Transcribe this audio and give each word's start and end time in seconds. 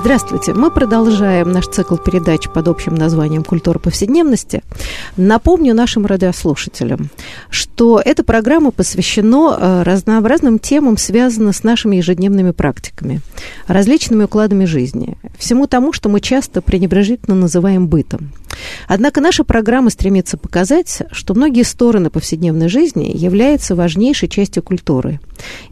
Здравствуйте. 0.00 0.54
Мы 0.54 0.70
продолжаем 0.70 1.50
наш 1.50 1.66
цикл 1.66 1.96
передач 1.96 2.48
под 2.48 2.68
общим 2.68 2.94
названием 2.94 3.42
«Культура 3.42 3.80
повседневности». 3.80 4.62
Напомню 5.16 5.74
нашим 5.74 6.06
радиослушателям, 6.06 7.10
что 7.50 8.00
эта 8.02 8.22
программа 8.22 8.70
посвящена 8.70 9.58
э, 9.58 9.82
разнообразным 9.82 10.60
темам, 10.60 10.98
связанным 10.98 11.52
с 11.52 11.64
нашими 11.64 11.96
ежедневными 11.96 12.52
практиками, 12.52 13.20
различными 13.66 14.24
укладами 14.24 14.66
жизни, 14.66 15.18
всему 15.36 15.66
тому, 15.66 15.92
что 15.92 16.08
мы 16.08 16.20
часто 16.20 16.62
пренебрежительно 16.62 17.34
называем 17.34 17.88
бытом. 17.88 18.32
Однако 18.86 19.20
наша 19.20 19.42
программа 19.42 19.90
стремится 19.90 20.38
показать, 20.38 21.02
что 21.10 21.34
многие 21.34 21.64
стороны 21.64 22.08
повседневной 22.08 22.68
жизни 22.68 23.10
являются 23.12 23.74
важнейшей 23.74 24.28
частью 24.28 24.62
культуры 24.62 25.18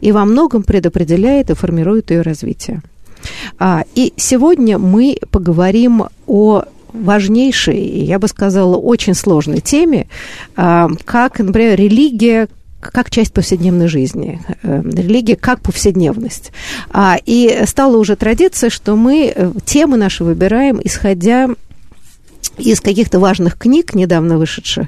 и 0.01 0.11
во 0.11 0.25
многом 0.25 0.63
предопределяет 0.63 1.49
и 1.49 1.55
формирует 1.55 2.11
ее 2.11 2.23
развитие. 2.23 2.81
А, 3.59 3.83
и 3.95 4.13
сегодня 4.17 4.77
мы 4.77 5.17
поговорим 5.31 6.05
о 6.27 6.63
важнейшей, 6.93 7.79
я 8.05 8.19
бы 8.19 8.27
сказала, 8.27 8.75
очень 8.75 9.13
сложной 9.13 9.61
теме, 9.61 10.07
а, 10.55 10.89
как, 11.05 11.39
например, 11.39 11.77
религия 11.77 12.47
как 12.79 13.09
часть 13.09 13.33
повседневной 13.33 13.87
жизни, 13.87 14.39
э, 14.61 14.81
религия 14.83 15.35
как 15.35 15.61
повседневность. 15.61 16.51
А, 16.91 17.17
и 17.25 17.63
стала 17.65 17.97
уже 17.97 18.15
традиция, 18.15 18.69
что 18.69 18.95
мы 18.95 19.33
э, 19.35 19.51
темы 19.65 19.97
наши 19.97 20.23
выбираем, 20.23 20.79
исходя 20.83 21.49
из 22.57 22.81
каких-то 22.81 23.19
важных 23.19 23.57
книг, 23.57 23.93
недавно 23.93 24.37
вышедших 24.37 24.87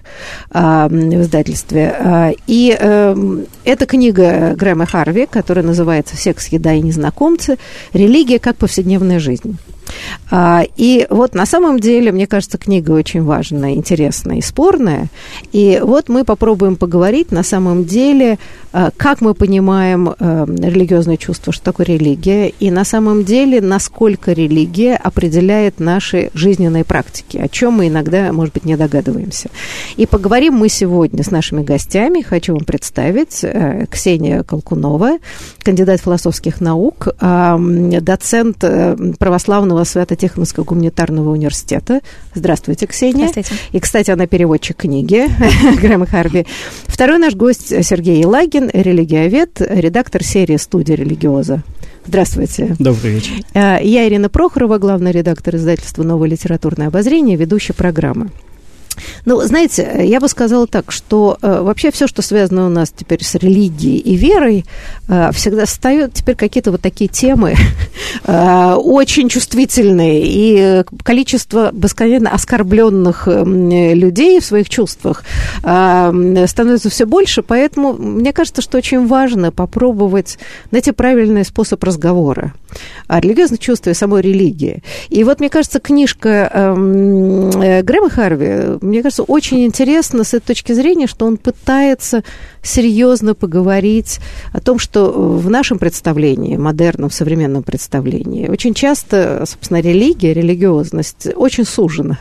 а, 0.51 0.87
в 0.87 1.21
издательстве. 1.21 1.95
А, 1.99 2.31
и 2.47 2.75
а, 2.79 3.15
это 3.63 3.85
книга 3.85 4.55
Грэма 4.55 4.85
Харви, 4.85 5.27
которая 5.29 5.65
называется 5.65 6.17
«Секс, 6.17 6.47
еда 6.47 6.73
и 6.73 6.81
незнакомцы. 6.81 7.57
Религия 7.93 8.39
как 8.39 8.57
повседневная 8.57 9.19
жизнь». 9.19 9.57
А, 10.31 10.63
и 10.77 11.07
вот 11.09 11.33
на 11.33 11.45
самом 11.45 11.79
деле, 11.79 12.11
мне 12.11 12.27
кажется, 12.27 12.57
книга 12.57 12.91
очень 12.91 13.23
важная, 13.23 13.73
интересная 13.73 14.37
и 14.37 14.41
спорная. 14.41 15.07
И 15.51 15.79
вот 15.83 16.09
мы 16.09 16.23
попробуем 16.23 16.75
поговорить 16.75 17.31
на 17.31 17.43
самом 17.43 17.85
деле, 17.85 18.37
а, 18.71 18.91
как 18.95 19.21
мы 19.21 19.33
понимаем 19.33 20.09
а, 20.09 20.45
религиозное 20.45 21.17
чувство, 21.17 21.51
что 21.51 21.63
такое 21.63 21.87
религия, 21.87 22.49
и 22.49 22.69
на 22.69 22.83
самом 22.83 23.23
деле, 23.23 23.61
насколько 23.61 24.31
религия 24.31 24.95
определяет 24.95 25.79
наши 25.79 26.29
жизненные 26.33 26.83
практики, 26.83 27.37
о 27.37 27.47
чем 27.47 27.73
мы 27.73 27.87
иногда, 27.87 28.31
может 28.31 28.53
быть, 28.53 28.65
не 28.65 28.77
догадываемся. 28.77 29.49
И 29.97 30.05
поговорим 30.05 30.53
мы 30.53 30.69
сегодня 30.69 31.23
с 31.23 31.31
нашими 31.31 31.63
гостями. 31.63 32.21
Хочу 32.21 32.53
вам 32.53 32.65
представить 32.65 33.43
э, 33.43 33.85
Ксения 33.89 34.43
Колкунова, 34.43 35.17
кандидат 35.63 36.01
философских 36.01 36.61
наук, 36.61 37.07
доцент 37.19 38.63
э, 38.63 38.95
православного 39.17 39.78
Михайлова 39.79 39.83
Свято-Тихоновского 39.83 40.63
гуманитарного 40.63 41.29
университета. 41.31 42.01
Здравствуйте, 42.33 42.85
Ксения. 42.87 43.29
Здравствуйте. 43.29 43.61
И, 43.71 43.79
кстати, 43.79 44.11
она 44.11 44.27
переводчик 44.27 44.77
книги 44.77 45.25
Грэма 45.81 46.05
Харви. 46.05 46.45
Второй 46.87 47.17
наш 47.17 47.35
гость 47.35 47.69
Сергей 47.83 48.21
Елагин, 48.21 48.69
религиовед, 48.71 49.61
редактор 49.61 50.23
серии 50.23 50.57
«Студия 50.57 50.95
религиоза». 50.95 51.63
Здравствуйте. 52.05 52.75
Добрый 52.79 53.13
вечер. 53.13 53.33
Э, 53.53 53.77
я 53.81 54.07
Ирина 54.07 54.29
Прохорова, 54.29 54.77
главный 54.79 55.11
редактор 55.11 55.55
издательства 55.55 56.03
«Новое 56.03 56.29
литературное 56.29 56.87
обозрение», 56.87 57.37
ведущая 57.37 57.73
программы. 57.73 58.29
Ну, 59.25 59.41
знаете, 59.41 60.01
я 60.03 60.19
бы 60.19 60.27
сказала 60.27 60.67
так, 60.67 60.91
что 60.91 61.37
э, 61.41 61.61
вообще 61.61 61.91
все, 61.91 62.07
что 62.07 62.21
связано 62.21 62.65
у 62.65 62.69
нас 62.69 62.91
теперь 62.95 63.23
с 63.23 63.35
религией 63.35 63.97
и 63.97 64.15
верой, 64.15 64.65
э, 65.07 65.31
всегда 65.33 65.65
встают 65.65 66.13
теперь 66.13 66.35
какие-то 66.35 66.71
вот 66.71 66.81
такие 66.81 67.09
темы 67.09 67.55
э, 68.25 68.73
очень 68.73 69.29
чувствительные, 69.29 70.21
и 70.23 70.83
количество 71.03 71.71
бесконечно 71.71 72.29
оскорбленных 72.29 73.27
э, 73.27 73.43
людей 73.93 74.39
в 74.39 74.45
своих 74.45 74.69
чувствах 74.69 75.23
э, 75.63 76.45
становится 76.47 76.89
все 76.89 77.05
больше, 77.05 77.43
поэтому 77.43 77.93
мне 77.93 78.33
кажется, 78.33 78.61
что 78.61 78.77
очень 78.77 79.07
важно 79.07 79.51
попробовать 79.51 80.37
найти 80.71 80.91
правильный 80.91 81.45
способ 81.45 81.83
разговора 81.83 82.53
о 83.07 83.19
религиозных 83.19 83.59
чувствах 83.59 83.95
и 83.95 83.97
самой 83.97 84.21
религии. 84.21 84.83
И 85.09 85.23
вот, 85.23 85.39
мне 85.39 85.49
кажется, 85.49 85.79
книжка 85.79 86.49
эм, 86.53 87.49
э, 87.49 87.81
Грэма 87.81 88.09
Харви, 88.09 88.77
мне 88.89 89.01
кажется, 89.01 89.23
очень 89.23 89.65
интересна 89.65 90.23
с 90.23 90.33
этой 90.33 90.47
точки 90.47 90.73
зрения, 90.73 91.07
что 91.07 91.25
он 91.25 91.37
пытается 91.37 92.23
серьезно 92.61 93.35
поговорить 93.35 94.19
о 94.51 94.59
том, 94.59 94.79
что 94.79 95.11
в 95.11 95.49
нашем 95.49 95.79
представлении, 95.79 96.57
модерном, 96.57 97.09
современном 97.11 97.63
представлении, 97.63 98.47
очень 98.47 98.73
часто, 98.73 99.43
собственно, 99.47 99.79
религия, 99.79 100.33
религиозность 100.33 101.27
очень 101.35 101.65
сужена. 101.65 102.17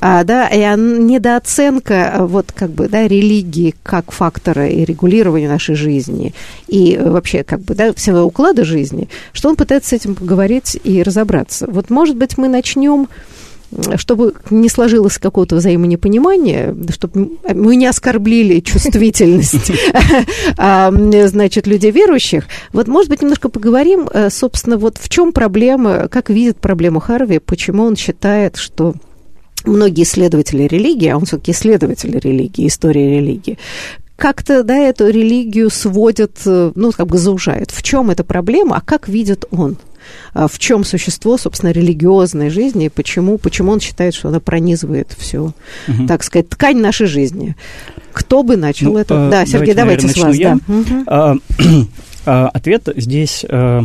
А, 0.00 0.24
да, 0.24 0.48
и 0.48 0.58
недооценка 0.78 2.18
вот 2.20 2.52
как 2.52 2.70
бы, 2.70 2.88
да, 2.88 3.06
религии 3.06 3.74
как 3.82 4.10
фактора 4.10 4.68
и 4.68 4.84
регулирования 4.84 5.48
нашей 5.48 5.74
жизни 5.74 6.34
и 6.68 6.98
вообще 7.00 7.44
как 7.44 7.60
бы, 7.60 7.74
да, 7.74 7.92
всего 7.92 8.22
уклада 8.22 8.64
жизни, 8.64 9.08
что 9.32 9.48
он 9.48 9.56
пытается 9.56 9.90
с 9.90 9.92
этим 9.92 10.14
поговорить 10.14 10.78
и 10.82 11.02
разобраться. 11.02 11.66
Вот, 11.68 11.90
может 11.90 12.16
быть, 12.16 12.38
мы 12.38 12.48
начнем 12.48 13.08
чтобы 13.96 14.34
не 14.50 14.68
сложилось 14.68 15.18
какого-то 15.18 15.56
взаимонепонимания, 15.56 16.74
чтобы 16.90 17.38
мы 17.54 17.76
не 17.76 17.86
оскорбили 17.86 18.60
чувствительность, 18.60 19.72
а, 20.58 20.92
значит, 21.26 21.66
людей 21.66 21.90
верующих. 21.90 22.44
Вот, 22.72 22.88
может 22.88 23.10
быть, 23.10 23.22
немножко 23.22 23.48
поговорим, 23.48 24.08
э, 24.12 24.30
собственно, 24.30 24.76
вот 24.76 24.98
в 24.98 25.08
чем 25.08 25.32
проблема, 25.32 26.08
как 26.08 26.30
видит 26.30 26.58
проблему 26.58 27.00
Харви, 27.00 27.38
почему 27.38 27.84
он 27.84 27.96
считает, 27.96 28.56
что 28.56 28.94
многие 29.64 30.02
исследователи 30.02 30.64
религии, 30.64 31.08
а 31.08 31.16
он 31.16 31.24
все-таки 31.24 31.52
исследователь 31.52 32.18
религии, 32.18 32.66
истории 32.66 33.16
религии, 33.16 33.58
как-то, 34.16 34.62
да, 34.62 34.76
эту 34.76 35.08
религию 35.08 35.70
сводят, 35.70 36.38
э, 36.46 36.72
ну, 36.74 36.92
как 36.92 37.06
бы 37.06 37.18
заужают. 37.18 37.70
В 37.70 37.82
чем 37.82 38.10
эта 38.10 38.22
проблема, 38.22 38.76
а 38.76 38.80
как 38.80 39.08
видит 39.08 39.46
он? 39.50 39.76
А 40.34 40.48
в 40.48 40.58
чем 40.58 40.84
существо, 40.84 41.36
собственно, 41.36 41.70
религиозной 41.70 42.50
жизни, 42.50 42.86
и 42.86 42.88
почему, 42.88 43.38
почему 43.38 43.72
он 43.72 43.80
считает, 43.80 44.14
что 44.14 44.28
она 44.28 44.40
пронизывает 44.40 45.14
всю, 45.18 45.54
угу. 45.88 46.06
так 46.08 46.22
сказать, 46.22 46.48
ткань 46.48 46.78
нашей 46.78 47.06
жизни. 47.06 47.56
Кто 48.12 48.42
бы 48.42 48.56
начал 48.56 48.92
ну, 48.92 48.98
это? 48.98 49.28
А, 49.28 49.30
да, 49.30 49.46
Сергей, 49.46 49.74
давайте, 49.74 50.08
давайте 50.08 50.20
с 50.20 50.22
вас. 50.22 50.38
Да. 50.38 51.40
Угу. 51.64 51.88
Ответ 52.24 52.88
здесь 52.96 53.44
а, 53.48 53.84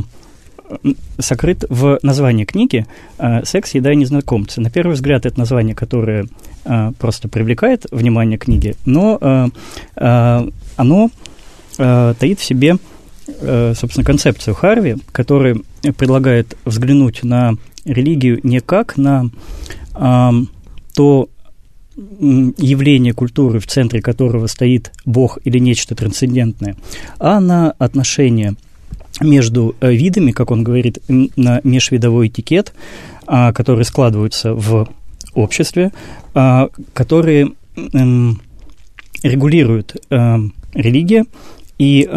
сокрыт 1.19 1.65
в 1.69 1.99
названии 2.01 2.45
книги 2.45 2.85
а, 3.17 3.43
«Секс, 3.45 3.73
еда 3.73 3.93
и 3.93 3.95
незнакомцы». 3.95 4.61
На 4.61 4.69
первый 4.69 4.93
взгляд, 4.93 5.25
это 5.25 5.39
название, 5.39 5.75
которое 5.75 6.27
а, 6.65 6.91
просто 6.99 7.27
привлекает 7.29 7.85
внимание 7.91 8.37
книги, 8.37 8.75
но 8.85 9.51
оно 9.95 11.09
таит 11.77 12.39
в 12.39 12.43
себе 12.43 12.77
Э, 13.27 13.73
собственно, 13.75 14.05
концепцию 14.05 14.55
Харви, 14.55 14.95
который 15.11 15.63
предлагает 15.95 16.57
взглянуть 16.65 17.23
на 17.23 17.55
религию 17.85 18.39
не 18.43 18.59
как 18.59 18.97
на 18.97 19.29
а, 19.93 20.33
то 20.95 21.29
явление 21.95 23.13
культуры, 23.13 23.59
в 23.59 23.67
центре 23.67 24.01
которого 24.01 24.47
стоит 24.47 24.91
Бог 25.05 25.39
или 25.43 25.57
нечто 25.57 25.95
трансцендентное, 25.95 26.75
а 27.19 27.39
на 27.39 27.71
отношения 27.71 28.55
между 29.19 29.75
э, 29.79 29.91
видами, 29.93 30.31
как 30.31 30.51
он 30.51 30.63
говорит, 30.63 30.99
на 31.07 31.59
межвидовой 31.63 32.27
этикет, 32.27 32.73
а, 33.25 33.51
которые 33.51 33.85
складываются 33.85 34.53
в 34.53 34.87
обществе, 35.33 35.91
а, 36.33 36.69
которые 36.93 37.53
регулируют 39.23 39.95
э, 40.09 40.37
религия 40.73 41.25
и 41.77 42.07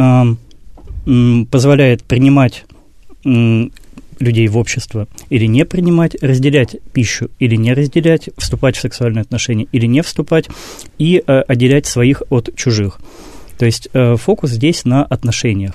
позволяет 1.51 2.03
принимать 2.05 2.65
людей 3.25 4.49
в 4.49 4.57
общество 4.57 5.09
или 5.31 5.47
не 5.47 5.65
принимать, 5.65 6.15
разделять 6.23 6.77
пищу 6.93 7.31
или 7.39 7.57
не 7.57 7.73
разделять, 7.73 8.29
вступать 8.37 8.77
в 8.77 8.81
сексуальные 8.81 9.23
отношения 9.23 9.67
или 9.73 9.87
не 9.87 10.03
вступать, 10.03 10.49
и 10.99 11.23
э, 11.27 11.41
отделять 11.41 11.87
своих 11.87 12.23
от 12.31 12.55
чужих. 12.55 13.01
То 13.59 13.67
есть 13.67 13.89
э, 13.93 14.17
фокус 14.17 14.51
здесь 14.51 14.85
на 14.85 15.05
отношениях. 15.05 15.75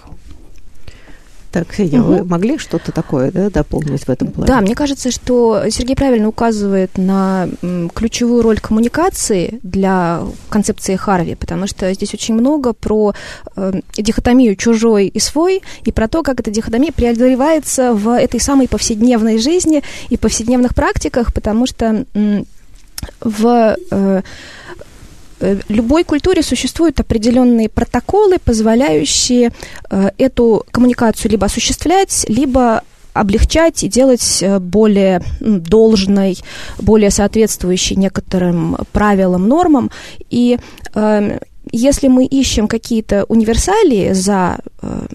Так, 1.56 1.70
Ксения, 1.70 2.02
угу. 2.02 2.10
вы 2.10 2.24
могли 2.26 2.58
что-то 2.58 2.92
такое 2.92 3.32
да, 3.32 3.50
дополнить 3.50 4.04
в 4.04 4.10
этом 4.10 4.28
плане? 4.28 4.46
Да, 4.46 4.60
мне 4.60 4.76
кажется, 4.76 5.10
что 5.10 5.64
Сергей 5.70 5.96
правильно 5.96 6.28
указывает 6.28 6.98
на 6.98 7.48
ключевую 7.94 8.42
роль 8.42 8.60
коммуникации 8.60 9.62
для 9.64 10.24
концепции 10.50 10.98
Харви, 10.98 11.36
потому 11.36 11.66
что 11.68 11.94
здесь 11.94 12.14
очень 12.14 12.34
много 12.34 12.74
про 12.74 13.14
э, 13.56 13.72
дихотомию 13.96 14.58
чужой 14.58 15.08
и 15.08 15.18
свой, 15.22 15.62
и 15.86 15.94
про 15.94 16.10
то, 16.10 16.24
как 16.24 16.42
эта 16.42 16.52
дихотомия 16.52 16.92
преодолевается 16.92 17.94
в 17.94 18.10
этой 18.10 18.42
самой 18.42 18.68
повседневной 18.68 19.38
жизни 19.38 19.82
и 20.10 20.18
повседневных 20.18 20.76
практиках, 20.76 21.34
потому 21.34 21.68
что 21.68 22.06
э, 22.14 22.44
в... 23.22 23.78
Э, 23.92 24.22
любой 25.70 26.04
культуре 26.04 26.42
существуют 26.42 27.00
определенные 27.00 27.70
протоколы, 27.70 28.38
позволяющие 28.40 29.52
э, 29.90 30.12
эту 30.18 30.66
коммуникацию 30.72 31.32
либо 31.32 31.46
осуществлять, 31.46 32.26
либо 32.30 32.84
облегчать 33.14 33.84
и 33.84 33.88
делать 33.88 34.40
э, 34.42 34.60
более 34.60 35.22
должной, 35.40 36.38
более 36.78 37.10
соответствующей 37.10 37.96
некоторым 37.96 38.78
правилам, 38.92 39.48
нормам. 39.48 39.90
И 40.30 40.60
э, 40.94 41.40
если 41.72 42.08
мы 42.08 42.26
ищем 42.26 42.68
какие-то 42.68 43.26
универсалии 43.26 44.14
за 44.14 44.60
э, 44.82 45.08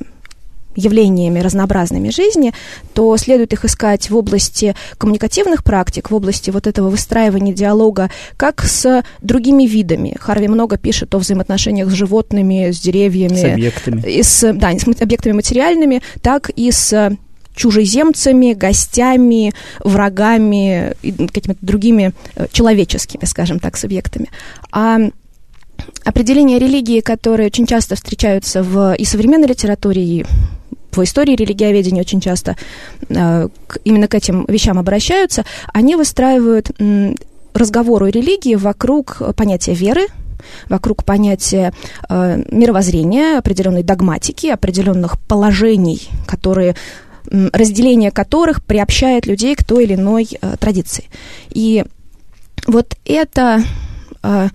явлениями 0.77 1.41
разнообразными 1.41 2.11
жизни, 2.11 2.53
то 2.95 3.17
следует 3.17 3.53
их 3.53 3.65
искать 3.65 4.11
в 4.11 4.17
области 4.17 4.75
коммуникативных 4.99 5.65
практик, 5.65 6.11
в 6.11 6.15
области 6.15 6.51
вот 6.51 6.67
этого 6.67 6.91
выстраивания 6.91 7.53
диалога, 7.53 8.11
как 8.37 8.63
с 8.63 9.03
другими 9.21 9.65
видами. 9.65 10.17
Харви 10.19 10.49
много 10.49 10.77
пишет 10.77 11.15
о 11.15 11.19
взаимоотношениях 11.19 11.91
с 11.91 11.95
животными, 11.95 12.71
с 12.71 12.81
деревьями. 12.81 13.37
С 13.37 13.45
объектами. 13.45 14.03
И 14.09 14.23
с, 14.23 14.53
да, 14.53 14.73
с 14.73 15.03
объектами 15.03 15.33
материальными, 15.33 16.03
так 16.23 16.51
и 16.51 16.71
с 16.71 17.17
чужеземцами, 17.55 18.55
гостями, 18.55 19.53
врагами 19.85 20.95
какими-то 21.03 21.59
другими 21.61 22.15
э, 22.37 22.47
человеческими, 22.53 23.25
скажем 23.25 23.59
так, 23.59 23.77
субъектами. 23.77 24.31
А 24.73 24.99
определения 26.05 26.59
религии, 26.59 27.01
которые 27.01 27.47
очень 27.47 27.67
часто 27.67 27.97
встречаются 27.97 28.63
в 28.63 28.95
и 28.95 29.05
современной 29.05 29.49
литературе, 29.49 30.03
и 30.03 30.25
в 30.97 31.03
истории 31.03 31.37
религиоведения 31.37 32.03
очень 32.03 32.21
часто 32.21 32.57
э, 33.09 33.49
именно 33.85 34.09
к 34.09 34.15
этим 34.15 34.45
вещам 34.49 34.79
обращаются, 34.79 35.45
они 35.73 35.97
выстраивают 35.97 36.71
разговор 37.55 38.05
о 38.05 38.09
религии 38.09 38.55
вокруг 38.55 39.23
понятия 39.37 39.75
веры, 39.75 40.07
вокруг 40.69 41.05
понятия 41.05 41.73
э, 42.09 42.43
мировоззрения, 42.51 43.39
определенной 43.39 43.83
догматики, 43.83 44.47
определенных 44.47 45.21
положений, 45.21 46.09
которые 46.27 46.77
разделение 47.31 48.11
которых 48.11 48.65
приобщает 48.65 49.27
людей 49.27 49.55
к 49.55 49.65
той 49.65 49.85
или 49.85 49.95
иной 49.95 50.29
э, 50.41 50.57
традиции. 50.59 51.05
И 51.51 51.85
вот 52.67 52.97
это 53.05 53.63
э, 54.23 54.49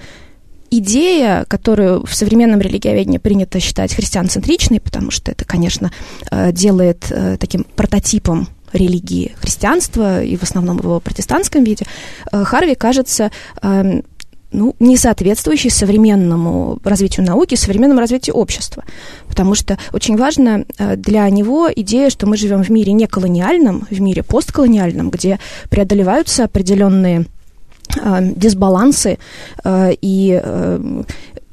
идея, 0.71 1.45
которую 1.47 2.05
в 2.05 2.13
современном 2.13 2.61
религиоведении 2.61 3.17
принято 3.17 3.59
считать 3.59 3.93
христианцентричной, 3.93 4.79
потому 4.79 5.11
что 5.11 5.31
это, 5.31 5.45
конечно, 5.45 5.91
э, 6.31 6.51
делает 6.51 7.05
э, 7.09 7.37
таким 7.39 7.65
прототипом 7.75 8.47
религии 8.73 9.33
христианства 9.39 10.21
и 10.21 10.35
в 10.35 10.43
основном 10.43 10.77
в 10.77 10.83
его 10.83 10.99
протестантском 10.99 11.63
виде, 11.63 11.85
э, 12.31 12.43
Харви 12.43 12.75
кажется 12.75 13.31
эм, 13.61 14.03
ну, 14.51 14.75
не 14.79 14.97
соответствующий 14.97 15.69
современному 15.69 16.79
развитию 16.83 17.25
науки, 17.25 17.55
современному 17.55 17.99
развитию 17.99 18.35
общества. 18.35 18.83
Потому 19.27 19.53
что 19.55 19.77
очень 19.91 20.15
важно 20.15 20.65
для 20.77 21.29
него 21.29 21.69
идея, 21.75 22.09
что 22.09 22.25
мы 22.25 22.37
живем 22.37 22.63
в 22.63 22.69
мире 22.69 22.93
не 22.93 23.07
колониальном, 23.07 23.85
в 23.89 23.99
мире 23.99 24.23
постколониальном, 24.23 25.09
где 25.09 25.39
преодолеваются 25.69 26.45
определенные 26.45 27.25
дисбалансы 28.35 29.17
э, 29.63 29.93
и 30.01 30.39
э, 30.41 31.03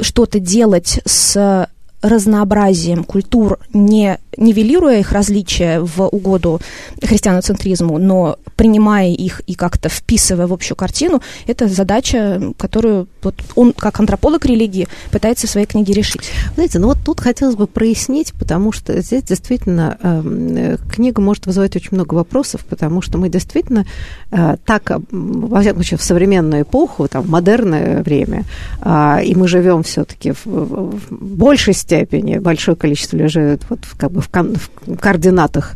что-то 0.00 0.40
делать 0.40 1.00
с 1.04 1.68
разнообразием 2.02 3.04
культур, 3.04 3.58
не 3.72 4.18
нивелируя 4.36 5.00
их 5.00 5.12
различия 5.12 5.80
в 5.80 6.06
угоду 6.06 6.60
христианоцентризму, 7.02 7.98
но 7.98 8.38
принимая 8.56 9.10
их 9.10 9.42
и 9.46 9.54
как-то 9.54 9.88
вписывая 9.88 10.46
в 10.46 10.52
общую 10.52 10.76
картину, 10.76 11.20
это 11.46 11.68
задача, 11.68 12.40
которую 12.58 13.08
вот 13.22 13.34
он, 13.54 13.72
как 13.72 14.00
антрополог 14.00 14.46
религии, 14.46 14.88
пытается 15.10 15.46
в 15.46 15.50
своей 15.50 15.66
книге 15.66 15.92
решить. 15.94 16.30
Знаете, 16.54 16.78
ну 16.78 16.88
вот 16.88 16.98
тут 17.04 17.20
хотелось 17.20 17.56
бы 17.56 17.66
прояснить, 17.66 18.32
потому 18.34 18.72
что 18.72 19.00
здесь 19.00 19.22
действительно 19.22 19.98
э, 20.02 20.76
книга 20.90 21.20
может 21.20 21.46
вызывать 21.46 21.76
очень 21.76 21.90
много 21.92 22.14
вопросов, 22.14 22.64
потому 22.68 23.02
что 23.02 23.18
мы 23.18 23.28
действительно 23.28 23.86
э, 24.30 24.56
так, 24.64 24.90
во 25.10 25.60
всяком 25.60 25.82
случае, 25.82 25.98
в 25.98 26.02
современную 26.02 26.62
эпоху, 26.62 27.08
там, 27.08 27.22
в 27.22 27.30
модерное 27.30 28.02
время, 28.02 28.44
э, 28.80 29.24
и 29.24 29.34
мы 29.34 29.48
живем 29.48 29.82
все-таки 29.82 30.32
в, 30.32 30.46
в 30.46 31.10
большей 31.10 31.74
степени, 31.74 32.38
большое 32.38 32.76
количество 32.76 33.16
людей 33.16 33.28
живет 33.28 33.62
вот 33.68 33.80
как 33.96 34.10
бы 34.12 34.21
в, 34.22 34.28
кон, 34.28 34.54
в 34.54 34.96
координатах 34.96 35.74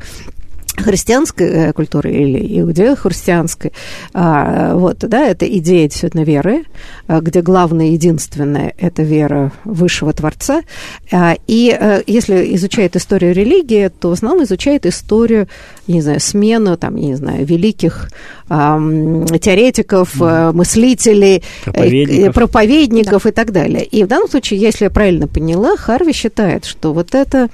христианской 0.76 1.46
э, 1.46 1.72
культуры 1.72 2.12
или 2.12 2.60
иудео-христианской, 2.60 3.72
а, 4.12 4.74
вот, 4.74 4.98
да, 4.98 5.26
это 5.26 5.46
идея 5.58 5.88
действительно 5.88 6.22
веры, 6.22 6.64
а, 7.06 7.20
где 7.20 7.40
главное, 7.42 7.86
единственное, 7.86 8.74
это 8.78 9.02
вера 9.02 9.52
высшего 9.64 10.12
Творца. 10.12 10.62
А, 11.10 11.36
и 11.46 11.76
э, 11.78 12.02
если 12.06 12.54
изучает 12.56 12.96
историю 12.96 13.34
религии, 13.34 13.88
то 13.88 14.10
в 14.10 14.12
основном 14.12 14.44
изучает 14.44 14.86
историю, 14.86 15.48
не 15.86 16.02
знаю, 16.02 16.20
смену, 16.20 16.76
там, 16.76 16.96
не 16.96 17.14
знаю, 17.14 17.44
великих 17.46 18.10
теоретиков, 18.48 20.20
mm. 20.20 20.52
мыслителей, 20.52 21.42
проповедников, 21.64 22.34
проповедников 22.34 23.22
да. 23.24 23.28
и 23.28 23.32
так 23.32 23.50
далее. 23.50 23.84
И 23.84 24.04
в 24.04 24.06
данном 24.06 24.28
случае, 24.28 24.60
если 24.60 24.84
я 24.84 24.90
правильно 24.90 25.26
поняла, 25.26 25.76
Харви 25.76 26.12
считает, 26.12 26.64
что 26.64 26.92
вот 26.92 27.16
это 27.16 27.48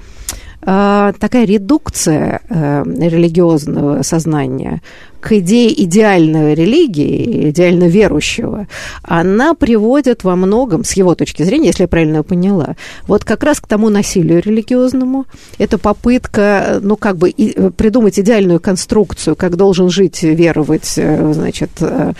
такая 0.63 1.45
редукция 1.45 2.41
э, 2.49 2.83
религиозного 2.85 4.01
сознания 4.03 4.81
к 5.19 5.31
идее 5.31 5.81
идеальной 5.83 6.53
религии, 6.53 7.49
идеально 7.49 7.85
верующего, 7.85 8.67
она 9.03 9.53
приводит 9.53 10.25
во 10.25 10.35
многом, 10.35 10.83
с 10.83 10.93
его 10.93 11.15
точки 11.15 11.43
зрения, 11.43 11.67
если 11.67 11.83
я 11.83 11.87
правильно 11.87 12.23
поняла, 12.23 12.75
вот 13.07 13.23
как 13.23 13.43
раз 13.43 13.61
к 13.61 13.67
тому 13.67 13.89
насилию 13.89 14.41
религиозному. 14.41 15.25
Это 15.57 15.77
попытка, 15.77 16.79
ну, 16.81 16.97
как 16.97 17.17
бы 17.17 17.31
придумать 17.77 18.19
идеальную 18.19 18.59
конструкцию, 18.59 19.37
как 19.37 19.55
должен 19.55 19.89
жить, 19.89 20.23
веровать, 20.23 20.93
э, 20.97 21.31
значит, 21.33 21.71
э, 21.79 21.93
Э, 21.93 22.13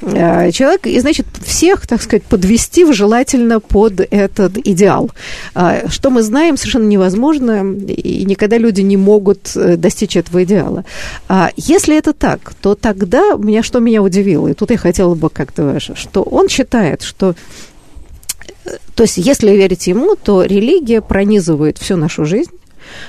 человек, 0.00 0.86
и, 0.86 0.98
значит, 1.00 1.26
всех, 1.44 1.86
так 1.86 2.02
сказать, 2.02 2.22
подвести 2.24 2.90
желательно 2.92 3.60
под 3.60 4.00
этот 4.00 4.58
идеал. 4.58 5.10
А, 5.54 5.88
что 5.88 6.10
мы 6.10 6.22
знаем, 6.22 6.56
совершенно 6.56 6.88
невозможно, 6.88 7.74
и 7.86 8.24
никогда 8.24 8.58
люди 8.58 8.80
не 8.80 8.96
могут 8.96 9.52
э, 9.54 9.76
достичь 9.76 10.16
этого 10.16 10.44
идеала. 10.44 10.84
Если 11.56 11.96
это 11.96 12.12
так, 12.12 12.52
то 12.60 12.74
тогда 12.74 13.36
меня 13.36 13.62
что 13.62 13.80
меня 13.80 14.02
удивило, 14.02 14.48
и 14.48 14.54
тут 14.54 14.70
я 14.70 14.78
хотела 14.78 15.14
бы 15.14 15.30
как-то, 15.30 15.78
что 15.80 16.22
он 16.22 16.48
считает, 16.48 17.02
что 17.02 17.34
э, 18.64 18.70
то 18.94 19.04
есть, 19.04 19.16
если 19.16 19.50
верить 19.50 19.86
ему, 19.86 20.16
то 20.16 20.42
религия 20.42 21.00
пронизывает 21.00 21.78
всю 21.78 21.96
нашу 21.96 22.24
жизнь, 22.24 22.50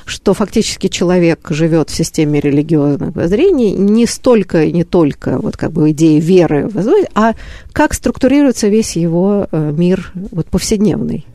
что 0.05 0.33
фактически 0.33 0.87
человек 0.87 1.47
живет 1.49 1.89
в 1.89 1.95
системе 1.95 2.39
религиозных 2.39 3.15
воззрений 3.15 3.71
не 3.71 4.05
столько 4.05 4.63
и 4.63 4.71
не 4.71 4.83
только 4.83 5.37
вот 5.37 5.57
как 5.57 5.71
бы 5.71 5.91
идеи 5.91 6.19
веры, 6.19 6.69
а 7.15 7.33
как 7.73 7.93
структурируется 7.93 8.67
весь 8.67 8.95
его 8.95 9.47
э, 9.51 9.71
мир 9.75 10.11
вот 10.31 10.47
повседневный. 10.47 11.25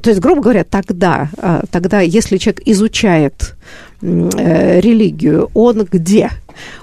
То 0.00 0.10
есть, 0.10 0.20
грубо 0.20 0.42
говоря, 0.42 0.64
тогда, 0.64 1.30
а, 1.38 1.62
тогда 1.70 2.00
если 2.00 2.38
человек 2.38 2.62
изучает 2.66 3.54
э, 4.00 4.80
религию, 4.80 5.50
он 5.54 5.86
где? 5.90 6.30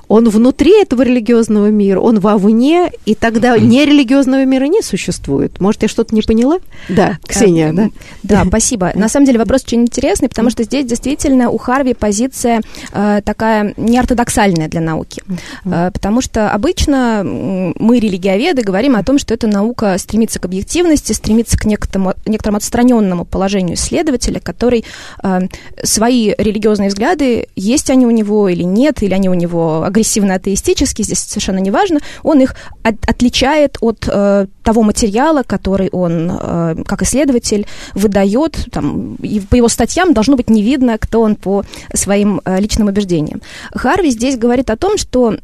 Он 0.09 0.27
внутри 0.27 0.81
этого 0.81 1.03
религиозного 1.03 1.67
мира, 1.67 1.99
он 1.99 2.19
вовне, 2.19 2.91
и 3.05 3.15
тогда 3.15 3.57
нерелигиозного 3.59 4.43
мира 4.43 4.65
не 4.65 4.81
существует. 4.81 5.61
Может, 5.61 5.83
я 5.83 5.87
что-то 5.87 6.13
не 6.15 6.23
поняла? 6.23 6.57
Да, 6.89 7.19
Ксения, 7.25 7.71
да? 7.71 7.89
Да, 8.23 8.43
спасибо. 8.47 8.91
На 8.95 9.07
самом 9.07 9.27
деле 9.27 9.37
вопрос 9.37 9.63
очень 9.63 9.83
интересный, 9.83 10.27
потому 10.27 10.49
что 10.49 10.63
здесь 10.63 10.85
действительно 10.85 11.51
у 11.51 11.57
Харви 11.57 11.93
позиция 11.93 12.61
э, 12.91 13.21
такая 13.23 13.73
неортодоксальная 13.77 14.67
для 14.67 14.81
науки. 14.81 15.21
Э, 15.63 15.91
потому 15.93 16.21
что 16.21 16.51
обычно 16.51 17.21
мы, 17.23 17.99
религиоведы, 17.99 18.63
говорим 18.63 18.95
о 18.95 19.03
том, 19.03 19.19
что 19.19 19.35
эта 19.35 19.45
наука 19.45 19.95
стремится 19.99 20.39
к 20.39 20.45
объективности, 20.45 21.13
стремится 21.13 21.55
к 21.55 21.65
некоторому, 21.65 22.15
некоторому 22.25 22.57
отстраненному 22.57 23.25
положению 23.25 23.75
исследователя, 23.75 24.39
который 24.39 24.85
э, 25.23 25.41
свои 25.83 26.33
религиозные 26.35 26.89
взгляды, 26.89 27.47
есть 27.55 27.91
они 27.91 28.07
у 28.07 28.11
него 28.11 28.49
или 28.49 28.63
нет, 28.63 29.03
или 29.03 29.13
они 29.13 29.29
у 29.29 29.35
него 29.35 29.83
агрессивно-атеистический, 29.99 31.03
здесь 31.03 31.19
совершенно 31.19 31.59
не 31.59 31.71
важно, 31.71 31.99
он 32.23 32.39
их 32.39 32.55
от, 32.83 32.95
отличает 33.07 33.77
от 33.81 34.07
э, 34.07 34.47
того 34.63 34.83
материала, 34.83 35.43
который 35.43 35.89
он, 35.91 36.31
э, 36.31 36.75
как 36.85 37.01
исследователь, 37.01 37.65
выдает. 37.93 38.67
Там, 38.71 39.15
и 39.15 39.39
по 39.39 39.55
его 39.55 39.67
статьям 39.67 40.13
должно 40.13 40.35
быть 40.35 40.49
не 40.49 40.63
видно, 40.63 40.97
кто 40.97 41.21
он 41.21 41.35
по 41.35 41.63
своим 41.93 42.41
э, 42.45 42.59
личным 42.59 42.87
убеждениям. 42.87 43.41
Харви 43.73 44.11
здесь 44.11 44.37
говорит 44.37 44.69
о 44.69 44.77
том, 44.77 44.97
что 44.97 45.35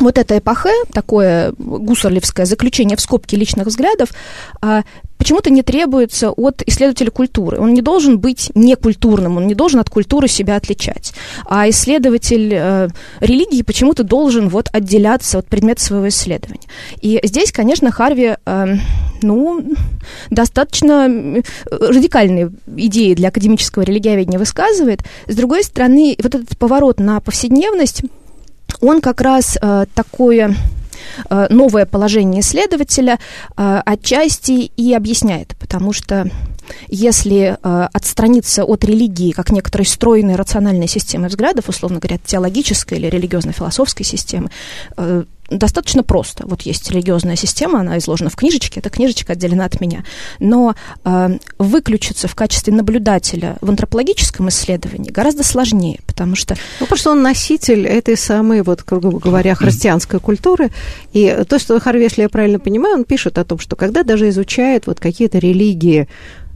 вот 0.00 0.18
это 0.18 0.38
эпохе, 0.38 0.70
такое 0.92 1.52
гусарлевское 1.58 2.46
заключение 2.46 2.96
в 2.96 3.00
скобке 3.00 3.36
личных 3.36 3.66
взглядов, 3.66 4.10
а, 4.60 4.82
почему-то 5.20 5.50
не 5.50 5.62
требуется 5.62 6.30
от 6.30 6.62
исследователя 6.66 7.10
культуры. 7.10 7.58
Он 7.58 7.74
не 7.74 7.82
должен 7.82 8.18
быть 8.18 8.50
некультурным, 8.54 9.36
он 9.36 9.46
не 9.46 9.54
должен 9.54 9.78
от 9.78 9.90
культуры 9.90 10.28
себя 10.28 10.56
отличать. 10.56 11.12
А 11.44 11.68
исследователь 11.68 12.50
э, 12.54 12.88
религии 13.20 13.60
почему-то 13.62 14.02
должен 14.02 14.48
вот 14.48 14.70
отделяться 14.72 15.38
от 15.38 15.46
предмета 15.46 15.82
своего 15.82 16.08
исследования. 16.08 16.66
И 17.02 17.20
здесь, 17.22 17.52
конечно, 17.52 17.90
Харви, 17.90 18.36
э, 18.44 18.66
ну, 19.20 19.62
достаточно 20.30 21.06
э, 21.06 21.42
радикальные 21.70 22.50
идеи 22.76 23.12
для 23.12 23.28
академического 23.28 23.82
религиоведения 23.82 24.38
высказывает. 24.38 25.02
С 25.26 25.36
другой 25.36 25.64
стороны, 25.64 26.16
вот 26.22 26.34
этот 26.34 26.56
поворот 26.56 26.98
на 26.98 27.20
повседневность 27.20 28.02
он 28.80 29.00
как 29.00 29.20
раз 29.20 29.58
э, 29.60 29.86
такое 29.94 30.56
э, 31.28 31.46
новое 31.50 31.86
положение 31.86 32.40
исследователя 32.40 33.18
э, 33.56 33.82
отчасти 33.84 34.70
и 34.76 34.94
объясняет, 34.94 35.56
потому 35.58 35.92
что 35.92 36.30
если 36.86 37.58
отстраниться 37.62 38.64
от 38.64 38.84
религии 38.84 39.32
как 39.32 39.50
некоторой 39.50 39.86
стройной 39.86 40.36
рациональной 40.36 40.86
системы 40.86 41.26
взглядов, 41.26 41.68
условно 41.68 41.98
говоря, 41.98 42.18
теологической 42.24 42.96
или 42.96 43.08
религиозно-философской 43.08 44.06
системы, 44.06 44.50
достаточно 45.50 46.02
просто. 46.02 46.46
Вот 46.46 46.62
есть 46.62 46.90
религиозная 46.90 47.36
система, 47.36 47.80
она 47.80 47.98
изложена 47.98 48.30
в 48.30 48.36
книжечке, 48.36 48.80
эта 48.80 48.90
книжечка 48.90 49.32
отделена 49.32 49.64
от 49.64 49.80
меня. 49.80 50.04
Но 50.38 50.74
э, 51.04 51.38
выключиться 51.58 52.28
в 52.28 52.34
качестве 52.34 52.72
наблюдателя 52.72 53.56
в 53.60 53.68
антропологическом 53.68 54.48
исследовании 54.48 55.10
гораздо 55.10 55.42
сложнее, 55.42 56.00
потому 56.06 56.36
что... 56.36 56.54
Ну, 56.78 56.86
потому 56.86 56.98
что 56.98 57.10
он 57.10 57.22
носитель 57.22 57.86
этой 57.86 58.16
самой, 58.16 58.62
вот, 58.62 58.84
грубо 58.86 59.18
говоря, 59.18 59.54
христианской 59.54 60.20
культуры. 60.20 60.70
И 61.12 61.44
то, 61.48 61.58
что 61.58 61.78
Харви, 61.80 62.04
если 62.04 62.22
я 62.22 62.28
правильно 62.28 62.58
понимаю, 62.58 62.96
он 62.96 63.04
пишет 63.04 63.38
о 63.38 63.44
том, 63.44 63.58
что 63.58 63.76
когда 63.76 64.02
даже 64.02 64.28
изучает 64.28 64.86
вот 64.86 65.00
какие-то 65.00 65.38
религии, 65.38 66.08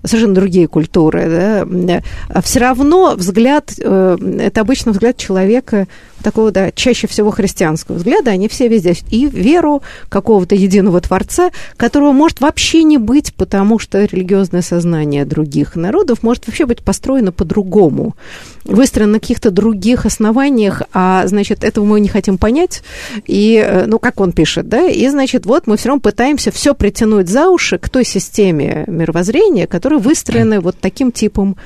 совершенно 0.05 0.35
другие 0.35 0.69
культуры, 0.69 1.67
да, 1.67 2.03
а 2.29 2.43
все 2.43 2.61
равно 2.61 3.15
взгляд, 3.17 3.73
э, 3.79 4.17
это 4.41 4.61
обычно 4.61 4.93
взгляд 4.93 5.17
человека 5.17 5.87
такого, 6.25 6.51
да, 6.51 6.73
чаще 6.73 7.07
всего 7.07 7.31
христианского 7.31 7.97
взгляда, 7.97 8.33
они 8.33 8.49
все 8.49 8.67
везде. 8.67 8.95
И 9.11 9.27
веру 9.27 9.83
какого-то 10.09 10.55
единого 10.57 11.01
Творца, 11.01 11.51
которого 11.77 12.13
может 12.13 12.41
вообще 12.41 12.83
не 12.83 12.99
быть, 12.99 13.33
потому 13.35 13.79
что 13.79 14.05
религиозное 14.05 14.63
сознание 14.63 15.25
других 15.25 15.77
народов 15.77 16.23
может 16.23 16.47
вообще 16.47 16.67
быть 16.67 16.83
построено 16.83 17.31
по-другому, 17.31 18.17
выстроено 18.65 19.13
на 19.13 19.21
каких-то 19.21 19.51
других 19.51 20.07
основаниях, 20.07 20.83
а, 20.93 21.27
значит, 21.27 21.63
этого 21.63 21.85
мы 21.85 22.01
не 22.01 22.09
хотим 22.09 22.39
понять. 22.39 22.83
И, 23.27 23.63
э, 23.65 23.85
ну, 23.87 23.99
как 23.99 24.21
он 24.21 24.33
пишет, 24.33 24.69
да, 24.69 24.87
и, 24.87 25.09
значит, 25.09 25.47
вот 25.47 25.67
мы 25.67 25.77
все 25.77 25.89
равно 25.89 26.01
пытаемся 26.01 26.51
все 26.51 26.75
притянуть 26.75 27.29
за 27.29 27.49
уши 27.51 27.79
к 27.79 27.89
той 27.89 28.05
системе 28.05 28.85
мировоззрения, 28.87 29.67
которая 29.67 30.01
выстроена 30.01 30.61
вот 30.61 30.77
таким 30.81 31.13
типом 31.13 31.57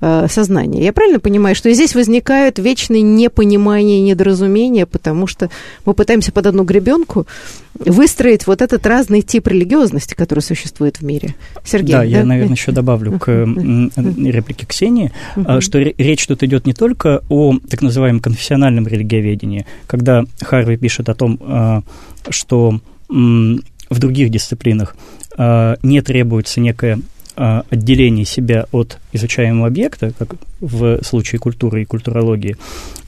э, 0.00 0.26
сознания. 0.28 0.84
Я 0.84 0.92
правильно 0.92 1.20
понимаю, 1.20 1.54
что 1.54 1.72
здесь 1.72 1.94
возникают 1.94 2.58
вечные 2.58 3.02
непонимания 3.02 4.00
и 4.08 4.10
недоразумения, 4.10 4.86
потому 4.86 5.26
что 5.26 5.50
мы 5.84 5.94
пытаемся 5.94 6.32
под 6.32 6.46
одну 6.46 6.64
гребенку 6.64 7.26
выстроить 7.74 8.46
вот 8.46 8.62
этот 8.62 8.86
разный 8.86 9.22
тип 9.22 9.46
религиозности, 9.46 10.14
который 10.14 10.40
существует 10.40 11.00
в 11.00 11.04
мире. 11.04 11.34
Сергей, 11.64 11.92
да, 11.92 11.98
да? 11.98 12.04
я, 12.04 12.24
наверное, 12.24 12.54
еще 12.54 12.72
добавлю 12.72 13.18
к 13.18 13.28
реплике 13.28 14.66
Ксении, 14.66 15.12
а, 15.36 15.60
что 15.60 15.78
речь 15.78 16.26
тут 16.26 16.42
идет 16.42 16.66
не 16.66 16.74
только 16.74 17.22
о 17.28 17.58
так 17.68 17.82
называемом 17.82 18.20
конфессиональном 18.20 18.86
религиоведении, 18.86 19.66
когда 19.86 20.24
Харви 20.40 20.76
пишет 20.76 21.08
о 21.08 21.14
том, 21.14 21.38
а, 21.40 21.82
что 22.30 22.80
в 23.08 23.98
других 23.98 24.30
дисциплинах 24.30 24.96
а, 25.36 25.76
не 25.82 26.00
требуется 26.00 26.60
некое 26.60 27.00
а, 27.40 27.62
отделение 27.70 28.24
себя 28.24 28.66
от 28.72 28.98
изучаемого 29.12 29.68
объекта, 29.68 30.12
как 30.18 30.34
в 30.60 31.04
случае 31.04 31.38
культуры 31.38 31.82
и 31.82 31.84
культурологии, 31.84 32.56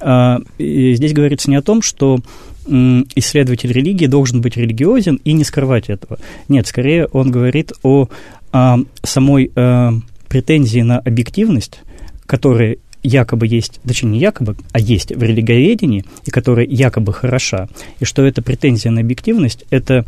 а, 0.00 0.38
и 0.56 0.94
здесь 0.94 1.12
говорится 1.12 1.50
не 1.50 1.56
о 1.56 1.62
том, 1.62 1.82
что 1.82 2.20
исследователь 2.66 3.72
религии 3.72 4.06
должен 4.06 4.40
быть 4.40 4.56
религиозен 4.56 5.18
и 5.24 5.32
не 5.32 5.42
скрывать 5.42 5.90
этого. 5.90 6.20
Нет, 6.48 6.68
скорее 6.68 7.06
он 7.06 7.32
говорит 7.32 7.72
о, 7.82 8.08
о 8.52 8.78
самой 9.02 9.50
о 9.56 9.94
претензии 10.28 10.80
на 10.80 11.00
объективность, 11.00 11.80
которая 12.26 12.76
якобы 13.02 13.48
есть, 13.48 13.80
точнее 13.84 14.10
не 14.10 14.18
якобы, 14.20 14.54
а 14.70 14.78
есть 14.78 15.10
в 15.10 15.20
религиоведении, 15.20 16.04
и 16.24 16.30
которая 16.30 16.66
якобы 16.66 17.12
хороша, 17.12 17.68
и 17.98 18.04
что 18.04 18.24
эта 18.24 18.42
претензия 18.42 18.92
на 18.92 19.00
объективность– 19.00 19.64
это 19.70 20.06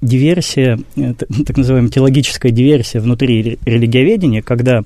диверсия, 0.00 0.78
так 0.94 1.56
называемая 1.56 1.90
теологическая 1.90 2.52
диверсия 2.52 3.00
внутри 3.00 3.58
религиоведения, 3.64 4.42
когда 4.42 4.82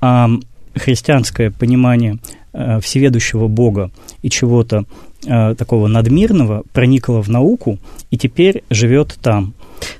э, 0.00 0.26
христианское 0.74 1.50
понимание 1.50 2.18
э, 2.52 2.80
всеведущего 2.80 3.48
Бога 3.48 3.90
и 4.22 4.30
чего-то 4.30 4.84
э, 5.26 5.54
такого 5.54 5.86
надмирного 5.88 6.64
проникло 6.72 7.22
в 7.22 7.28
науку 7.28 7.78
и 8.10 8.18
теперь 8.18 8.62
живет 8.70 9.18
там. 9.22 9.54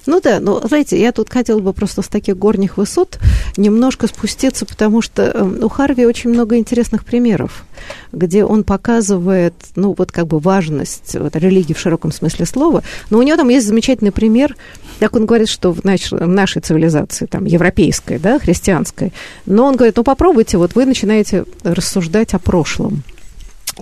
Ну 0.06 0.20
да, 0.20 0.40
но, 0.40 0.60
знаете, 0.66 1.00
я 1.00 1.12
тут 1.12 1.30
хотела 1.30 1.60
бы 1.60 1.72
просто 1.72 2.02
с 2.02 2.08
таких 2.08 2.36
горних 2.36 2.76
высот 2.76 3.18
немножко 3.56 4.06
спуститься, 4.06 4.64
потому 4.64 5.02
что 5.02 5.22
эм, 5.24 5.62
у 5.62 5.68
Харви 5.68 6.06
очень 6.06 6.30
много 6.30 6.56
интересных 6.56 7.04
примеров, 7.04 7.64
где 8.12 8.44
он 8.44 8.64
показывает, 8.64 9.54
ну, 9.76 9.94
вот 9.96 10.12
как 10.12 10.26
бы 10.26 10.38
важность 10.38 11.14
вот, 11.14 11.36
религии 11.36 11.74
в 11.74 11.78
широком 11.78 12.12
смысле 12.12 12.46
слова. 12.46 12.82
Но 13.10 13.18
у 13.18 13.22
него 13.22 13.36
там 13.36 13.48
есть 13.48 13.66
замечательный 13.66 14.12
пример, 14.12 14.56
как 15.00 15.14
он 15.14 15.26
говорит, 15.26 15.48
что 15.48 15.72
в, 15.72 15.84
наш, 15.84 16.10
в 16.10 16.26
нашей 16.26 16.62
цивилизации, 16.62 17.26
там, 17.26 17.44
европейской, 17.44 18.18
да, 18.18 18.38
христианской, 18.38 19.12
но 19.46 19.66
он 19.66 19.76
говорит, 19.76 19.96
ну, 19.96 20.04
попробуйте, 20.04 20.58
вот 20.58 20.74
вы 20.74 20.86
начинаете 20.86 21.44
рассуждать 21.62 22.34
о 22.34 22.38
прошлом. 22.38 23.02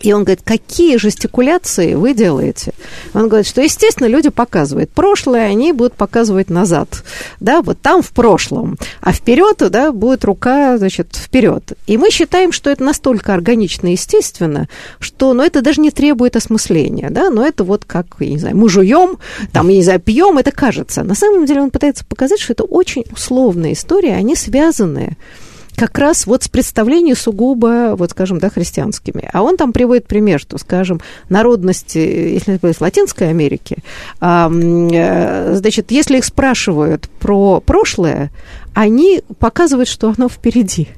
И 0.03 0.13
он 0.13 0.25
говорит, 0.25 0.43
какие 0.45 0.97
жестикуляции 0.97 1.95
вы 1.95 2.15
делаете? 2.15 2.73
Он 3.15 3.29
говорит, 3.29 3.47
что, 3.47 3.63
естественно, 3.63 4.09
люди 4.09 4.29
показывают 4.29 4.91
прошлое, 4.91 5.47
они 5.47 5.73
будут 5.73 5.95
показывать 5.95 6.51
назад. 6.51 7.05
Да, 7.41 7.63
вот 7.63 7.81
там 7.81 8.03
в 8.03 8.11
прошлом. 8.11 8.77
А 9.01 9.13
вперед, 9.13 9.57
да, 9.71 9.93
будет 9.93 10.25
рука, 10.25 10.77
значит, 10.79 11.17
вперед. 11.17 11.73
И 11.87 11.97
мы 11.97 12.11
считаем, 12.11 12.53
что 12.53 12.71
это 12.71 12.85
настолько 12.85 13.35
органично 13.35 13.89
и 13.89 13.93
естественно, 13.93 14.69
что, 14.99 15.33
ну, 15.33 15.43
это 15.43 15.63
даже 15.63 15.81
не 15.81 15.91
требует 15.91 16.37
осмысления, 16.37 17.11
да, 17.11 17.31
но 17.31 17.47
это 17.47 17.65
вот 17.65 17.85
как, 17.85 18.07
я 18.21 18.29
не 18.29 18.39
знаю, 18.39 18.57
мы 18.57 18.69
жуем, 18.69 19.19
там, 19.53 19.69
я 19.69 19.77
не 19.77 19.83
знаю, 19.83 20.01
пьем, 20.01 20.39
это 20.39 20.53
кажется. 20.53 21.03
На 21.03 21.15
самом 21.15 21.47
деле 21.47 21.63
он 21.63 21.71
пытается 21.71 22.05
показать, 22.05 22.41
что 22.41 22.53
это 22.53 22.65
очень 22.65 23.05
условная 23.13 23.73
история, 23.73 24.15
они 24.15 24.37
связаны 24.37 25.17
как 25.77 25.99
раз 25.99 26.27
вот 26.27 26.43
с 26.43 26.49
представлением 26.49 27.17
сугубо, 27.17 27.95
вот 27.97 28.11
скажем, 28.11 28.39
да, 28.39 28.51
христианскими. 28.51 29.29
А 29.33 29.43
он 29.43 29.57
там 29.57 29.73
приводит 29.73 30.07
пример, 30.07 30.41
что, 30.41 30.59
скажем, 30.59 31.01
народности, 31.29 31.99
если 31.99 32.57
говорить 32.57 32.81
Латинской 32.81 33.29
Америки, 33.29 33.79
э, 34.21 35.55
значит, 35.57 35.91
если 35.91 36.19
их 36.19 36.25
спрашивают 36.25 37.09
про 37.21 37.61
прошлое, 37.61 38.31
они 38.77 39.23
показывают, 39.39 39.89
что 39.89 40.13
оно 40.17 40.29
впереди. 40.29 40.89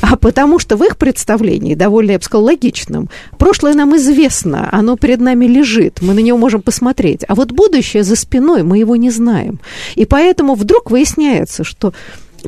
А 0.00 0.16
потому 0.16 0.58
что 0.58 0.78
в 0.78 0.82
их 0.82 0.96
представлении, 0.96 1.74
довольно, 1.74 2.12
я 2.12 2.18
бы 2.18 2.24
сказала, 2.24 2.46
логичным, 2.46 3.10
прошлое 3.36 3.74
нам 3.74 3.94
известно, 3.96 4.70
оно 4.72 4.96
перед 4.96 5.20
нами 5.20 5.44
лежит, 5.44 6.00
мы 6.00 6.14
на 6.14 6.20
него 6.20 6.38
можем 6.38 6.62
посмотреть. 6.62 7.24
А 7.28 7.34
вот 7.34 7.52
будущее 7.52 8.04
за 8.04 8.16
спиной, 8.16 8.62
мы 8.62 8.78
его 8.78 8.96
не 8.96 9.10
знаем. 9.10 9.60
И 9.96 10.06
поэтому 10.06 10.54
вдруг 10.54 10.90
выясняется, 10.90 11.62
что 11.62 11.92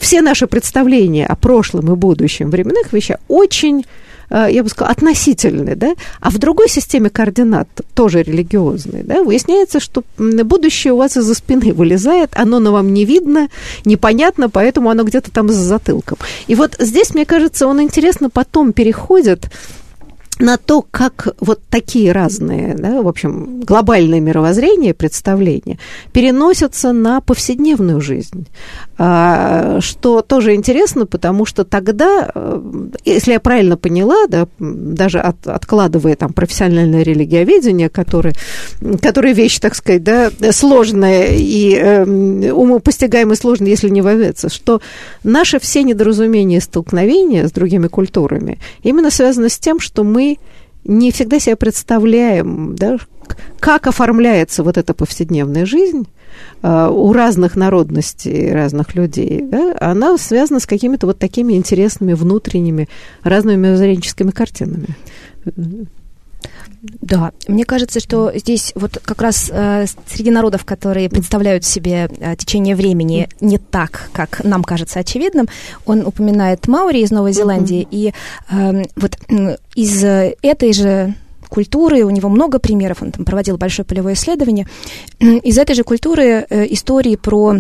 все 0.00 0.22
наши 0.22 0.46
представления 0.46 1.26
о 1.26 1.36
прошлом 1.36 1.92
и 1.92 1.96
будущем 1.96 2.50
временных 2.50 2.92
вещах 2.92 3.18
очень 3.28 3.84
э, 4.30 4.48
я 4.50 4.62
бы 4.62 4.68
сказала, 4.68 4.92
относительны, 4.92 5.74
да, 5.76 5.94
а 6.20 6.30
в 6.30 6.38
другой 6.38 6.68
системе 6.68 7.10
координат, 7.10 7.68
тоже 7.94 8.22
религиозной, 8.22 9.02
да, 9.02 9.22
выясняется, 9.22 9.80
что 9.80 10.02
будущее 10.16 10.92
у 10.92 10.96
вас 10.96 11.16
из-за 11.16 11.34
спины 11.34 11.72
вылезает, 11.72 12.30
оно 12.34 12.58
на 12.60 12.72
вам 12.72 12.92
не 12.92 13.04
видно, 13.04 13.48
непонятно, 13.84 14.48
поэтому 14.50 14.90
оно 14.90 15.04
где-то 15.04 15.30
там 15.30 15.48
за 15.48 15.62
затылком. 15.62 16.18
И 16.46 16.54
вот 16.54 16.76
здесь, 16.78 17.14
мне 17.14 17.24
кажется, 17.24 17.66
он 17.66 17.82
интересно 17.82 18.30
потом 18.30 18.72
переходит 18.72 19.50
на 20.38 20.56
то, 20.56 20.84
как 20.88 21.28
вот 21.40 21.60
такие 21.68 22.12
разные, 22.12 22.74
да, 22.74 23.02
в 23.02 23.08
общем, 23.08 23.60
глобальные 23.60 24.20
мировоззрения, 24.20 24.94
представления 24.94 25.78
переносятся 26.12 26.92
на 26.92 27.20
повседневную 27.20 28.00
жизнь. 28.00 28.46
А, 28.98 29.80
что 29.80 30.22
тоже 30.22 30.54
интересно, 30.54 31.06
потому 31.06 31.44
что 31.44 31.64
тогда, 31.64 32.30
э, 32.34 32.60
если 33.04 33.32
я 33.32 33.40
правильно 33.40 33.76
поняла, 33.76 34.26
да, 34.28 34.48
даже 34.58 35.20
от, 35.20 35.46
откладывая 35.46 36.16
там 36.16 36.32
профессиональное 36.32 37.02
религиоведение, 37.02 37.88
которое, 37.88 38.34
которое 39.00 39.32
вещь, 39.34 39.58
так 39.58 39.74
сказать, 39.74 40.02
да, 40.02 40.30
сложная 40.52 41.28
и 41.32 41.74
э, 41.74 42.04
умопостигаемо 42.52 43.34
сложная, 43.34 43.68
если 43.68 43.88
не 43.88 44.02
вовец, 44.02 44.52
что 44.52 44.80
наши 45.22 45.58
все 45.58 45.82
недоразумения 45.82 46.58
и 46.58 46.60
столкновения 46.60 47.46
с 47.46 47.52
другими 47.52 47.88
культурами 47.88 48.58
именно 48.82 49.10
связаны 49.10 49.48
с 49.48 49.58
тем, 49.58 49.80
что 49.80 50.04
мы 50.04 50.27
не 50.84 51.10
всегда 51.12 51.38
себе 51.38 51.56
представляем, 51.56 52.74
да, 52.76 52.98
как 53.60 53.86
оформляется 53.86 54.62
вот 54.62 54.78
эта 54.78 54.94
повседневная 54.94 55.66
жизнь 55.66 56.08
э, 56.62 56.88
у 56.90 57.12
разных 57.12 57.56
народностей, 57.56 58.52
разных 58.52 58.94
людей, 58.94 59.42
да, 59.42 59.76
она 59.80 60.16
связана 60.18 60.60
с 60.60 60.66
какими-то 60.66 61.06
вот 61.06 61.18
такими 61.18 61.54
интересными 61.54 62.14
внутренними 62.14 62.88
разными 63.22 63.56
мировоззренческими 63.56 64.30
картинами. 64.30 64.88
Да, 66.82 67.32
мне 67.48 67.64
кажется, 67.64 67.98
что 67.98 68.30
здесь 68.36 68.72
вот 68.76 69.00
как 69.04 69.20
раз 69.20 69.50
э, 69.52 69.86
среди 70.06 70.30
народов, 70.30 70.64
которые 70.64 71.08
представляют 71.08 71.64
себе 71.64 72.08
э, 72.18 72.36
течение 72.36 72.76
времени 72.76 73.28
не 73.40 73.58
так, 73.58 74.10
как 74.12 74.44
нам 74.44 74.62
кажется 74.62 75.00
очевидным, 75.00 75.48
он 75.86 76.06
упоминает 76.06 76.68
Маури 76.68 77.00
из 77.00 77.10
Новой 77.10 77.32
Зеландии, 77.32 77.82
mm-hmm. 77.82 77.88
и 77.90 78.12
э, 78.50 78.84
вот 78.96 79.18
э, 79.28 79.56
из 79.74 80.04
этой 80.04 80.72
же 80.72 81.14
культуры, 81.48 82.04
у 82.04 82.10
него 82.10 82.28
много 82.28 82.58
примеров, 82.58 83.02
он 83.02 83.10
там 83.10 83.24
проводил 83.24 83.56
большое 83.56 83.84
полевое 83.84 84.14
исследование, 84.14 84.66
из 85.18 85.58
этой 85.58 85.74
же 85.74 85.82
культуры 85.82 86.46
э, 86.48 86.66
истории 86.72 87.16
про 87.16 87.56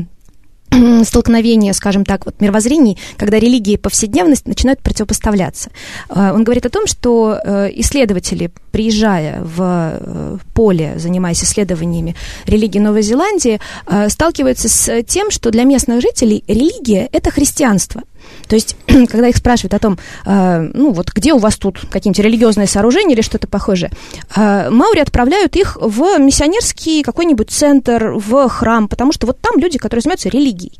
столкновение, 1.04 1.72
скажем 1.72 2.04
так, 2.04 2.26
вот 2.26 2.40
мировоззрений, 2.40 2.98
когда 3.16 3.38
религия 3.38 3.74
и 3.74 3.76
повседневность 3.76 4.46
начинают 4.46 4.80
противопоставляться. 4.80 5.70
Э, 6.08 6.32
он 6.32 6.44
говорит 6.44 6.66
о 6.66 6.70
том, 6.70 6.86
что 6.86 7.38
э, 7.42 7.70
исследователи, 7.74 8.50
приезжая 8.70 9.42
в 9.42 9.60
э, 9.60 10.36
поле, 10.54 10.94
занимаясь 10.96 11.42
исследованиями 11.42 12.14
религии 12.46 12.78
Новой 12.78 13.02
Зеландии, 13.02 13.60
сталкиваются 14.08 14.68
с 14.68 15.02
тем, 15.04 15.30
что 15.30 15.50
для 15.50 15.64
местных 15.64 16.00
жителей 16.00 16.44
религия– 16.46 17.08
это 17.12 17.30
христианство– 17.30 18.02
то 18.48 18.54
есть, 18.56 18.76
когда 18.86 19.28
их 19.28 19.36
спрашивают 19.36 19.74
о 19.74 19.78
том, 19.78 19.98
э, 20.24 20.70
ну 20.74 20.92
вот 20.92 21.12
где 21.12 21.32
у 21.32 21.38
вас 21.38 21.56
тут 21.56 21.80
какие-нибудь 21.90 22.24
религиозные 22.24 22.66
сооружения 22.66 23.14
или 23.14 23.22
что-то 23.22 23.46
похожее, 23.46 23.90
э, 24.34 24.70
Маури 24.70 25.00
отправляют 25.00 25.56
их 25.56 25.76
в 25.80 26.18
миссионерский 26.18 27.02
какой-нибудь 27.02 27.50
центр, 27.50 28.12
в 28.14 28.48
храм, 28.48 28.88
потому 28.88 29.12
что 29.12 29.26
вот 29.26 29.40
там 29.40 29.58
люди, 29.58 29.78
которые 29.78 30.02
занимаются 30.02 30.28
религией. 30.28 30.72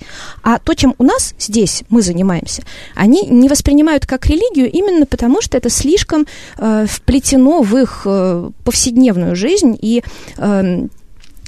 А 0.43 0.59
то, 0.59 0.75
чем 0.75 0.95
у 0.99 1.05
нас 1.05 1.35
здесь 1.39 1.85
мы 1.89 2.03
занимаемся, 2.03 2.63
они 2.95 3.27
не 3.27 3.49
воспринимают 3.49 4.07
как 4.07 4.27
религию 4.27 4.71
именно 4.71 5.07
потому, 5.07 5.41
что 5.41 5.57
это 5.57 5.71
слишком 5.71 6.27
э, 6.57 6.87
вплетено 6.89 7.63
в 7.63 7.77
их 7.77 8.03
э, 8.05 8.51
повседневную 8.65 9.37
жизнь 9.37 9.79
и 9.81 10.03
э, 10.37 10.87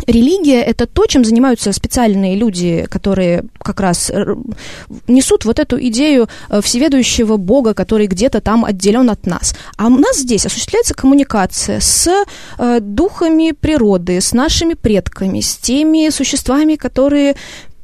Религия– 0.07 0.63
это 0.67 0.87
то, 0.87 1.07
чем 1.07 1.25
занимаются 1.25 1.73
специальные 1.73 2.37
люди, 2.37 2.87
которые 2.91 3.45
как 3.59 3.81
раз 3.81 4.11
э, 4.11 4.37
несут 5.09 5.45
вот 5.45 5.59
эту 5.59 5.79
идею 5.89 6.29
э, 6.49 6.61
всеведущего 6.63 7.37
Бога, 7.37 7.75
который 7.75 8.07
где-то 8.07 8.41
там 8.41 8.65
отделен 8.65 9.11
от 9.11 9.27
нас. 9.27 9.55
А 9.77 9.87
у 9.87 9.91
нас 9.91 10.19
здесь 10.19 10.47
осуществляется 10.47 10.95
коммуникация 10.95 11.81
с 11.81 12.09
э, 12.59 12.81
духами 12.81 13.53
природы, 13.53 14.21
с 14.21 14.33
нашими 14.33 14.75
предками, 14.75 15.41
с 15.41 15.57
теми 15.57 16.11
существами, 16.11 16.77
которые 16.77 17.37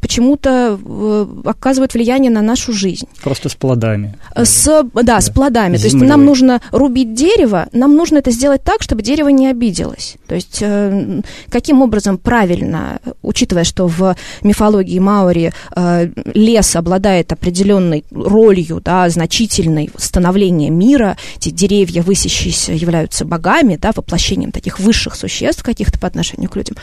почему-то 0.07 0.79
э, 0.85 1.27
оказывают 1.47 1.95
влияние 1.95 2.31
на 2.31 2.41
нашу 2.41 2.73
жизнь. 2.73 3.09
Просто 3.25 3.49
с 3.49 3.57
плодами. 3.57 4.15
С, 4.37 4.85
да, 4.95 5.03
да, 5.03 5.21
с 5.21 5.31
плодами. 5.31 5.77
Землей. 5.77 5.91
То 5.91 5.97
есть 5.97 6.09
нам 6.09 6.25
нужно 6.25 6.61
рубить 6.71 7.15
дерево, 7.15 7.67
нам 7.73 7.97
нужно 7.97 8.19
это 8.19 8.31
сделать 8.31 8.63
так, 8.63 8.83
чтобы 8.83 9.03
дерево 9.03 9.31
не 9.31 9.49
обиделось. 9.49 10.15
То 10.29 10.37
есть 10.37 10.59
э, 10.61 11.23
каким 11.49 11.83
образом 11.83 12.19
правильно, 12.19 13.01
учитывая, 13.23 13.65
что 13.65 13.89
в 13.89 14.15
мифологии 14.43 15.01
Маори 15.01 15.53
э, 15.75 16.09
лес 16.35 16.77
обладает 16.77 17.33
определенной 17.33 18.05
ролью, 18.13 18.81
да, 18.85 19.09
значительной 19.09 19.91
становления 19.97 20.71
мира, 20.71 21.17
эти 21.37 21.51
деревья, 21.51 22.03
высящиеся, 22.03 22.73
являются 22.73 23.25
богами, 23.25 23.77
да, 23.77 23.91
воплощением 23.93 24.53
таких 24.53 24.79
высших 24.79 25.17
существ 25.17 25.65
каких-то 25.65 25.99
по 25.99 26.07
отношению 26.07 26.49
к 26.49 26.55
людям, 26.55 26.77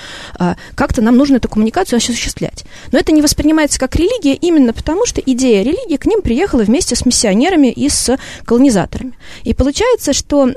как-то 0.76 1.02
нам 1.02 1.16
нужно 1.16 1.38
эту 1.38 1.48
коммуникацию 1.48 1.98
осуществлять. 1.98 2.66
Но 2.92 3.00
это 3.00 3.13
не 3.14 3.22
воспринимается 3.22 3.80
как 3.80 3.96
религия 3.96 4.36
именно 4.36 4.74
потому, 4.74 5.06
что 5.06 5.22
идея 5.22 5.64
религии 5.64 5.98
к 5.98 6.06
ним 6.06 6.22
приехала 6.22 6.62
вместе 6.62 6.96
с 6.96 7.06
миссионерами 7.06 7.68
и 7.68 7.90
с 7.90 8.18
колонизаторами. 8.46 9.14
И 9.44 9.54
получается, 9.54 10.14
что 10.14 10.50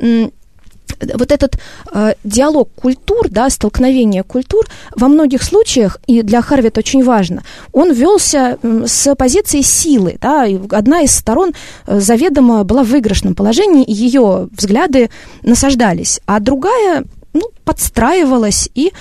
вот 1.14 1.32
этот 1.32 1.58
э, 1.92 2.14
диалог 2.24 2.70
культур, 2.74 3.28
да, 3.28 3.50
столкновение 3.50 4.22
культур 4.22 4.66
во 4.94 5.08
многих 5.08 5.42
случаях, 5.42 5.98
и 6.06 6.22
для 6.22 6.42
Харви 6.42 6.68
это 6.68 6.80
очень 6.80 7.04
важно, 7.04 7.42
он 7.72 7.92
велся 7.92 8.58
с 8.62 9.14
позиции 9.14 9.60
силы. 9.60 10.16
Да, 10.20 10.46
и 10.46 10.58
одна 10.70 11.02
из 11.02 11.14
сторон 11.14 11.52
э, 11.86 12.00
заведомо 12.00 12.64
была 12.64 12.82
в 12.82 12.88
выигрышном 12.88 13.34
положении, 13.34 13.84
и 13.84 13.92
ее 13.92 14.48
взгляды 14.56 15.10
насаждались, 15.42 16.20
а 16.26 16.40
другая 16.40 17.04
ну, 17.32 17.42
подстраивалась 17.64 18.70
и 18.74 18.92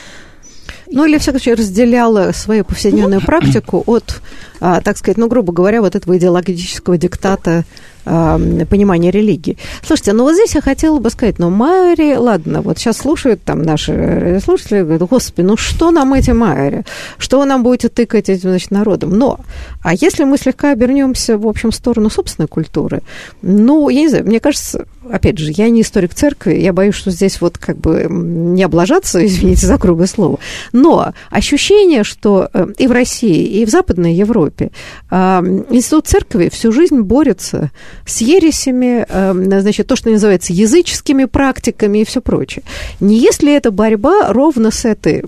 ну, 0.88 1.06
или, 1.06 1.17
в 1.17 1.21
всяком 1.21 1.39
случае, 1.39 1.56
разделяла 1.56 2.32
свою 2.32 2.63
повседневную 2.63 3.21
практику 3.21 3.84
от, 3.86 4.21
а, 4.60 4.82
так 4.82 4.98
сказать, 4.98 5.17
ну, 5.17 5.28
грубо 5.28 5.54
говоря, 5.54 5.82
вот 5.82 5.95
этого 5.95 6.17
идеологического 6.17 6.98
диктата 6.98 7.63
понимания 8.06 9.12
религии. 9.12 9.58
Слушайте, 9.84 10.13
ну 10.13 10.24
вот 10.24 10.34
здесь 10.36 10.56
я 10.56 10.62
хотела 10.62 11.00
бы 11.00 11.10
сказать, 11.10 11.39
ну 11.39 11.50
майори, 11.50 12.15
ладно, 12.15 12.62
вот 12.62 12.78
сейчас 12.78 12.98
слушают 12.98 13.44
там 13.44 13.63
наши 13.63 14.39
слушатели, 14.44 14.82
говорят, 14.82 15.10
господи, 15.10 15.46
ну 15.46 15.58
что 15.58 15.91
нам 15.91 16.13
эти 16.13 16.32
майори? 16.32 16.84
Что 17.18 17.39
вы 17.39 17.46
нам 17.46 17.63
будете 17.63 17.89
тыкать 17.89 18.30
этим, 18.30 18.50
значит, 18.50 18.72
народом? 18.72 19.18
Но, 19.18 19.39
а 19.82 19.94
если 19.94 20.24
мы 20.24 20.38
слегка 20.38 20.72
обернемся, 20.72 21.38
в 21.38 21.48
общем, 21.48 21.72
в 21.72 21.76
сторону 21.76 22.10
собственной 22.10 22.48
культуры, 22.48 23.02
ну, 23.41 23.89
я 23.89 24.02
не 24.02 24.10
знаю, 24.10 24.26
мне 24.26 24.39
кажется, 24.39 24.86
опять 25.10 25.38
же, 25.38 25.52
я 25.56 25.70
не 25.70 25.82
историк 25.82 26.13
церкви, 26.13 26.56
я 26.56 26.74
боюсь, 26.74 26.96
что 26.96 27.12
здесь 27.12 27.41
вот 27.41 27.58
как 27.58 27.78
бы 27.78 28.08
не 28.10 28.63
облажаться, 28.63 29.26
извините 29.26 29.65
за 29.65 29.78
грубое 29.78 30.08
слово, 30.08 30.39
но 30.72 31.13
ощущение, 31.30 32.04
что 32.04 32.50
э, 32.54 32.68
и 32.78 32.88
в 32.88 32.91
России, 32.91 33.62
и 33.62 33.65
в 33.65 33.70
Западной 33.70 34.13
Европе 34.13 34.72
институт 35.10 36.08
церкви 36.08 36.50
всю 36.50 36.72
жизнь 36.72 37.00
борется 37.02 37.72
с 38.05 38.21
ересями, 38.21 39.05
эм, 39.08 39.45
значит, 39.62 39.88
то, 39.88 39.95
что 39.95 40.10
называется 40.10 40.53
языческими 40.53 41.25
практиками 41.25 41.99
и 41.99 42.05
все 42.05 42.21
прочее. 42.21 42.63
Не 42.99 43.17
если 43.17 43.55
эта 43.55 43.71
борьба 43.71 44.31
ровно 44.31 44.71
с 44.71 44.86
этой 44.86 45.23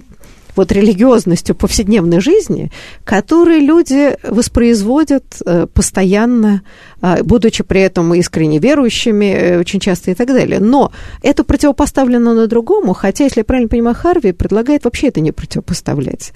вот 0.58 0.72
религиозностью 0.72 1.56
повседневной 1.56 2.20
жизни, 2.20 2.72
которые 3.04 3.60
люди 3.60 4.18
воспроизводят 4.24 5.24
э, 5.46 5.68
постоянно, 5.74 6.64
а, 7.00 7.24
будучи 7.24 7.64
при 7.64 7.82
этом 7.82 8.14
искренне 8.16 8.60
верующими 8.60 9.26
э, 9.26 9.60
очень 9.60 9.80
часто 9.80 10.12
и 10.12 10.16
так 10.16 10.28
далее. 10.28 10.60
Но 10.60 10.92
это 11.22 11.44
противопоставлено 11.44 12.34
на 12.34 12.48
другому, 12.48 12.94
хотя, 12.94 13.26
если 13.26 13.42
я 13.42 13.46
правильно 13.46 13.70
понимаю, 13.70 13.96
Харви 13.96 14.32
предлагает 14.32 14.86
вообще 14.86 15.08
это 15.08 15.22
не 15.22 15.32
противопоставлять. 15.32 16.34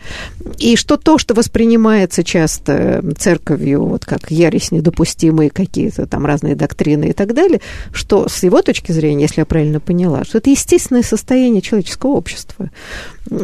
И 0.60 0.76
что 0.76 0.98
то, 0.98 1.18
что 1.18 1.34
воспринимается 1.34 2.24
часто 2.24 3.04
церковью, 3.18 3.86
вот 3.86 4.06
как 4.06 4.30
ересь 4.30 4.72
недопустимые 4.72 5.50
какие-то 5.50 6.06
там 6.06 6.26
разные 6.26 6.56
доктрины 6.56 7.06
и 7.06 7.14
так 7.14 7.34
далее, 7.34 7.60
что 7.92 8.28
с 8.30 8.44
его 8.44 8.62
точки 8.62 8.92
зрения, 8.92 9.24
если 9.24 9.42
я 9.42 9.46
правильно 9.46 9.80
поняла, 9.80 10.24
что 10.24 10.38
это 10.38 10.52
естественное 10.52 11.04
состояние 11.04 11.62
человеческого 11.62 12.12
общества 12.12 12.70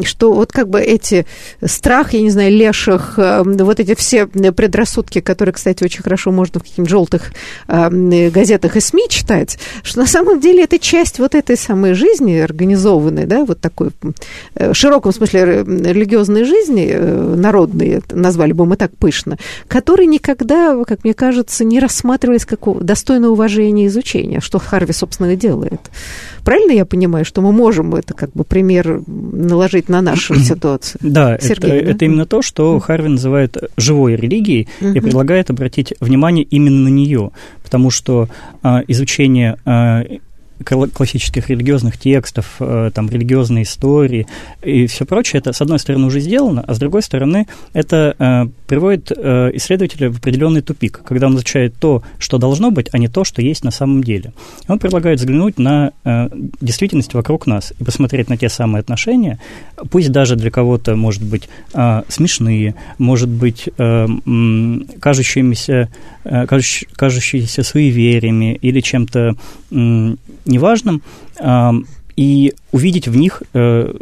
что 0.02 0.32
вот 0.32 0.52
как 0.52 0.67
бы 0.68 0.80
эти 0.80 1.26
страх, 1.64 2.12
я 2.12 2.22
не 2.22 2.30
знаю, 2.30 2.52
леших, 2.52 3.14
э, 3.18 3.42
вот 3.44 3.80
эти 3.80 3.94
все 3.94 4.26
предрассудки, 4.26 5.20
которые, 5.20 5.52
кстати, 5.52 5.84
очень 5.84 6.02
хорошо 6.02 6.30
можно 6.30 6.60
в 6.60 6.62
каких-нибудь 6.62 6.90
желтых 6.90 7.32
э, 7.66 8.30
газетах 8.30 8.76
и 8.76 8.80
СМИ 8.80 9.08
читать, 9.08 9.58
что 9.82 10.00
на 10.00 10.06
самом 10.06 10.40
деле 10.40 10.64
это 10.64 10.78
часть 10.78 11.18
вот 11.18 11.34
этой 11.34 11.56
самой 11.56 11.94
жизни 11.94 12.36
организованной, 12.36 13.26
да, 13.26 13.44
вот 13.44 13.60
такой 13.60 13.90
э, 14.54 14.72
в 14.72 14.74
широком 14.74 15.12
смысле 15.12 15.64
религиозной 15.64 16.44
жизни, 16.44 16.94
народной, 17.36 18.02
назвали 18.12 18.52
бы 18.52 18.66
мы 18.66 18.76
так 18.76 18.96
пышно, 18.96 19.36
которые 19.68 20.06
никогда, 20.06 20.82
как 20.84 21.04
мне 21.04 21.14
кажется, 21.14 21.64
не 21.64 21.80
рассматривались 21.80 22.44
как 22.44 22.60
достойное 22.84 23.30
уважения 23.30 23.84
и 23.84 23.86
изучения, 23.88 24.40
что 24.40 24.58
Харви, 24.58 24.92
собственно, 24.92 25.32
и 25.32 25.36
делает. 25.36 25.80
Правильно 26.44 26.72
я 26.72 26.86
понимаю, 26.86 27.24
что 27.24 27.42
мы 27.42 27.52
можем 27.52 27.94
это 27.94 28.14
как 28.14 28.32
бы 28.32 28.44
пример 28.44 29.02
наложить 29.06 29.88
на 29.88 30.00
нашу 30.00 30.34
ситуацию? 30.58 31.00
Да, 31.02 31.38
Сергей, 31.40 31.70
это, 31.70 31.84
да? 31.84 31.90
это 31.92 32.04
именно 32.04 32.26
то, 32.26 32.42
что 32.42 32.78
Харви 32.78 33.08
называет 33.08 33.56
живой 33.76 34.16
религией 34.16 34.68
и 34.80 35.00
предлагает 35.00 35.50
обратить 35.50 35.94
внимание 36.00 36.44
именно 36.44 36.84
на 36.84 36.88
нее, 36.88 37.30
потому 37.62 37.90
что 37.90 38.28
а, 38.62 38.82
изучение 38.88 39.56
а, 39.64 40.04
классических 40.64 41.48
религиозных 41.48 41.98
текстов, 41.98 42.56
э, 42.60 42.90
там, 42.94 43.08
религиозной 43.08 43.62
истории 43.62 44.26
и 44.62 44.86
все 44.86 45.04
прочее, 45.04 45.40
это, 45.40 45.52
с 45.52 45.60
одной 45.60 45.78
стороны, 45.78 46.06
уже 46.06 46.20
сделано, 46.20 46.64
а 46.66 46.74
с 46.74 46.78
другой 46.78 47.02
стороны, 47.02 47.46
это 47.72 48.14
э, 48.18 48.46
приводит 48.66 49.12
э, 49.14 49.50
исследователя 49.54 50.10
в 50.10 50.18
определенный 50.18 50.62
тупик, 50.62 51.02
когда 51.04 51.26
он 51.26 51.36
изучает 51.36 51.74
то, 51.78 52.02
что 52.18 52.38
должно 52.38 52.70
быть, 52.70 52.88
а 52.92 52.98
не 52.98 53.08
то, 53.08 53.24
что 53.24 53.42
есть 53.42 53.64
на 53.64 53.70
самом 53.70 54.02
деле. 54.02 54.32
Он 54.68 54.78
предлагает 54.78 55.20
взглянуть 55.20 55.58
на 55.58 55.92
действительность 56.60 57.14
вокруг 57.14 57.46
нас 57.46 57.72
и 57.78 57.84
посмотреть 57.84 58.28
на 58.28 58.36
те 58.36 58.48
самые 58.48 58.80
отношения, 58.80 59.38
пусть 59.90 60.10
даже 60.10 60.36
для 60.36 60.50
кого-то, 60.50 60.96
может 60.96 61.22
быть, 61.22 61.48
смешные, 62.08 62.74
может 62.98 63.28
быть, 63.28 63.68
кажущимися, 65.00 65.88
э, 66.24 66.46
кажущиеся 66.46 67.62
суевериями 67.62 68.58
или 68.60 68.80
чем-то 68.80 69.36
неважным, 70.48 71.02
и 72.18 72.52
увидеть 72.72 73.06
в 73.06 73.16
них 73.16 73.44
э, 73.54 73.94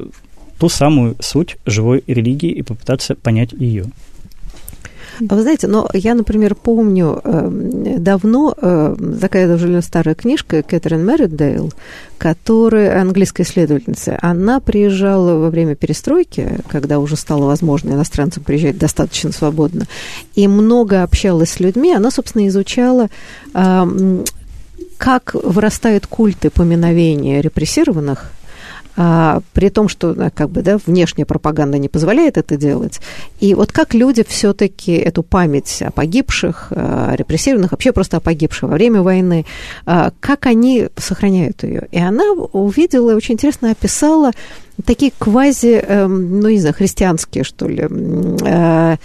ту 0.58 0.68
самую 0.70 1.16
суть 1.20 1.58
живой 1.66 2.02
религии 2.06 2.50
и 2.50 2.62
попытаться 2.62 3.14
понять 3.14 3.52
ее. 3.52 3.84
А 5.28 5.34
вы 5.34 5.42
знаете, 5.42 5.66
но 5.66 5.88
я, 5.92 6.14
например, 6.14 6.54
помню 6.54 7.20
э, 7.22 7.96
давно, 7.98 8.54
э, 8.56 8.96
такая 9.20 9.54
уже 9.54 9.80
старая 9.82 10.14
книжка 10.14 10.62
Кэтрин 10.62 11.04
Мерридейл, 11.06 11.72
которая 12.18 13.00
английская 13.00 13.42
исследовательница, 13.42 14.18
она 14.20 14.60
приезжала 14.60 15.38
во 15.38 15.50
время 15.50 15.74
перестройки, 15.74 16.58
когда 16.68 16.98
уже 16.98 17.16
стало 17.16 17.46
возможно 17.46 17.90
иностранцам 17.90 18.44
приезжать 18.44 18.78
достаточно 18.78 19.32
свободно, 19.32 19.86
и 20.34 20.48
много 20.48 21.02
общалась 21.02 21.50
с 21.50 21.60
людьми, 21.60 21.94
она, 21.94 22.10
собственно, 22.10 22.46
изучала 22.48 23.08
как 24.98 25.34
вырастают 25.34 26.06
культы 26.06 26.50
поминовения 26.50 27.40
репрессированных, 27.40 28.32
а, 28.98 29.42
при 29.52 29.68
том, 29.68 29.88
что 29.88 30.14
ну, 30.14 30.30
как 30.34 30.48
бы, 30.48 30.62
да, 30.62 30.78
внешняя 30.86 31.26
пропаганда 31.26 31.76
не 31.76 31.88
позволяет 31.88 32.38
это 32.38 32.56
делать. 32.56 33.00
И 33.40 33.54
вот 33.54 33.70
как 33.70 33.92
люди 33.92 34.24
все-таки 34.26 34.92
эту 34.92 35.22
память 35.22 35.82
о 35.82 35.90
погибших, 35.90 36.68
о 36.70 37.14
репрессированных, 37.14 37.72
вообще 37.72 37.92
просто 37.92 38.16
о 38.16 38.20
погибших 38.20 38.70
во 38.70 38.74
время 38.74 39.02
войны, 39.02 39.44
а, 39.84 40.12
как 40.20 40.46
они 40.46 40.88
сохраняют 40.96 41.62
ее. 41.62 41.88
И 41.90 41.98
она 41.98 42.24
увидела, 42.32 43.14
очень 43.14 43.34
интересно 43.34 43.70
описала 43.70 44.32
такие 44.84 45.12
квази, 45.18 45.74
эм, 45.74 46.40
ну, 46.40 46.48
не 46.48 46.60
знаю, 46.60 46.74
христианские, 46.74 47.44
что 47.44 47.68
ли, 47.68 47.86
э, 47.88 48.86
Э, 48.86 48.96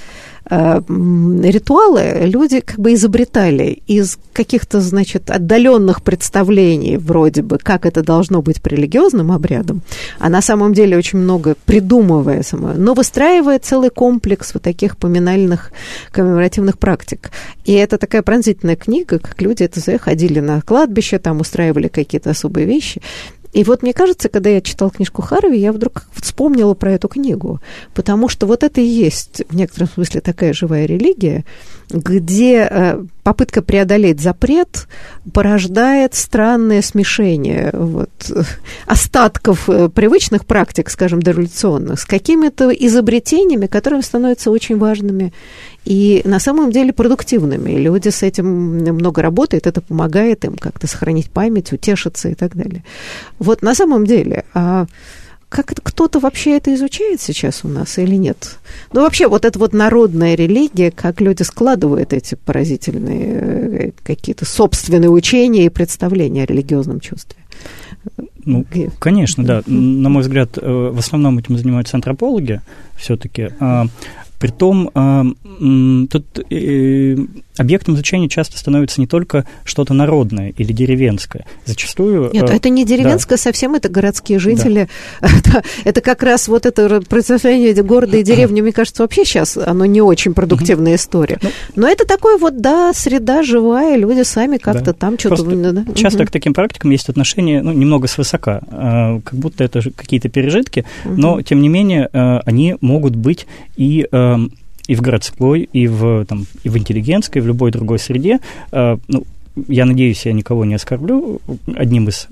ритуалы 0.52 2.26
люди 2.26 2.60
как 2.60 2.78
бы 2.78 2.94
изобретали 2.94 3.82
из 3.88 4.20
каких-то, 4.34 4.82
значит, 4.82 5.30
отдаленных 5.30 6.04
представлений 6.04 6.98
вроде 6.98 7.42
бы, 7.42 7.58
как 7.58 7.86
это 7.86 8.04
должно 8.04 8.42
быть 8.42 8.62
при 8.62 8.76
религиозным 8.76 9.32
обрядом, 9.32 9.82
а 10.20 10.30
на 10.30 10.42
самом 10.42 10.74
деле 10.74 10.98
очень 10.98 11.20
много 11.20 11.56
придумывая 11.66 12.44
самое, 12.44 12.76
но 12.78 12.94
выстраивая 12.94 13.60
целый 13.60 13.90
комплекс 13.90 14.54
вот 14.54 14.64
таких 14.64 14.98
поминальных 14.98 15.72
коммеморативных 16.12 16.78
практик. 16.78 17.32
И 17.64 17.74
это 17.74 17.98
такая 17.98 18.22
пронзительная 18.22 18.76
книга, 18.76 19.20
как 19.20 19.42
люди 19.42 19.64
это 19.64 19.80
ходили 20.00 20.40
на 20.40 20.62
кладбище, 20.62 21.20
там 21.20 21.40
устраивали 21.40 21.88
какие-то 21.88 22.32
особые 22.32 22.66
вещи. 22.66 23.02
И 23.54 23.64
вот 23.64 23.84
мне 23.84 23.94
кажется, 23.94 24.30
когда 24.30 24.50
я 24.50 24.62
читал 24.62 24.90
книжку 24.90 25.22
Харви, 25.22 25.60
я 25.60 25.74
вдруг 25.74 26.06
вспомнила 26.14 26.74
про 26.74 26.94
эту 26.94 27.08
книгу, 27.08 27.60
потому 27.94 28.30
что 28.30 28.48
вот 28.48 28.64
это 28.64 28.80
и 28.82 28.86
есть 28.86 29.44
в 29.50 29.56
некотором 29.56 29.90
смысле 29.90 30.22
такая 30.22 30.54
живая 30.54 30.86
религия, 30.86 31.44
где 31.94 32.68
э, 32.70 33.04
попытка 33.24 33.62
преодолеть 33.62 34.20
запрет 34.20 34.88
порождает 35.34 36.16
странное 36.16 36.82
смешение 36.82 37.70
вот, 37.74 38.10
остатков 38.86 39.70
э, 39.70 39.90
привычных 39.90 40.46
практик, 40.46 40.90
скажем, 40.90 41.22
дореволюционных, 41.22 42.00
с 42.00 42.06
какими-то 42.06 42.70
изобретениями, 42.72 43.68
которые 43.68 44.02
становятся 44.02 44.52
очень 44.52 44.78
важными 44.78 45.34
и 45.86 46.22
на 46.26 46.40
самом 46.40 46.72
деле 46.72 46.94
продуктивными. 46.94 47.72
И 47.72 47.78
люди 47.78 48.10
с 48.10 48.24
этим 48.24 48.46
много 48.48 49.22
работают, 49.22 49.68
это 49.68 49.82
помогает 49.82 50.46
им 50.46 50.56
как-то 50.56 50.88
сохранить 50.88 51.30
память, 51.32 51.72
утешиться 51.74 52.30
и 52.30 52.36
так 52.36 52.56
далее. 52.56 52.84
Вот 53.40 53.62
на 53.62 53.74
самом 53.76 54.06
деле, 54.06 54.46
а 54.54 54.86
как 55.52 55.74
кто-то 55.84 56.20
вообще 56.22 56.56
это 56.56 56.74
изучает 56.74 57.20
сейчас 57.20 57.66
у 57.66 57.68
нас 57.68 57.98
или 57.98 58.16
нет? 58.16 58.58
Ну, 58.94 59.02
вообще, 59.02 59.28
вот 59.28 59.44
эта 59.44 59.60
вот 59.60 59.74
народная 59.74 60.36
религия, 60.36 60.92
как 60.92 61.20
люди 61.20 61.44
складывают 61.44 62.14
эти 62.14 62.36
поразительные 62.36 63.90
э, 63.90 63.92
какие-то 64.02 64.46
собственные 64.46 65.10
учения 65.10 65.66
и 65.66 65.70
представления 65.70 66.44
о 66.44 66.46
религиозном 66.46 67.02
чувстве. 67.02 67.36
Ну, 68.46 68.66
конечно, 68.98 69.44
да. 69.44 69.62
На 69.68 70.08
мой 70.08 70.22
взгляд, 70.22 70.58
э, 70.58 70.92
в 70.94 70.98
основном 70.98 71.38
этим 71.38 71.58
занимаются 71.58 71.98
антропологи 71.98 72.62
все-таки. 72.96 73.50
А, 74.42 74.52
Притом, 74.52 74.90
э, 74.96 76.08
тут 76.10 76.26
э, 76.50 77.16
объектом 77.58 77.94
изучения 77.94 78.28
часто 78.28 78.58
становится 78.58 79.00
не 79.00 79.06
только 79.06 79.46
что-то 79.64 79.94
народное 79.94 80.52
или 80.58 80.74
деревенское. 80.74 81.46
Зачастую... 81.66 82.32
Нет, 82.34 82.50
э, 82.50 82.56
это 82.56 82.70
не 82.70 82.84
деревенское 82.84 83.38
да. 83.38 83.44
совсем, 83.44 83.76
это 83.76 83.88
городские 83.88 84.40
жители. 84.40 84.90
Да. 85.22 85.28
это, 85.38 85.64
это 85.84 86.02
как 86.02 86.24
раз 86.24 86.48
вот 86.48 86.66
это 86.66 87.02
противостояние 87.02 87.74
города 87.84 88.18
и 88.18 88.24
деревни, 88.24 88.62
мне 88.62 88.72
кажется, 88.72 89.04
вообще 89.04 89.26
сейчас 89.26 89.58
оно 89.58 89.86
не 89.86 90.02
очень 90.02 90.34
продуктивная 90.34 90.96
история. 90.96 91.38
Ну, 91.42 91.50
Но 91.76 91.88
это 91.88 92.08
такое 92.08 92.40
вот, 92.40 92.60
да, 92.62 92.94
среда 92.96 93.44
живая, 93.44 93.96
люди 93.96 94.24
сами 94.24 94.58
как-то 94.58 94.86
да. 94.86 94.94
там 94.94 95.20
что-то... 95.20 95.44
Да? 95.44 95.86
Часто 95.94 96.26
к 96.26 96.32
таким 96.32 96.56
практикам 96.56 96.90
есть 96.90 97.10
отношение, 97.10 97.62
ну, 97.62 97.74
немного 97.74 98.08
свысока, 98.08 98.62
как 99.24 99.34
будто 99.34 99.64
это 99.64 99.82
какие-то 99.96 100.30
пережитки, 100.30 100.86
но, 101.06 101.44
тем 101.44 101.62
не 101.62 101.70
менее, 101.70 102.08
они 102.08 102.76
могут 102.82 103.16
быть 103.16 103.46
и 103.78 104.08
и 104.88 104.96
в 104.96 105.02
городской, 105.02 105.70
и 105.74 105.88
в, 105.88 106.26
там, 106.26 106.46
и 106.64 106.70
в 106.70 106.78
интеллигентской, 106.78 107.42
и 107.42 107.44
в 107.44 107.48
любой 107.48 107.72
другой 107.72 108.00
среде. 108.00 108.40
Э, 108.72 108.98
ну, 109.08 109.26
я 109.68 109.86
надеюсь, 109.86 110.26
я 110.26 110.34
никого 110.34 110.66
не 110.66 110.76
оскорблю. 110.76 111.42
Одним 111.76 112.10
из 112.10 112.28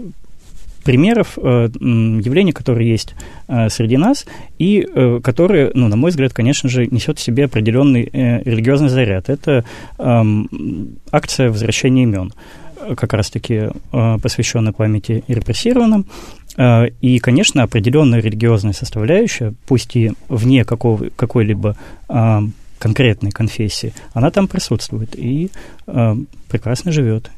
примеров 0.83 1.37
э, 1.37 1.69
явлений, 1.73 2.51
которые 2.51 2.89
есть 2.89 3.15
э, 3.47 3.69
среди 3.69 3.97
нас, 3.97 4.25
и 4.57 4.87
э, 4.87 5.19
которые, 5.23 5.71
ну, 5.73 5.87
на 5.87 5.95
мой 5.95 6.11
взгляд, 6.11 6.33
конечно 6.33 6.69
же, 6.69 6.87
несет 6.87 7.19
в 7.19 7.21
себе 7.21 7.45
определенный 7.45 8.09
э, 8.11 8.41
религиозный 8.43 8.89
заряд. 8.89 9.29
Это 9.29 9.63
э, 9.97 10.23
акция 11.11 11.51
возвращения 11.51 12.03
имен 12.03 12.33
как 12.95 13.13
раз-таки 13.13 13.69
э, 13.91 14.17
посвященная 14.21 14.71
памяти 14.71 15.23
репрессированным. 15.27 16.05
Э, 16.59 16.89
и, 16.99 17.19
конечно, 17.19 17.63
определенная 17.63 18.19
религиозная 18.19 18.73
составляющая, 18.73 19.53
пусть 19.65 19.95
и 19.95 20.11
вне 20.27 20.65
какого, 20.65 21.09
какой-либо 21.15 21.77
э, 22.09 22.39
конкретной 22.79 23.31
конфессии, 23.31 23.93
она 24.13 24.29
там 24.29 24.47
присутствует 24.47 25.15
и 25.15 25.49
прекрасно 26.47 26.91
живет. 26.91 27.29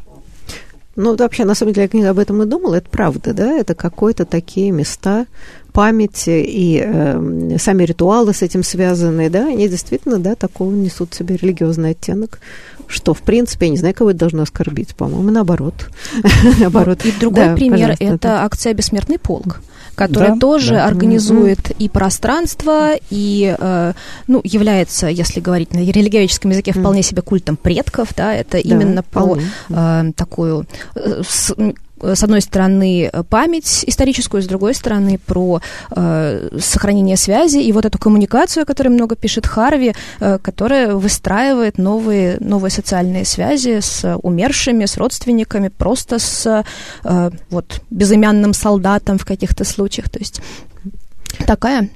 Ну, 0.96 1.16
вообще, 1.16 1.46
на 1.46 1.56
самом 1.56 1.74
деле, 1.74 1.90
я 1.94 2.10
об 2.12 2.20
этом 2.20 2.44
и 2.44 2.46
думала, 2.46 2.76
это 2.76 2.90
правда, 2.90 3.34
да, 3.34 3.58
это 3.58 3.76
какие-то 3.76 4.26
такие 4.26 4.72
места 4.72 5.26
памяти 5.72 6.44
и 6.48 6.82
э, 6.84 7.58
сами 7.58 7.84
ритуалы 7.84 8.34
с 8.34 8.42
этим 8.42 8.64
связанные, 8.64 9.30
да, 9.30 9.48
они 9.48 9.68
действительно, 9.68 10.20
да, 10.20 10.36
такого 10.36 10.72
несут 10.72 11.14
в 11.14 11.18
себе 11.18 11.38
религиозный 11.38 11.92
оттенок, 11.92 12.40
что, 12.88 13.14
в 13.14 13.22
принципе, 13.22 13.68
я 13.68 13.72
не 13.72 13.78
знаю, 13.78 13.96
кого 13.96 14.12
это 14.12 14.20
должно 14.20 14.44
оскорбить, 14.44 14.96
по-моему, 14.96 15.32
наоборот. 15.32 15.90
наоборот. 16.60 17.06
И 17.06 17.12
другой 17.20 17.56
пример– 17.56 17.96
это 18.00 18.44
акция 18.44 18.74
«Бессмертный 18.74 19.18
полк» 19.18 19.62
которая 19.96 20.32
да, 20.32 20.38
тоже 20.38 20.76
да. 20.76 20.88
организует 20.88 21.60
mm-hmm. 21.60 21.76
и 21.80 21.90
пространство, 21.90 22.92
и, 23.10 23.56
э, 23.58 23.94
ну, 24.28 24.42
является, 24.44 25.08
если 25.08 25.40
говорить 25.40 25.74
на 25.74 25.80
религиоведческом 25.80 26.52
языке, 26.52 26.72
вполне 26.72 27.04
себе 27.04 27.22
культом 27.22 27.58
предков, 27.58 28.10
да, 28.16 28.34
это 28.34 28.54
да, 28.54 28.60
именно 28.60 29.04
про 29.04 29.38
э, 29.70 30.12
такую 30.16 30.66
э, 30.96 31.22
с, 31.28 31.54
с 32.02 32.24
одной 32.24 32.42
стороны, 32.42 33.10
э, 33.12 33.24
память 33.24 33.84
историческую, 33.88 34.42
с 34.42 34.48
другой 34.48 34.74
стороны, 34.74 35.20
про 35.26 35.62
э, 35.96 36.50
сохранение 36.60 37.18
связи 37.18 37.58
и 37.58 37.72
вот 37.72 37.86
эту 37.86 37.98
коммуникацию, 37.98 38.64
о 38.64 38.66
которой 38.66 38.90
много 38.90 39.16
пишет 39.16 39.46
Харви, 39.46 39.94
э, 40.20 40.38
которая 40.40 40.96
выстраивает 40.96 41.78
новые, 41.78 42.38
новые 42.40 42.72
социальные 42.72 43.26
связи 43.26 43.80
с 43.82 44.18
умершими, 44.22 44.86
с 44.86 44.98
родственниками, 44.98 45.70
просто 45.70 46.20
с 46.20 46.64
э, 47.04 47.32
вот, 47.50 47.82
безымянным 47.90 48.54
солдатом 48.54 49.18
в 49.18 49.26
каких-то 49.26 49.64
случаях. 49.64 50.10
То 50.10 50.20
есть 50.20 50.42
такая 51.46 51.84
э, 51.84 51.88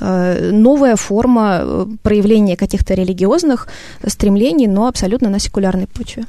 новая 0.00 0.96
форма 0.96 1.60
э, 1.62 1.86
проявления 2.02 2.56
каких-то 2.56 2.94
религиозных 2.94 3.68
стремлений, 4.06 4.66
но 4.66 4.86
абсолютно 4.86 5.30
на 5.30 5.38
секулярной 5.38 5.86
почве. 5.86 6.24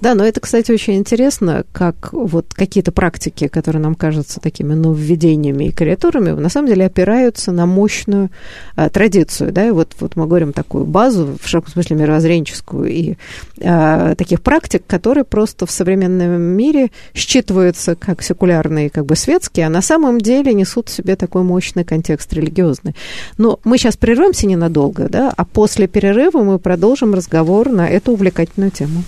Да, 0.00 0.14
но 0.14 0.24
это, 0.24 0.40
кстати, 0.40 0.70
очень 0.70 0.94
интересно, 0.94 1.64
как 1.72 2.12
вот 2.12 2.54
какие-то 2.54 2.92
практики, 2.92 3.48
которые 3.48 3.82
нам 3.82 3.94
кажутся 3.94 4.40
такими 4.40 4.74
нововведениями 4.74 5.64
и 5.64 5.72
креатурами, 5.72 6.30
на 6.30 6.48
самом 6.48 6.68
деле 6.68 6.86
опираются 6.86 7.50
на 7.50 7.66
мощную 7.66 8.30
а, 8.76 8.88
традицию, 8.88 9.52
да, 9.52 9.66
и 9.66 9.70
вот, 9.70 9.94
вот 10.00 10.16
мы 10.16 10.26
говорим 10.26 10.52
такую 10.52 10.84
базу, 10.84 11.36
в 11.40 11.48
широком 11.48 11.72
смысле 11.72 11.96
мировоззренческую, 11.96 12.88
и 12.88 13.16
а, 13.62 14.14
таких 14.14 14.40
практик, 14.42 14.84
которые 14.86 15.24
просто 15.24 15.66
в 15.66 15.70
современном 15.70 16.40
мире 16.40 16.90
считываются 17.14 17.96
как 17.96 18.22
секулярные, 18.22 18.90
как 18.90 19.06
бы 19.06 19.16
светские, 19.16 19.66
а 19.66 19.70
на 19.70 19.82
самом 19.82 20.20
деле 20.20 20.54
несут 20.54 20.88
в 20.88 20.92
себе 20.92 21.16
такой 21.16 21.42
мощный 21.42 21.84
контекст 21.84 22.32
религиозный. 22.32 22.94
Но 23.36 23.60
мы 23.64 23.78
сейчас 23.78 23.96
прервемся 23.96 24.46
ненадолго, 24.46 25.08
да, 25.08 25.32
а 25.36 25.44
после 25.44 25.86
перерыва 25.86 26.42
мы 26.42 26.58
продолжим 26.58 27.14
разговор 27.14 27.68
на 27.68 27.88
эту 27.88 28.12
увлекательную 28.12 28.70
тему. 28.70 29.02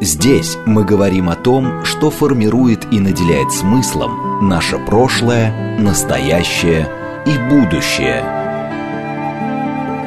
Здесь 0.00 0.56
мы 0.64 0.84
говорим 0.84 1.28
о 1.28 1.34
том, 1.34 1.84
что 1.84 2.10
формирует 2.10 2.86
и 2.92 3.00
наделяет 3.00 3.52
смыслом 3.52 4.48
наше 4.48 4.78
прошлое, 4.78 5.76
настоящее 5.78 6.88
и 7.26 7.36
будущее. 7.50 8.22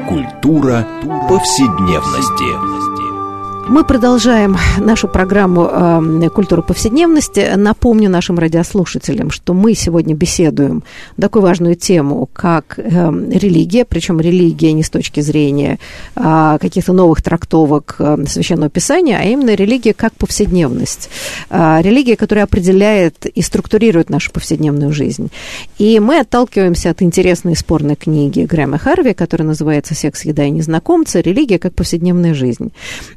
Культура 0.07 0.87
повседневности. 1.27 3.00
Мы 3.71 3.85
продолжаем 3.85 4.57
нашу 4.79 5.07
программу 5.07 5.63
э, 5.63 6.29
«Культура 6.29 6.61
повседневности». 6.61 7.53
Напомню 7.55 8.09
нашим 8.09 8.37
радиослушателям, 8.37 9.31
что 9.31 9.53
мы 9.53 9.75
сегодня 9.75 10.13
беседуем 10.13 10.83
такую 11.17 11.43
важную 11.43 11.75
тему, 11.75 12.27
как 12.33 12.77
э, 12.77 12.81
религия, 12.81 13.85
причем 13.85 14.19
религия 14.19 14.73
не 14.73 14.83
с 14.83 14.89
точки 14.89 15.21
зрения 15.21 15.79
э, 16.17 16.57
каких-то 16.59 16.91
новых 16.91 17.21
трактовок 17.21 17.95
э, 17.99 18.17
Священного 18.27 18.69
Писания, 18.69 19.17
а 19.17 19.23
именно 19.23 19.55
религия 19.55 19.93
как 19.93 20.11
повседневность. 20.15 21.09
Э, 21.49 21.77
религия, 21.81 22.17
которая 22.17 22.43
определяет 22.43 23.25
и 23.25 23.41
структурирует 23.41 24.09
нашу 24.09 24.33
повседневную 24.33 24.91
жизнь. 24.91 25.31
И 25.77 25.97
мы 26.01 26.19
отталкиваемся 26.19 26.89
от 26.89 27.01
интересной 27.01 27.55
спорной 27.55 27.95
книги 27.95 28.41
Грэма 28.41 28.79
Харви, 28.79 29.13
которая 29.13 29.47
называется 29.47 29.95
«Секс, 29.95 30.25
еда 30.25 30.43
и 30.43 30.49
незнакомцы. 30.49 31.21
Религия 31.21 31.57
как 31.57 31.73
повседневная 31.73 32.33
жизнь». 32.33 32.73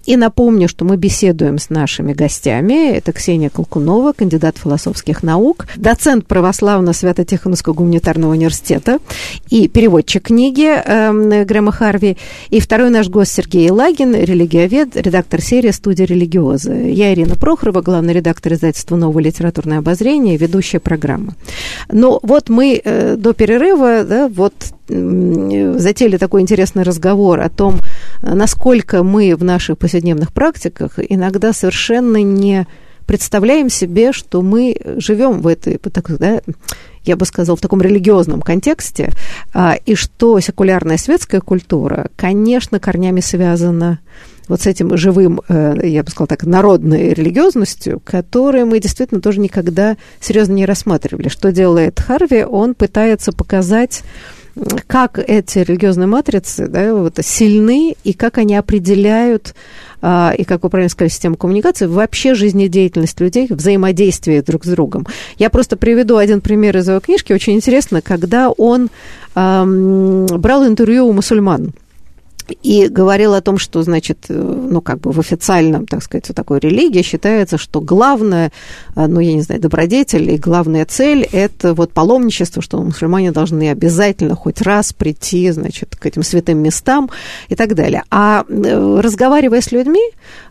И 0.07 0.17
напомню, 0.17 0.44
Напомню, 0.45 0.69
что 0.69 0.85
мы 0.85 0.99
беседуем 0.99 1.59
с 1.59 1.71
нашими 1.71 2.13
гостями. 2.13 2.93
Это 2.93 3.13
Ксения 3.13 3.49
Колкунова, 3.49 4.13
кандидат 4.13 4.59
философских 4.59 5.23
наук, 5.23 5.67
доцент 5.77 6.27
православно-свято-тихоновского 6.27 7.73
гуманитарного 7.73 8.33
университета 8.33 8.99
и 9.49 9.69
переводчик 9.69 10.25
книги 10.25 10.69
э, 10.69 11.45
Грэма 11.45 11.73
Харви. 11.73 12.19
И 12.51 12.61
второй 12.61 12.91
наш 12.91 13.09
гость 13.09 13.33
Сергей 13.33 13.71
Лагин, 13.71 14.15
религиовед, 14.15 14.97
редактор 14.97 15.41
серии 15.41 15.71
«Студия 15.71 16.05
религиоза». 16.05 16.75
Я 16.75 17.15
Ирина 17.15 17.37
Прохорова, 17.37 17.81
главный 17.81 18.13
редактор 18.13 18.53
издательства 18.53 18.97
«Новое 18.97 19.23
литературное 19.23 19.79
обозрение», 19.79 20.37
ведущая 20.37 20.79
программы. 20.79 21.33
Но 21.91 22.21
вот 22.23 22.51
мы 22.51 22.83
э, 22.85 23.17
до 23.17 23.33
перерыва, 23.33 24.05
да, 24.05 24.29
вот 24.29 24.53
затеяли 24.89 26.17
такой 26.17 26.43
интересный 26.43 26.83
разговор 26.83 27.41
о 27.41 27.49
том, 27.49 27.81
насколько 28.23 29.03
мы 29.03 29.35
в 29.35 29.45
наших 29.45 29.79
повседневных 29.79 30.33
практиках 30.33 30.99
иногда 30.99 31.53
совершенно 31.53 32.23
не 32.23 32.67
представляем 33.07 33.69
себе, 33.71 34.13
что 34.13 34.43
мы 34.43 34.77
живем 34.97 35.41
в 35.41 35.47
этой, 35.47 35.81
да, 36.19 36.41
я 37.05 37.17
бы 37.17 37.27
сказала, 37.27 37.57
в 37.57 37.61
таком 37.61 37.83
религиозном 37.83 38.41
контексте, 38.41 39.11
а, 39.53 39.77
и 39.85 39.95
что 39.95 40.41
секулярная 40.41 40.97
светская 40.97 41.41
культура, 41.41 42.09
конечно, 42.17 42.81
корнями 42.81 43.21
связана 43.21 44.01
вот 44.49 44.63
с 44.63 44.67
этим 44.67 44.97
живым, 44.97 45.41
э, 45.49 45.81
я 45.85 46.03
бы 46.03 46.11
сказала 46.11 46.29
так, 46.29 46.45
народной 46.45 47.15
религиозностью, 47.15 48.01
которую 48.05 48.67
мы 48.67 48.79
действительно 48.79 49.21
тоже 49.21 49.41
никогда 49.41 49.97
серьезно 50.21 50.53
не 50.53 50.67
рассматривали. 50.67 51.29
Что 51.29 51.51
делает 51.51 52.01
Харви? 52.01 52.45
Он 52.45 52.75
пытается 52.75 53.33
показать 53.33 54.03
как 54.87 55.19
эти 55.19 55.59
религиозные 55.59 56.07
матрицы 56.07 56.69
да, 56.69 56.95
вот, 56.95 57.19
сильны 57.23 57.97
и 58.05 58.13
как 58.13 58.39
они 58.39 58.55
определяют 58.55 59.55
а, 60.01 60.35
и, 60.37 60.45
как 60.45 60.63
вы 60.63 60.71
правильно 60.71 60.91
сказали, 60.91 61.11
систему 61.11 61.37
коммуникации, 61.37 61.87
вообще 61.87 62.35
жизнедеятельность 62.35 63.19
людей, 63.21 63.47
взаимодействие 63.49 64.43
друг 64.43 64.65
с 64.65 64.69
другом. 64.69 65.07
Я 65.39 65.49
просто 65.51 65.77
приведу 65.77 66.19
один 66.19 66.41
пример 66.41 66.77
из 66.77 66.89
его 66.89 67.01
книжки. 67.01 67.33
Очень 67.33 67.55
интересно, 67.55 68.03
когда 68.03 68.51
он 68.51 68.91
эм, 69.35 70.27
брал 70.27 70.67
интервью 70.67 71.07
у 71.07 71.13
мусульман 71.13 71.73
и 72.63 72.89
говорил 72.89 73.35
о 73.35 73.41
том, 73.41 73.59
что, 73.59 73.83
значит, 73.83 74.27
э, 74.29 74.35
ну, 74.35 74.81
как 74.81 75.01
бы 75.01 75.13
в 75.13 75.19
официальном, 75.19 75.87
так 75.87 76.03
сказать, 76.03 76.29
вот 76.29 76.37
такой 76.37 76.59
религии 76.59 77.03
считается, 77.03 77.59
что 77.59 77.81
главное, 77.81 78.53
э, 78.95 79.07
ну, 79.07 79.21
я 79.21 79.33
не 79.33 79.43
знаю, 79.43 79.61
добродетель 79.61 80.31
и 80.31 80.37
главная 80.37 80.85
цель– 80.85 81.27
это 81.33 81.75
вот 81.75 81.93
паломничество, 81.93 82.63
что 82.63 82.83
мусульмане 82.83 83.33
должны 83.33 83.71
обязательно 83.71 84.35
хоть 84.35 84.61
раз 84.61 84.93
прийти, 84.93 85.51
значит, 85.51 85.97
к 85.97 86.05
этим 86.05 86.23
святым 86.23 86.59
местам 86.59 87.11
и 87.49 87.55
так 87.55 87.75
далее. 87.75 88.03
А 88.11 88.45
э, 88.49 89.01
разговаривая 89.01 89.61
с 89.61 89.73
людьми, 89.73 90.03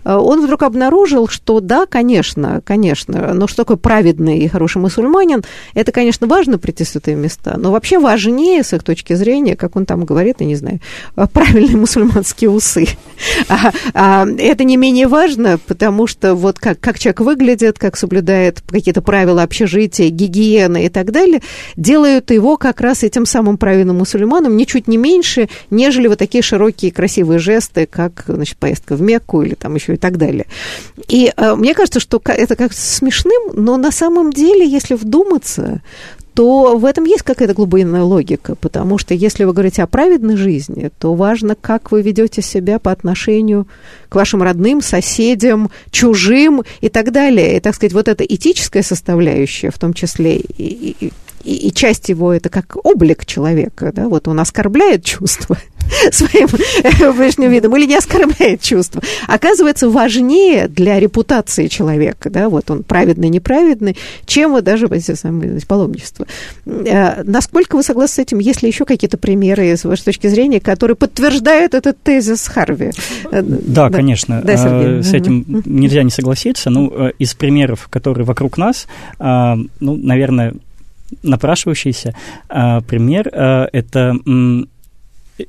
он 0.03 0.43
вдруг 0.43 0.63
обнаружил, 0.63 1.27
что 1.27 1.61
да, 1.61 1.85
конечно, 1.85 2.61
конечно, 2.65 3.33
но 3.33 3.47
что 3.47 3.63
такое 3.63 3.77
праведный 3.77 4.39
и 4.39 4.47
хороший 4.47 4.79
мусульманин, 4.79 5.43
это, 5.73 5.91
конечно, 5.91 6.27
важно 6.27 6.57
прийти 6.57 6.83
в 6.83 6.89
святые 6.89 7.15
места, 7.15 7.55
но 7.57 7.71
вообще 7.71 7.99
важнее, 7.99 8.63
с 8.63 8.73
их 8.73 8.83
точки 8.83 9.13
зрения, 9.13 9.55
как 9.55 9.75
он 9.75 9.85
там 9.85 10.03
говорит, 10.03 10.37
я 10.39 10.45
не 10.45 10.55
знаю, 10.55 10.79
правильный 11.31 11.82
мусульманские 11.83 12.49
усы. 12.49 12.87
А, 13.47 13.71
а, 13.93 14.27
это 14.37 14.63
не 14.63 14.75
менее 14.75 15.07
важно, 15.07 15.57
потому 15.67 16.07
что 16.07 16.35
вот 16.35 16.59
как, 16.59 16.79
как 16.79 16.99
человек 16.99 17.21
выглядит, 17.21 17.79
как 17.79 17.95
соблюдает 17.95 18.61
какие-то 18.67 19.01
правила 19.01 19.43
общежития, 19.43 20.09
гигиены 20.09 20.85
и 20.85 20.89
так 20.89 21.11
далее, 21.11 21.41
делают 21.77 22.31
его 22.31 22.57
как 22.57 22.81
раз 22.81 23.03
этим 23.03 23.25
самым 23.25 23.57
правильным 23.57 23.97
мусульманом 23.99 24.57
ничуть 24.57 24.87
не 24.87 24.97
меньше, 24.97 25.47
нежели 25.69 26.07
вот 26.07 26.19
такие 26.19 26.41
широкие 26.41 26.91
красивые 26.91 27.39
жесты, 27.39 27.85
как 27.85 28.25
значит, 28.27 28.57
поездка 28.57 28.95
в 28.95 29.01
Мекку 29.01 29.41
или 29.41 29.53
там 29.53 29.75
еще 29.75 29.93
и 29.93 29.97
так 29.97 30.17
далее. 30.17 30.47
И 31.07 31.31
э, 31.35 31.55
мне 31.55 31.73
кажется, 31.73 31.99
что 31.99 32.21
это 32.25 32.55
как 32.55 32.73
смешным, 32.73 33.51
но 33.53 33.77
на 33.77 33.91
самом 33.91 34.33
деле, 34.33 34.67
если 34.67 34.95
вдуматься, 34.95 35.81
то 36.33 36.77
в 36.77 36.85
этом 36.85 37.05
есть 37.05 37.21
какая-то 37.21 37.53
глубинная 37.53 38.03
логика, 38.03 38.55
потому 38.55 38.97
что 38.97 39.13
если 39.13 39.43
вы 39.43 39.53
говорите 39.53 39.83
о 39.83 39.87
праведной 39.87 40.35
жизни, 40.35 40.89
то 40.99 41.13
важно, 41.13 41.55
как 41.55 41.91
вы 41.91 42.01
ведете 42.01 42.41
себя 42.41 42.79
по 42.79 42.91
отношению 42.91 43.67
к 44.09 44.15
вашим 44.15 44.41
родным, 44.41 44.81
соседям, 44.81 45.69
чужим 45.91 46.63
и 46.81 46.89
так 46.89 47.11
далее. 47.11 47.57
И, 47.57 47.59
так 47.59 47.75
сказать, 47.75 47.93
вот 47.93 48.07
эта 48.07 48.23
этическая 48.23 48.81
составляющая, 48.81 49.69
в 49.69 49.77
том 49.77 49.93
числе 49.93 50.37
и, 50.37 50.95
и, 50.99 51.67
и, 51.67 51.71
часть 51.71 52.09
его 52.09 52.33
это 52.33 52.49
как 52.49 52.77
облик 52.83 53.25
человека, 53.25 53.91
да, 53.93 54.07
вот 54.07 54.27
он 54.27 54.39
оскорбляет 54.39 55.05
чувства, 55.05 55.57
своим 56.11 56.47
внешним 57.13 57.51
видом 57.51 57.75
или 57.75 57.85
не 57.85 57.95
оскорбляет 57.95 58.61
чувства, 58.61 59.01
оказывается 59.27 59.89
важнее 59.89 60.67
для 60.67 60.99
репутации 60.99 61.67
человека, 61.67 62.29
да, 62.29 62.49
вот 62.49 62.69
он 62.71 62.83
праведный, 62.83 63.29
неправедный, 63.29 63.97
чем 64.25 64.51
вот 64.51 64.63
даже 64.63 64.87
эти 64.87 65.15
самые 65.15 65.59
паломничества. 65.67 66.27
Э, 66.65 67.23
насколько 67.23 67.75
вы 67.75 67.83
согласны 67.83 68.15
с 68.15 68.19
этим? 68.19 68.39
Есть 68.39 68.61
ли 68.61 68.69
еще 68.69 68.85
какие-то 68.85 69.17
примеры, 69.17 69.75
с 69.75 69.83
вашей 69.85 70.05
точки 70.05 70.27
зрения, 70.27 70.59
которые 70.59 70.95
подтверждают 70.95 71.73
этот 71.73 72.01
тезис 72.01 72.47
Харви? 72.47 72.91
Э, 73.31 73.41
да, 73.41 73.89
да. 73.89 73.97
конечно. 73.97 74.41
Да, 74.43 74.57
Сергей. 74.57 74.99
Э, 74.99 75.03
с 75.03 75.13
этим 75.13 75.63
нельзя 75.65 76.03
не 76.03 76.11
согласиться. 76.11 76.69
Ну, 76.69 77.09
из 77.19 77.33
примеров, 77.33 77.87
которые 77.89 78.25
вокруг 78.25 78.57
нас, 78.57 78.87
ну, 79.19 79.67
наверное, 79.79 80.53
напрашивающийся 81.21 82.15
пример– 82.47 83.27
это 83.73 84.03
Э, 84.03 84.63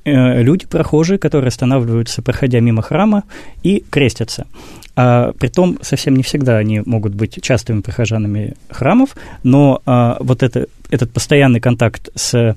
люди, 0.04 0.66
прохожие, 0.66 1.18
которые 1.18 1.48
останавливаются, 1.48 2.22
проходя 2.22 2.60
мимо 2.60 2.82
храма, 2.82 3.24
и 3.62 3.84
крестятся. 3.90 4.46
А, 4.96 5.32
притом 5.32 5.78
совсем 5.82 6.16
не 6.16 6.22
всегда 6.22 6.56
они 6.56 6.80
могут 6.84 7.14
быть 7.14 7.42
частыми 7.42 7.80
прихожанами 7.80 8.54
храмов, 8.70 9.16
но 9.42 9.82
а, 9.86 10.16
вот 10.20 10.42
это, 10.42 10.66
этот 10.90 11.12
постоянный 11.12 11.60
контакт 11.60 12.10
с 12.14 12.56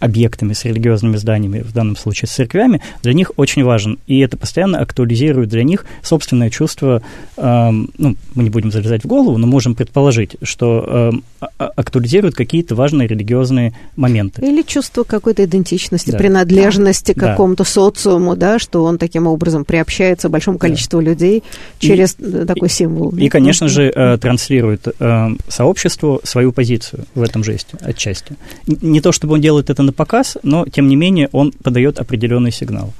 объектами, 0.00 0.52
с 0.52 0.64
религиозными 0.64 1.16
зданиями, 1.16 1.60
в 1.60 1.72
данном 1.72 1.96
случае 1.96 2.28
с 2.28 2.32
церквями, 2.32 2.80
для 3.02 3.12
них 3.12 3.32
очень 3.36 3.64
важен. 3.64 3.98
И 4.06 4.18
это 4.20 4.36
постоянно 4.36 4.78
актуализирует 4.78 5.48
для 5.48 5.64
них 5.64 5.86
собственное 6.02 6.50
чувство, 6.50 7.02
э, 7.36 7.70
ну, 7.98 8.16
мы 8.34 8.42
не 8.42 8.50
будем 8.50 8.70
залезать 8.70 9.04
в 9.04 9.06
голову, 9.06 9.38
но 9.38 9.46
можем 9.46 9.74
предположить, 9.74 10.36
что 10.42 11.12
э, 11.40 11.46
актуализирует 11.58 12.34
какие-то 12.34 12.74
важные 12.74 13.08
религиозные 13.08 13.72
моменты. 13.96 14.44
Или 14.44 14.62
чувство 14.62 15.04
какой-то 15.04 15.44
идентичности, 15.44 16.10
да. 16.10 16.18
принадлежности 16.18 17.12
да. 17.12 17.20
к 17.20 17.30
какому-то 17.30 17.64
да. 17.64 17.70
социуму, 17.70 18.36
да, 18.36 18.58
что 18.58 18.84
он 18.84 18.98
таким 18.98 19.26
образом 19.26 19.64
приобщается 19.64 20.28
большому 20.28 20.58
количеству 20.58 21.00
да. 21.00 21.10
людей 21.10 21.42
через 21.78 22.16
и, 22.18 22.44
такой 22.44 22.68
символ. 22.68 23.10
И, 23.16 23.24
и 23.24 23.28
конечно 23.28 23.68
же, 23.68 23.92
э, 23.94 24.18
транслирует 24.18 24.88
э, 24.98 25.28
сообществу 25.48 26.20
свою 26.24 26.52
позицию 26.52 27.04
в 27.14 27.22
этом 27.22 27.44
жесте 27.44 27.76
отчасти. 27.80 28.36
Не 28.66 29.00
то, 29.00 29.12
чтобы 29.12 29.34
он 29.34 29.40
делает 29.40 29.70
это 29.70 29.82
на 29.86 29.92
показ, 29.92 30.36
но, 30.42 30.66
тем 30.66 30.88
не 30.88 30.96
менее, 30.96 31.28
он 31.32 31.52
подает 31.52 31.98
определенный 31.98 32.52
сигнал. 32.52 32.92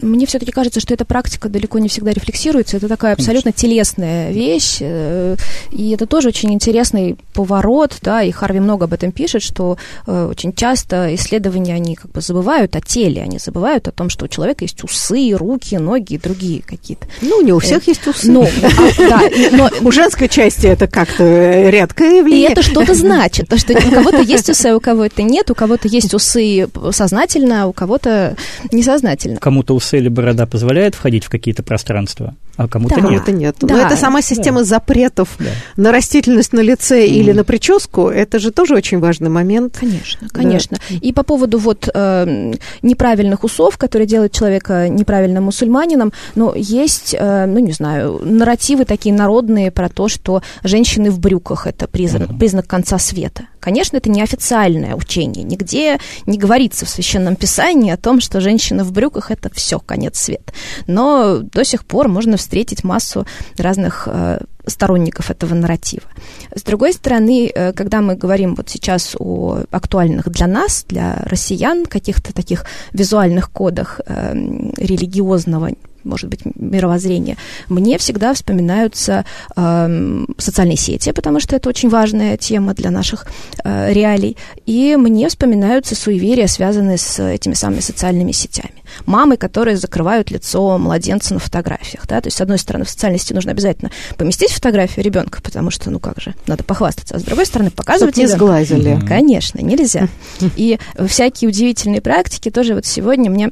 Мне 0.00 0.26
все-таки 0.26 0.52
кажется, 0.52 0.80
что 0.80 0.92
эта 0.92 1.04
практика 1.04 1.48
далеко 1.48 1.78
не 1.78 1.88
всегда 1.88 2.12
рефлексируется. 2.12 2.76
Это 2.76 2.88
такая 2.88 3.14
абсолютно 3.14 3.52
Конечно. 3.52 3.68
телесная 3.68 4.30
вещь. 4.30 4.78
Э, 4.80 5.36
и 5.70 5.90
это 5.90 6.06
тоже 6.06 6.28
очень 6.28 6.52
интересный 6.52 7.16
поворот, 7.32 7.96
да, 8.02 8.22
и 8.22 8.30
Харви 8.30 8.60
много 8.60 8.84
об 8.84 8.92
этом 8.92 9.10
пишет, 9.10 9.42
что 9.42 9.78
э, 10.06 10.28
очень 10.30 10.52
часто 10.52 11.14
исследования, 11.14 11.74
они 11.74 11.94
как 11.94 12.10
бы 12.10 12.20
забывают 12.20 12.76
о 12.76 12.80
теле, 12.80 13.22
они 13.22 13.38
забывают 13.38 13.88
о 13.88 13.92
том, 13.92 14.10
что 14.10 14.26
у 14.26 14.28
человека 14.28 14.64
есть 14.64 14.84
усы, 14.84 15.32
руки, 15.32 15.76
ноги 15.76 16.14
и 16.14 16.18
другие 16.18 16.62
какие-то. 16.62 17.06
Ну, 17.22 17.42
не 17.42 17.52
у 17.52 17.58
всех 17.58 17.88
э, 17.88 17.90
есть 17.92 18.06
усы. 18.06 18.30
Ну, 18.30 18.42
а, 18.42 19.08
да, 19.08 19.20
но... 19.52 19.70
У 19.86 19.92
женской 19.92 20.28
части 20.28 20.66
это 20.66 20.88
как-то 20.88 21.24
редкое 21.70 22.18
явление. 22.18 22.48
И 22.48 22.52
это 22.52 22.62
что-то 22.62 22.94
значит, 22.94 23.48
то, 23.48 23.56
что 23.56 23.72
у 23.72 23.90
кого-то 23.90 24.20
есть 24.20 24.50
усы, 24.50 24.66
а 24.66 24.76
у 24.76 24.80
кого-то 24.80 25.22
нет, 25.22 25.50
у 25.50 25.54
кого-то 25.54 25.88
есть 25.88 26.12
усы 26.12 26.68
сознательно, 26.90 27.64
а 27.64 27.66
у 27.66 27.72
кого-то 27.72 28.36
несознательно. 28.72 29.38
Кому-то 29.38 29.74
усы 29.74 29.85
усы 29.86 29.98
или 29.98 30.08
борода 30.08 30.46
позволяет 30.46 30.94
входить 30.94 31.24
в 31.24 31.30
какие-то 31.30 31.62
пространства, 31.62 32.34
а 32.56 32.68
кому-то 32.68 32.96
да, 32.96 33.00
нет. 33.02 33.10
Кому-то 33.10 33.32
нет. 33.32 33.56
Да. 33.60 33.74
Но 33.74 33.80
это 33.80 33.96
сама 33.96 34.22
система 34.22 34.60
да. 34.60 34.64
запретов 34.64 35.36
да. 35.38 35.50
на 35.76 35.92
растительность 35.92 36.52
на 36.52 36.60
лице 36.60 37.06
mm. 37.06 37.08
или 37.08 37.32
на 37.32 37.44
прическу, 37.44 38.08
это 38.08 38.38
же 38.38 38.50
тоже 38.50 38.74
очень 38.74 38.98
важный 38.98 39.28
момент. 39.28 39.76
Конечно, 39.78 40.28
конечно. 40.30 40.78
Да. 40.88 40.96
И 41.00 41.12
по 41.12 41.22
поводу 41.22 41.58
вот 41.58 41.88
э, 41.92 42.54
неправильных 42.82 43.44
усов, 43.44 43.78
которые 43.78 44.06
делают 44.06 44.32
человека 44.32 44.88
неправильным 44.88 45.44
мусульманином, 45.44 46.12
но 46.34 46.54
есть, 46.56 47.14
э, 47.18 47.46
ну 47.46 47.58
не 47.58 47.72
знаю, 47.72 48.20
нарративы 48.24 48.84
такие 48.84 49.14
народные 49.14 49.70
про 49.70 49.88
то, 49.88 50.08
что 50.08 50.42
женщины 50.64 51.10
в 51.10 51.20
брюках 51.20 51.66
это 51.66 51.86
признак, 51.86 52.30
mm. 52.30 52.38
признак 52.38 52.66
конца 52.66 52.98
света. 52.98 53.44
Конечно, 53.60 53.96
это 53.96 54.08
не 54.08 54.22
официальное 54.22 54.94
учение. 54.94 55.42
Нигде 55.42 55.98
не 56.24 56.38
говорится 56.38 56.86
в 56.86 56.88
Священном 56.88 57.34
Писании 57.34 57.90
о 57.90 57.96
том, 57.96 58.20
что 58.20 58.40
женщина 58.40 58.84
в 58.84 58.92
брюках– 58.92 59.30
это 59.32 59.50
все, 59.52 59.75
конец 59.80 60.18
света. 60.18 60.52
Но 60.86 61.38
до 61.38 61.64
сих 61.64 61.84
пор 61.84 62.08
можно 62.08 62.36
встретить 62.36 62.84
массу 62.84 63.26
разных 63.56 64.08
э, 64.10 64.40
сторонников 64.66 65.30
этого 65.30 65.54
нарратива. 65.54 66.06
С 66.54 66.62
другой 66.62 66.92
стороны, 66.92 67.50
э, 67.54 67.72
когда 67.72 68.00
мы 68.00 68.16
говорим 68.16 68.54
вот 68.54 68.68
сейчас 68.68 69.16
о 69.18 69.60
актуальных 69.70 70.28
для 70.28 70.46
нас, 70.46 70.84
для 70.88 71.22
россиян, 71.26 71.86
каких-то 71.86 72.32
таких 72.34 72.64
визуальных 72.92 73.50
кодах 73.50 74.00
э, 74.06 74.32
религиозного 74.76 75.70
может 76.06 76.30
быть, 76.30 76.40
мировоззрения, 76.54 77.36
мне 77.68 77.98
всегда 77.98 78.32
вспоминаются 78.34 79.24
э, 79.56 80.24
социальные 80.38 80.76
сети, 80.76 81.12
потому 81.12 81.40
что 81.40 81.56
это 81.56 81.68
очень 81.68 81.88
важная 81.88 82.36
тема 82.36 82.74
для 82.74 82.90
наших 82.90 83.26
э, 83.64 83.92
реалий, 83.92 84.36
и 84.64 84.96
мне 84.96 85.28
вспоминаются 85.28 85.94
суеверия, 85.94 86.46
связанные 86.46 86.98
с 86.98 87.22
этими 87.22 87.54
самыми 87.54 87.80
социальными 87.80 88.32
сетями. 88.32 88.72
Мамы, 89.04 89.36
которые 89.36 89.76
закрывают 89.76 90.30
лицо 90.30 90.78
младенца 90.78 91.34
на 91.34 91.40
фотографиях, 91.40 92.06
да, 92.06 92.20
то 92.20 92.28
есть, 92.28 92.36
с 92.36 92.40
одной 92.40 92.58
стороны, 92.58 92.84
в 92.84 92.90
социальной 92.90 93.18
сети 93.18 93.34
нужно 93.34 93.50
обязательно 93.50 93.90
поместить 94.16 94.52
фотографию 94.52 95.04
ребенка, 95.04 95.40
потому 95.42 95.70
что, 95.70 95.90
ну 95.90 95.98
как 95.98 96.20
же, 96.20 96.34
надо 96.46 96.64
похвастаться, 96.64 97.16
а 97.16 97.18
с 97.18 97.22
другой 97.22 97.46
стороны, 97.46 97.70
показывать 97.70 98.14
Чтоб 98.14 98.24
не 98.24 98.28
сглазили. 98.28 98.98
Конечно, 99.06 99.60
нельзя. 99.60 100.08
И 100.56 100.78
всякие 101.06 101.48
удивительные 101.48 102.00
практики 102.00 102.50
тоже. 102.50 102.74
Вот 102.74 102.86
сегодня 102.86 103.30
мне 103.30 103.50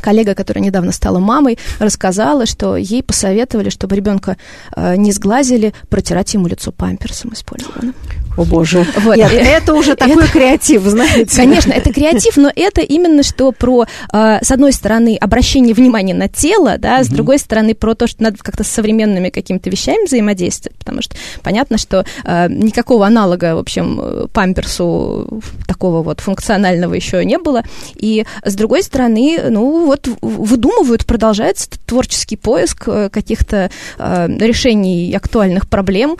коллега, 0.00 0.34
которая 0.34 0.64
недавно 0.64 0.92
стала 0.92 1.18
мамой, 1.18 1.58
рассказала, 1.78 2.46
что 2.46 2.76
ей 2.76 3.02
посоветовали, 3.02 3.70
чтобы 3.70 3.96
ребенка 3.96 4.36
э, 4.76 4.96
не 4.96 5.12
сглазили, 5.12 5.74
протирать 5.88 6.34
ему 6.34 6.46
лицо 6.46 6.72
памперсом 6.72 7.32
использованным. 7.32 7.94
О 8.38 8.44
боже. 8.44 8.86
Вот. 8.96 9.16
Нет, 9.16 9.32
это 9.32 9.74
уже 9.74 9.96
такой 9.96 10.24
это, 10.24 10.32
креатив, 10.32 10.82
знаете. 10.82 11.34
Конечно, 11.34 11.72
это 11.72 11.92
креатив, 11.92 12.36
но 12.36 12.52
это 12.54 12.82
именно 12.82 13.24
что 13.24 13.50
про, 13.50 13.86
э, 14.12 14.38
с 14.40 14.50
одной 14.52 14.72
стороны, 14.72 15.18
обращение 15.20 15.74
внимания 15.74 16.14
на 16.14 16.28
тело, 16.28 16.78
да, 16.78 17.02
с 17.02 17.08
другой 17.08 17.38
стороны, 17.40 17.74
про 17.74 17.94
то, 17.94 18.06
что 18.06 18.22
надо 18.22 18.36
как-то 18.40 18.62
с 18.62 18.68
современными 18.68 19.30
какими-то 19.30 19.68
вещами 19.70 20.06
взаимодействовать, 20.06 20.78
потому 20.78 21.02
что 21.02 21.16
понятно, 21.42 21.78
что 21.78 22.04
э, 22.24 22.46
никакого 22.48 23.06
аналога, 23.06 23.56
в 23.56 23.58
общем, 23.58 24.28
памперсу 24.32 25.42
такого 25.66 26.02
вот 26.02 26.20
функционального 26.20 26.94
еще 26.94 27.24
не 27.24 27.38
было. 27.38 27.62
И 27.96 28.24
с 28.44 28.54
другой 28.54 28.84
стороны, 28.84 29.40
ну, 29.50 29.84
вот 29.84 30.08
выдумывают, 30.20 31.06
продолжается 31.06 31.68
творческий 31.86 32.36
поиск 32.36 32.84
э, 32.86 33.08
каких-то 33.10 33.70
э, 33.98 34.28
решений 34.38 35.12
актуальных 35.14 35.68
проблем. 35.68 36.16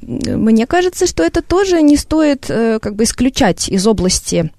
Мне 0.00 0.66
кажется, 0.66 1.06
что 1.06 1.22
это 1.22 1.42
тоже 1.58 1.82
не 1.82 1.96
стоит 1.96 2.46
э, 2.50 2.78
как 2.80 2.94
бы 2.94 3.02
исключать 3.02 3.68
из 3.68 3.84
области 3.84 4.52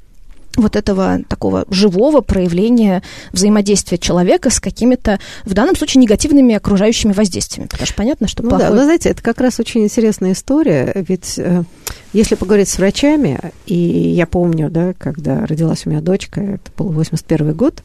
вот 0.58 0.76
этого 0.76 1.20
такого 1.30 1.64
живого 1.70 2.20
проявления 2.20 3.02
взаимодействия 3.32 3.98
человека 3.98 4.50
с 4.50 4.60
какими-то, 4.60 5.18
в 5.46 5.54
данном 5.54 5.78
случае, 5.78 6.02
негативными 6.02 6.56
окружающими 6.56 7.14
воздействиями. 7.14 7.70
Потому 7.70 7.86
что 7.86 7.96
понятно, 7.96 8.28
что 8.28 8.44
ну 8.44 8.50
плохое... 8.50 8.70
да, 8.70 8.76
вы 8.76 8.84
знаете, 8.84 9.10
это 9.10 9.24
как 9.24 9.40
раз 9.40 9.62
очень 9.62 9.84
интересная 9.84 10.34
история, 10.34 10.92
ведь 11.08 11.36
э, 11.38 11.64
если 12.12 12.36
поговорить 12.36 12.68
с 12.68 12.78
врачами, 12.78 13.40
и 13.66 13.76
я 13.76 14.28
помню, 14.28 14.70
да, 14.70 14.94
когда 14.98 15.46
родилась 15.46 15.86
у 15.86 15.92
меня 15.92 16.02
дочка, 16.02 16.42
это 16.42 16.70
был 16.76 16.90
81 16.90 17.54
год, 17.54 17.82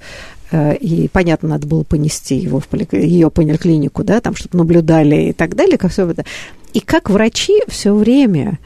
э, 0.50 0.74
и, 0.74 1.07
понятно, 1.07 1.50
надо 1.50 1.68
было 1.68 1.85
понести 1.85 2.35
его 2.35 2.59
в 2.59 2.66
поли... 2.66 2.88
ее 2.90 3.31
поликлинику, 3.31 4.03
да, 4.03 4.20
там, 4.20 4.35
чтобы 4.35 4.59
наблюдали 4.59 5.29
и 5.29 5.33
так 5.33 5.55
далее, 5.55 5.79
как 5.79 5.92
все 5.92 6.11
это. 6.11 6.24
И 6.72 6.81
как 6.81 7.11
врачи 7.11 7.62
все 7.68 7.94
время 7.94 8.59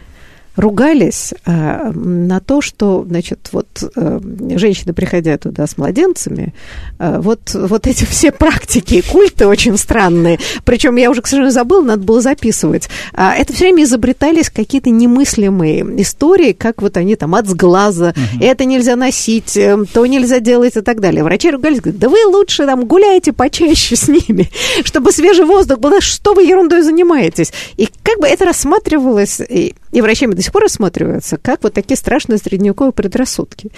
ругались 0.59 1.33
э, 1.47 1.91
на 1.93 2.41
то, 2.41 2.61
что, 2.61 3.05
значит, 3.09 3.51
вот 3.53 3.69
э, 3.95 4.21
женщины, 4.57 4.93
приходя 4.93 5.39
туда 5.39 5.67
с 5.67 5.79
младенцами, 5.79 6.53
э, 6.99 7.21
вот, 7.21 7.55
вот 7.55 7.87
эти 7.87 8.05
все 8.05 8.33
практики 8.33 8.95
и 8.95 9.03
культы 9.03 9.47
очень 9.47 9.79
странные, 9.79 10.41
причем 10.65 10.97
я 10.97 11.11
уже, 11.11 11.23
к 11.23 11.29
сожалению, 11.29 11.53
забыла, 11.53 11.83
надо 11.83 12.03
было 12.03 12.21
записывать, 12.21 12.89
э, 13.15 13.23
это 13.39 13.53
все 13.53 13.67
время 13.67 13.85
изобретались 13.85 14.51
какие-то 14.51 14.91
немыслимые 14.91 15.85
истории, 16.03 16.53
как 16.53 16.83
вот 16.83 16.97
они 16.97 17.15
там 17.15 17.37
от 17.37 17.47
сглаза, 17.47 18.15
угу. 18.17 18.45
это 18.45 18.65
нельзя 18.65 18.97
носить, 18.97 19.57
э, 19.57 19.79
то 19.93 20.05
нельзя 20.07 20.41
делать 20.41 20.77
и 20.77 20.81
так 20.81 21.01
далее. 21.01 21.23
Врачи 21.23 21.51
ругались, 21.51 21.81
говорят, 21.81 22.01
да 22.01 22.09
вы 22.09 22.19
лучше 22.27 22.67
там 22.67 22.85
гуляйте 22.85 23.33
почаще 23.33 23.95
с 23.95 24.09
ними, 24.09 24.51
чтобы 24.85 25.13
свежий 25.13 25.45
воздух 25.45 25.79
был, 25.79 26.01
что 26.01 26.35
вы 26.35 26.43
ерундой 26.43 26.83
занимаетесь. 26.83 27.53
И 27.77 27.89
как 28.03 28.19
бы 28.19 28.27
это 28.27 28.45
рассматривалось, 28.45 29.41
и, 29.41 29.75
и 29.93 30.01
врачами 30.01 30.33
до 30.33 30.43
сих 30.49 30.53
пор 30.53 30.63
рассматриваются 30.63 31.37
как 31.37 31.63
вот 31.63 31.75
такие 31.75 31.97
страшные 31.97 32.39
средневековые 32.39 32.93
предрассудки. 32.93 33.71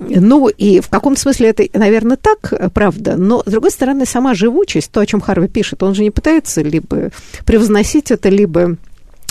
Ну, 0.00 0.48
и 0.48 0.80
в 0.80 0.88
каком 0.88 1.16
смысле 1.16 1.50
это, 1.50 1.64
наверное, 1.72 2.16
так, 2.16 2.52
правда, 2.74 3.16
но, 3.16 3.42
с 3.46 3.50
другой 3.50 3.70
стороны, 3.70 4.06
сама 4.06 4.34
живучесть, 4.34 4.90
то, 4.90 5.00
о 5.00 5.06
чем 5.06 5.20
Харви 5.20 5.48
пишет, 5.48 5.82
он 5.82 5.94
же 5.94 6.02
не 6.02 6.10
пытается 6.10 6.62
либо 6.62 7.10
превозносить 7.44 8.10
это, 8.10 8.28
либо 8.28 8.76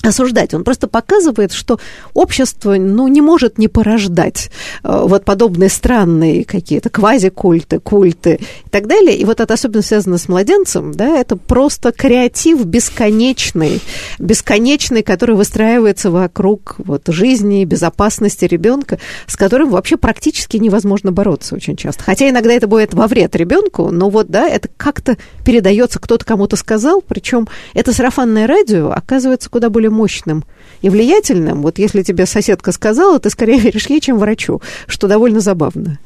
осуждать. 0.05 0.53
Он 0.53 0.63
просто 0.63 0.87
показывает, 0.87 1.51
что 1.51 1.79
общество 2.13 2.75
ну, 2.75 3.07
не 3.07 3.21
может 3.21 3.57
не 3.57 3.67
порождать 3.67 4.49
э, 4.83 5.03
вот 5.05 5.25
подобные 5.25 5.69
странные 5.69 6.43
какие-то 6.45 6.89
квазикульты, 6.89 7.79
культы 7.79 8.39
и 8.65 8.69
так 8.69 8.87
далее. 8.87 9.17
И 9.17 9.25
вот 9.25 9.39
это 9.39 9.53
особенно 9.53 9.81
связано 9.81 10.17
с 10.17 10.27
младенцем, 10.27 10.93
да, 10.93 11.17
это 11.17 11.35
просто 11.35 11.91
креатив 11.91 12.65
бесконечный, 12.65 13.81
бесконечный, 14.19 15.03
который 15.03 15.35
выстраивается 15.35 16.11
вокруг 16.11 16.75
вот, 16.77 17.03
жизни, 17.07 17.65
безопасности 17.65 18.45
ребенка, 18.45 18.99
с 19.27 19.35
которым 19.35 19.69
вообще 19.69 19.97
практически 19.97 20.57
невозможно 20.57 21.11
бороться 21.11 21.55
очень 21.55 21.75
часто. 21.75 22.03
Хотя 22.03 22.29
иногда 22.29 22.53
это 22.53 22.67
будет 22.67 22.93
во 22.93 23.07
вред 23.07 23.35
ребенку, 23.35 23.91
но 23.91 24.09
вот, 24.09 24.27
да, 24.27 24.47
это 24.47 24.69
как-то 24.77 25.17
передается, 25.43 25.99
кто-то 25.99 26.25
кому-то 26.25 26.55
сказал, 26.55 27.01
причем 27.01 27.47
это 27.73 27.93
сарафанное 27.93 28.47
радио 28.47 28.91
оказывается 28.91 29.49
куда 29.49 29.69
более 29.69 29.89
мощным 29.95 30.43
и 30.81 30.89
влиятельным, 30.89 31.61
вот 31.61 31.79
если 31.79 32.03
тебе 32.03 32.25
соседка 32.25 32.71
сказала, 32.71 33.19
ты 33.19 33.29
скорее 33.29 33.59
веришь 33.59 33.87
ей, 33.87 34.01
чем 34.01 34.19
врачу, 34.19 34.61
что 34.87 35.07
довольно 35.07 35.39
забавно. 35.39 35.99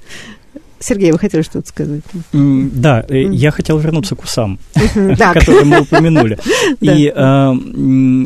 Сергей, 0.82 1.12
вы 1.12 1.19
хотели 1.19 1.41
что-то 1.41 1.67
сказать? 1.67 2.02
Да, 2.32 3.02
mm. 3.02 3.36
я 3.36 3.52
хотел 3.52 3.78
вернуться 3.78 4.15
к 4.15 4.23
усам, 4.23 4.60
которые 4.73 5.65
мы 5.65 5.82
упомянули. 5.82 6.39
И 6.80 7.12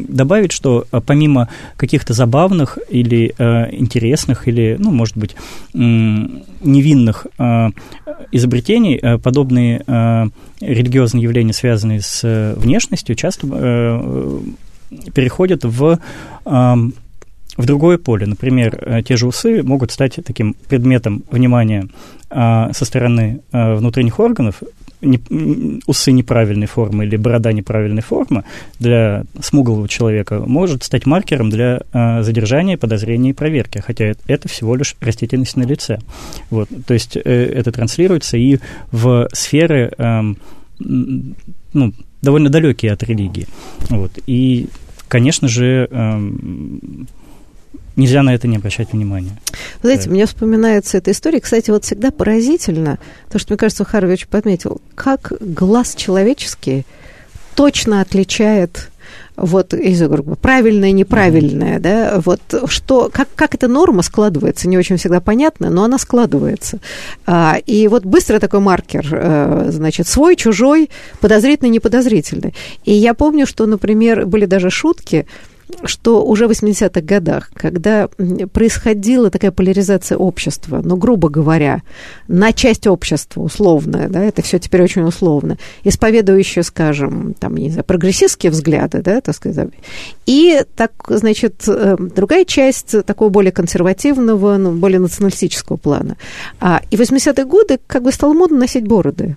добавить, 0.08 0.52
что 0.52 0.86
помимо 1.06 1.50
каких-то 1.78 2.14
забавных 2.14 2.78
или 2.90 3.34
интересных, 3.72 4.48
или, 4.48 4.76
ну, 4.80 4.92
может 4.92 5.18
быть, 5.18 5.36
невинных 5.74 7.26
изобретений, 8.32 9.18
подобные 9.20 9.84
религиозные 10.62 11.24
явления, 11.24 11.54
связанные 11.54 12.02
с 12.02 12.56
внешностью, 12.58 13.16
часто 13.16 13.48
переходят 15.14 15.64
в 15.64 16.00
в 17.56 17.66
другое 17.66 17.98
поле. 17.98 18.26
Например, 18.26 18.78
э, 18.82 19.04
те 19.04 19.16
же 19.16 19.28
усы 19.28 19.62
могут 19.62 19.92
стать 19.92 20.20
таким 20.26 20.56
предметом 20.68 21.24
внимания 21.30 21.88
а, 22.30 22.74
со 22.74 22.84
стороны 22.86 23.42
а, 23.52 23.76
внутренних 23.76 24.20
органов, 24.20 24.64
не, 25.02 25.20
усы 25.86 26.12
неправильной 26.12 26.66
формы 26.66 27.06
или 27.06 27.16
борода 27.16 27.52
неправильной 27.52 28.02
формы 28.02 28.44
для 28.80 29.26
смуглого 29.42 29.88
человека 29.88 30.40
может 30.40 30.84
стать 30.84 31.06
маркером 31.06 31.50
для 31.50 31.82
а, 31.92 32.24
задержания, 32.24 32.78
подозрения 32.78 33.32
и 33.32 33.34
проверки, 33.34 33.80
хотя 33.86 34.14
это 34.26 34.48
всего 34.48 34.76
лишь 34.76 34.96
растительность 35.00 35.58
на 35.58 35.64
лице. 35.64 36.00
Вот, 36.50 36.70
то 36.88 36.94
есть 36.94 37.18
э, 37.18 37.22
это 37.22 37.72
транслируется 37.72 38.38
и 38.38 38.58
в 38.92 39.28
сферы 39.34 39.92
э, 39.96 40.22
ну, 40.80 41.94
довольно 42.22 42.50
далекие 42.50 42.94
от 42.94 43.04
религии. 43.04 43.48
Вот, 43.90 44.12
и, 44.26 44.70
конечно 45.14 45.48
же, 45.48 45.88
э, 45.92 46.32
нельзя 47.96 48.24
на 48.24 48.34
это 48.34 48.48
не 48.48 48.58
обращать 48.58 48.94
внимания. 48.94 49.38
Вы 49.84 49.90
знаете, 49.90 50.10
мне 50.10 50.26
вспоминается 50.26 50.98
эта 50.98 51.12
история. 51.12 51.40
Кстати, 51.40 51.70
вот 51.70 51.86
всегда 51.86 52.10
поразительно, 52.10 52.98
то, 53.32 53.38
что, 53.38 53.54
мне 53.54 53.60
кажется, 53.60 53.86
Харви 53.86 54.14
очень 54.14 54.28
подметил, 54.28 54.82
как 54.96 55.34
глаз 55.40 55.94
человеческий 55.94 56.88
точно 57.54 58.02
отличает 58.02 58.90
вот, 59.36 59.74
из 59.74 60.00
говорю, 60.02 60.24
правильное, 60.36 60.92
неправильное, 60.92 61.80
да, 61.80 62.22
вот 62.24 62.42
что, 62.68 63.10
как, 63.12 63.30
как 63.36 63.56
эта 63.56 63.68
норма 63.68 64.04
складывается, 64.04 64.68
не 64.68 64.78
очень 64.78 64.98
всегда 64.98 65.22
понятно, 65.22 65.70
но 65.70 65.84
она 65.84 65.98
складывается. 65.98 66.80
А, 67.26 67.58
и 67.66 67.88
вот 67.88 68.06
быстро 68.06 68.40
такой 68.40 68.60
маркер, 68.60 69.08
а, 69.12 69.68
значит, 69.70 70.08
свой, 70.08 70.36
чужой, 70.36 70.90
подозрительный, 71.20 71.72
неподозрительный. 71.72 72.54
И 72.86 72.94
я 72.94 73.14
помню, 73.14 73.48
что, 73.48 73.66
например, 73.66 74.26
были 74.28 74.46
даже 74.46 74.70
шутки, 74.70 75.26
что 75.86 76.26
уже 76.26 76.48
в 76.48 76.52
80-х 76.52 77.02
годах, 77.02 77.52
когда 77.54 78.08
происходила 78.52 79.30
такая 79.30 79.52
поляризация 79.52 80.18
общества, 80.18 80.82
ну, 80.84 80.96
грубо 80.96 81.30
говоря, 81.30 81.82
на 82.28 82.54
часть 82.54 82.88
общества 82.88 83.42
условная, 83.42 84.10
да, 84.10 84.24
это 84.24 84.42
все 84.42 84.60
теперь 84.60 84.84
очень 84.84 85.04
условно, 85.04 85.58
исповедующие, 85.84 86.64
скажем, 86.64 87.34
там, 87.40 87.56
не 87.56 87.70
знаю, 87.70 87.84
прогрессистские 87.86 88.52
взгляды, 88.52 89.02
да, 89.02 89.22
так 89.22 89.36
сказать, 89.36 89.70
и, 90.26 90.64
так, 90.76 90.92
значит, 91.08 91.64
э, 91.68 91.96
другая 92.00 92.46
часть 92.46 92.96
такого 93.06 93.30
более 93.30 93.52
консервативного, 93.52 94.58
ну, 94.58 94.72
более 94.72 95.00
националистического 95.00 95.78
плана. 95.78 96.18
А, 96.60 96.82
и 96.92 96.98
в 96.98 97.02
80-е 97.02 97.46
годы 97.46 97.80
как 97.88 98.04
бы 98.04 98.12
стало 98.12 98.34
модно 98.34 98.58
носить 98.58 98.88
бороды. 98.88 99.36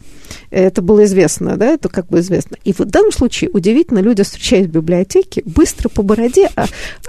Это 0.51 0.83
было 0.83 1.05
известно, 1.05 1.57
да, 1.57 1.67
это 1.67 1.89
как 1.89 2.09
бы 2.09 2.21
известно. 2.21 2.57
И 2.65 2.73
в 2.73 2.81
данном 2.81 3.13
случае 3.13 3.51
удивительно, 3.51 3.99
люди, 3.99 4.23
встречаясь 4.23 4.67
в 4.67 4.71
библиотеке, 4.71 5.43
быстро 5.45 5.89
по 5.89 6.03
бороде 6.03 6.51
а, 6.57 6.67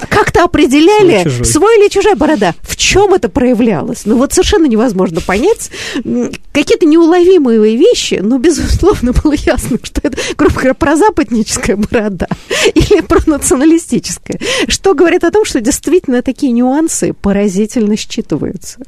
как-то 0.10 0.44
определяли, 0.44 1.30
свой, 1.30 1.46
свой 1.46 1.80
или 1.80 1.90
чужая 1.90 2.16
борода. 2.16 2.54
В 2.62 2.76
чем 2.76 3.14
это 3.14 3.30
проявлялось? 3.30 4.06
Ну 4.06 4.18
вот 4.18 4.34
совершенно 4.34 4.66
невозможно 4.66 5.22
понять. 5.22 5.70
Какие-то 6.52 6.86
неуловимые 6.86 7.78
вещи, 7.78 8.20
но, 8.22 8.38
безусловно, 8.38 9.14
было 9.14 9.34
ясно, 9.34 9.78
что 9.84 10.02
это, 10.04 10.18
грубо 10.38 10.56
говоря, 10.56 10.74
прозападническая 10.74 11.76
борода 11.76 12.28
или 12.74 13.02
пронационалистическая. 13.02 14.40
Что 14.68 14.94
говорит 14.94 15.24
о 15.24 15.32
том, 15.32 15.46
что 15.46 15.62
действительно 15.62 16.22
такие 16.22 16.52
нюансы 16.52 17.14
поразительно 17.14 17.94
считываются. 17.94 18.80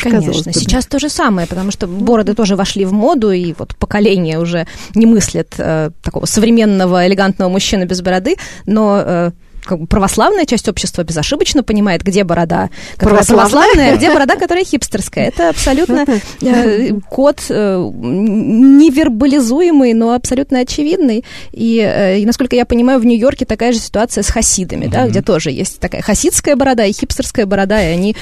Конечно, 0.00 0.52
сейчас 0.52 0.86
то 0.86 0.98
же 0.98 1.08
самое, 1.08 1.46
потому 1.46 1.70
что 1.70 1.86
бороды 1.86 2.34
тоже 2.34 2.56
вошли 2.56 2.84
в 2.84 2.92
моду, 2.92 3.32
и 3.40 3.54
вот 3.58 3.76
поколение 3.76 4.38
уже 4.38 4.66
не 4.94 5.06
мыслит 5.06 5.54
э, 5.58 5.90
такого 6.02 6.26
современного 6.26 7.06
элегантного 7.06 7.48
мужчины 7.48 7.84
без 7.84 8.02
бороды, 8.02 8.36
но 8.66 9.02
э, 9.04 9.30
как 9.70 9.78
бы 9.78 9.86
православная 9.86 10.46
часть 10.46 10.68
общества 10.68 11.04
безошибочно 11.04 11.62
понимает, 11.62 12.02
где 12.02 12.24
борода, 12.24 12.70
которая 12.96 13.24
православная, 13.24 13.92
а 13.92 13.96
где 13.96 14.12
борода, 14.12 14.34
которая 14.34 14.64
хипстерская. 14.64 15.28
Это 15.28 15.50
абсолютно 15.50 16.04
э, 16.42 16.90
код 17.08 17.40
э, 17.48 17.90
невербализуемый, 17.94 19.94
но 19.94 20.12
абсолютно 20.12 20.58
очевидный. 20.58 21.24
И, 21.52 21.78
э, 21.78 22.18
и, 22.18 22.26
насколько 22.26 22.56
я 22.56 22.66
понимаю, 22.66 22.98
в 22.98 23.06
Нью-Йорке 23.06 23.44
такая 23.44 23.72
же 23.72 23.78
ситуация 23.78 24.24
с 24.24 24.28
хасидами, 24.28 24.88
да, 24.88 25.06
где 25.06 25.22
тоже 25.22 25.52
есть 25.52 25.78
такая 25.78 26.02
хасидская 26.02 26.56
борода 26.56 26.84
и 26.84 26.90
хипстерская 26.90 27.46
борода, 27.46 27.80
и 27.80 27.92
они 27.92 28.16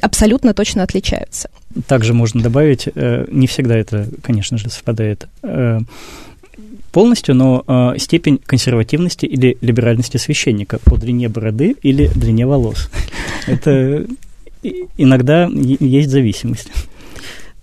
абсолютно 0.00 0.54
точно 0.54 0.82
отличаются. 0.82 1.50
Также 1.86 2.14
можно 2.14 2.40
добавить, 2.40 2.88
не 2.94 3.46
всегда 3.48 3.76
это, 3.76 4.08
конечно 4.22 4.56
же, 4.56 4.70
совпадает 4.70 5.26
полностью, 6.94 7.34
но 7.34 7.64
э, 7.66 7.98
степень 7.98 8.38
консервативности 8.46 9.26
или 9.26 9.58
либеральности 9.60 10.16
священника 10.16 10.78
по 10.84 10.96
длине 10.96 11.28
бороды 11.28 11.74
или 11.82 12.08
длине 12.14 12.46
волос. 12.46 12.88
Это 13.48 14.06
иногда 14.96 15.48
есть 15.52 16.10
зависимость. 16.10 16.68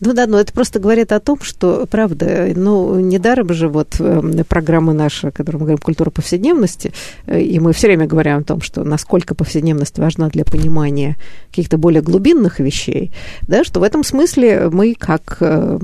Ну 0.04 0.14
да, 0.14 0.26
но 0.26 0.40
это 0.40 0.52
просто 0.52 0.80
говорит 0.80 1.12
о 1.12 1.20
том, 1.20 1.38
что, 1.44 1.86
правда, 1.90 2.52
ну, 2.56 3.00
недаром 3.00 3.54
же 3.54 3.70
вот 3.70 3.98
э, 4.00 4.44
программа 4.50 4.94
наша, 4.94 5.28
о 5.28 5.32
которой 5.32 5.58
мы 5.58 5.62
говорим, 5.62 5.78
культура 5.78 6.10
повседневности, 6.10 6.92
э, 7.28 7.40
и 7.40 7.60
мы 7.60 7.72
все 7.72 7.86
время 7.86 8.08
говорим 8.08 8.38
о 8.38 8.44
том, 8.44 8.62
что 8.62 8.84
насколько 8.84 9.36
повседневность 9.36 10.00
важна 10.00 10.30
для 10.30 10.44
понимания 10.44 11.18
каких-то 11.52 11.78
более 11.78 12.02
глубинных 12.02 12.60
вещей, 12.60 13.12
да, 13.44 13.64
что 13.64 13.80
в 13.80 13.84
этом 13.84 14.04
смысле 14.04 14.70
мы 14.72 14.96
как 14.96 15.38
э, 15.40 15.78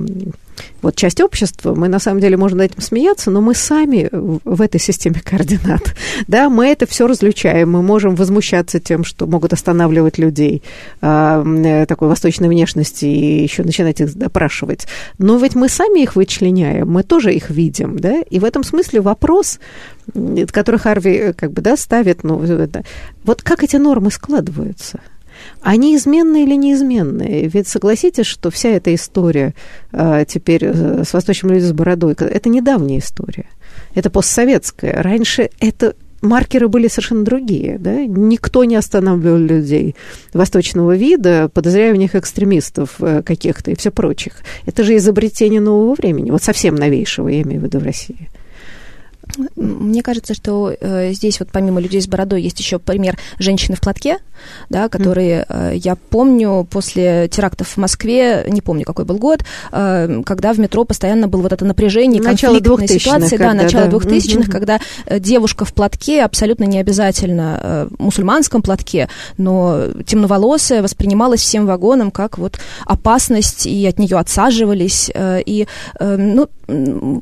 вот 0.81 0.95
часть 0.95 1.21
общества, 1.21 1.75
мы 1.75 1.87
на 1.87 1.99
самом 1.99 2.21
деле 2.21 2.37
можем 2.37 2.59
над 2.59 2.71
этим 2.71 2.81
смеяться, 2.81 3.31
но 3.31 3.41
мы 3.41 3.55
сами 3.55 4.09
в 4.11 4.61
этой 4.61 4.79
системе 4.79 5.21
координат, 5.23 5.95
да, 6.27 6.49
мы 6.49 6.67
это 6.67 6.85
все 6.85 7.07
различаем, 7.07 7.71
мы 7.71 7.81
можем 7.81 8.15
возмущаться 8.15 8.79
тем, 8.79 9.03
что 9.03 9.27
могут 9.27 9.53
останавливать 9.53 10.17
людей 10.17 10.63
э, 11.01 11.85
такой 11.87 12.07
восточной 12.07 12.49
внешности 12.49 13.05
и 13.05 13.43
еще 13.43 13.63
начинать 13.63 14.01
их 14.01 14.15
допрашивать, 14.15 14.87
но 15.17 15.37
ведь 15.37 15.55
мы 15.55 15.69
сами 15.69 16.03
их 16.03 16.15
вычленяем, 16.15 16.89
мы 16.89 17.03
тоже 17.03 17.33
их 17.33 17.49
видим, 17.49 17.97
да, 17.97 18.21
и 18.21 18.39
в 18.39 18.45
этом 18.45 18.63
смысле 18.63 19.01
вопрос, 19.01 19.59
который 20.51 20.79
Харви 20.79 21.11
э, 21.11 21.33
как 21.33 21.51
бы, 21.51 21.61
да, 21.61 21.75
ставит, 21.77 22.23
ну, 22.23 22.41
это, 22.41 22.83
вот 23.23 23.41
как 23.41 23.63
эти 23.63 23.75
нормы 23.77 24.11
складываются– 24.11 24.99
они 25.69 25.97
изменные 25.97 26.43
или 26.43 26.55
неизменные? 26.55 27.47
Ведь 27.47 27.67
согласитесь, 27.67 28.25
что 28.25 28.49
вся 28.49 28.69
эта 28.69 28.95
история 28.95 29.53
э, 29.91 30.23
теперь 30.25 30.65
с 30.65 31.11
восточным 31.11 31.51
людям 31.51 31.67
с 31.67 31.73
бородой, 31.73 32.13
это 32.13 32.47
недавняя 32.47 32.99
история. 32.99 33.47
Это 33.93 34.09
постсоветская. 34.09 35.03
Раньше 35.03 35.49
это 35.59 35.95
маркеры 36.21 36.69
были 36.69 36.87
совершенно 36.87 37.25
другие. 37.25 37.77
Да? 37.79 38.05
Никто 38.05 38.63
не 38.63 38.77
останавливал 38.77 39.39
людей 39.39 39.97
восточного 40.31 40.95
вида, 40.95 41.49
подозревая 41.53 41.93
в 41.93 41.97
них 41.97 42.15
экстремистов 42.15 42.95
э, 43.01 43.21
каких-то 43.21 43.71
и 43.71 43.75
все 43.75 43.91
прочих. 43.91 44.35
Это 44.65 44.85
же 44.85 44.95
изобретение 44.95 45.59
нового 45.59 45.95
времени, 45.95 46.31
вот 46.31 46.43
совсем 46.43 46.75
новейшего, 46.75 47.27
я 47.27 47.41
имею 47.41 47.59
в 47.59 47.65
виду 47.65 47.79
в 47.79 47.83
России. 47.83 48.29
Мне 49.55 50.03
кажется, 50.03 50.33
что 50.33 50.73
э, 50.79 51.11
здесь 51.13 51.39
вот 51.39 51.49
помимо 51.51 51.79
людей 51.79 52.01
с 52.01 52.07
бородой 52.07 52.41
есть 52.41 52.59
еще 52.59 52.79
пример 52.79 53.17
женщины 53.39 53.75
в 53.75 53.81
платке, 53.81 54.19
да, 54.69 54.89
которые 54.89 55.45
э, 55.47 55.73
я 55.75 55.95
помню 55.95 56.67
после 56.69 57.27
терактов 57.27 57.69
в 57.69 57.77
Москве, 57.77 58.45
не 58.47 58.61
помню 58.61 58.85
какой 58.85 59.05
был 59.05 59.17
год, 59.17 59.41
э, 59.71 60.21
когда 60.25 60.53
в 60.53 60.59
метро 60.59 60.83
постоянно 60.85 61.27
было 61.27 61.41
вот 61.41 61.53
это 61.53 61.65
напряжение, 61.65 62.21
начало 62.21 62.59
конфликтная 62.59 62.87
ситуация, 62.87 63.39
да, 63.39 63.53
начало 63.53 63.87
двухтысячных, 63.87 64.47
mm-hmm. 64.47 64.51
когда 64.51 64.79
э, 65.05 65.19
девушка 65.19 65.65
в 65.65 65.73
платке 65.73 66.23
абсолютно 66.23 66.63
не 66.63 66.79
обязательно 66.79 67.59
э, 67.61 67.87
мусульманском 67.99 68.61
платке, 68.61 69.09
но 69.37 69.87
темноволосая 70.05 70.81
воспринималась 70.81 71.41
всем 71.41 71.65
вагоном 71.65 72.11
как 72.11 72.37
вот 72.37 72.59
опасность 72.85 73.65
и 73.65 73.85
от 73.85 73.99
нее 73.99 74.17
отсаживались 74.17 75.11
э, 75.13 75.41
и 75.45 75.67
э, 75.99 76.15
ну 76.17 76.49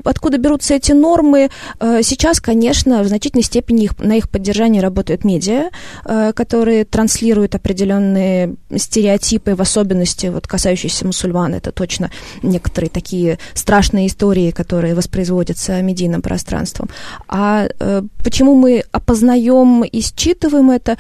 откуда 0.04 0.38
берутся 0.38 0.74
эти 0.74 0.92
нормы? 0.92 1.50
Э, 1.80 1.95
сейчас, 2.02 2.40
конечно, 2.40 3.04
в 3.04 3.08
значительной 3.08 3.44
степени 3.44 3.86
их, 3.86 3.98
на 4.00 4.16
их 4.18 4.30
поддержание 4.30 4.82
работают 4.82 5.24
медиа, 5.24 5.70
э, 6.06 6.34
которые 6.34 6.86
транслируют 6.86 7.56
определенные 7.56 8.56
стереотипы, 8.76 9.56
в 9.56 9.62
особенности 9.62 10.28
вот, 10.28 10.48
касающиеся 10.48 11.06
мусульман. 11.06 11.54
Это 11.54 11.72
точно 11.72 12.12
некоторые 12.44 12.90
такие 12.90 13.40
страшные 13.54 14.08
истории, 14.08 14.52
которые 14.52 14.96
воспроизводятся 14.96 15.82
медийным 15.82 16.22
пространством. 16.22 16.90
А 17.28 17.68
э, 17.80 18.02
почему 18.24 18.56
мы 18.56 18.84
опознаем 18.92 19.84
и 19.84 20.02
считываем 20.02 20.72
это? 20.72 20.98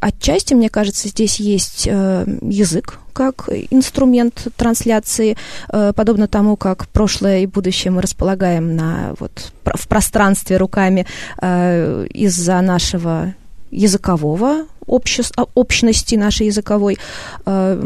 Отчасти, 0.00 0.54
мне 0.54 0.68
кажется, 0.68 1.08
здесь 1.08 1.40
есть 1.40 1.86
язык, 1.86 2.98
как 3.16 3.48
инструмент 3.70 4.48
трансляции, 4.56 5.38
э, 5.72 5.92
подобно 5.96 6.28
тому, 6.28 6.56
как 6.56 6.86
прошлое 6.88 7.38
и 7.38 7.46
будущее 7.46 7.90
мы 7.90 8.02
располагаем 8.02 8.76
на, 8.76 9.14
вот, 9.18 9.52
в 9.64 9.88
пространстве 9.88 10.58
руками 10.58 11.06
э, 11.40 12.06
из-за 12.10 12.60
нашего 12.60 13.34
языкового 13.70 14.66
общества, 14.86 15.48
общности 15.54 16.14
нашей 16.14 16.46
языковой. 16.46 16.98
А, 17.44 17.80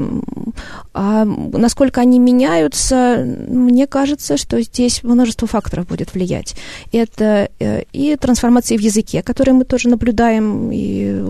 а 0.93 1.25
насколько 1.25 2.01
они 2.01 2.19
меняются, 2.19 3.25
мне 3.49 3.87
кажется, 3.87 4.37
что 4.37 4.61
здесь 4.61 5.03
множество 5.03 5.47
факторов 5.47 5.87
будет 5.87 6.15
влиять. 6.15 6.57
Это 6.93 7.51
э, 7.59 7.83
и 7.93 8.17
трансформации 8.17 8.77
в 8.77 8.81
языке, 8.81 9.23
которые 9.23 9.55
мы 9.55 9.65
тоже 9.65 9.89
наблюдаем 9.89 10.71
и 10.73 11.23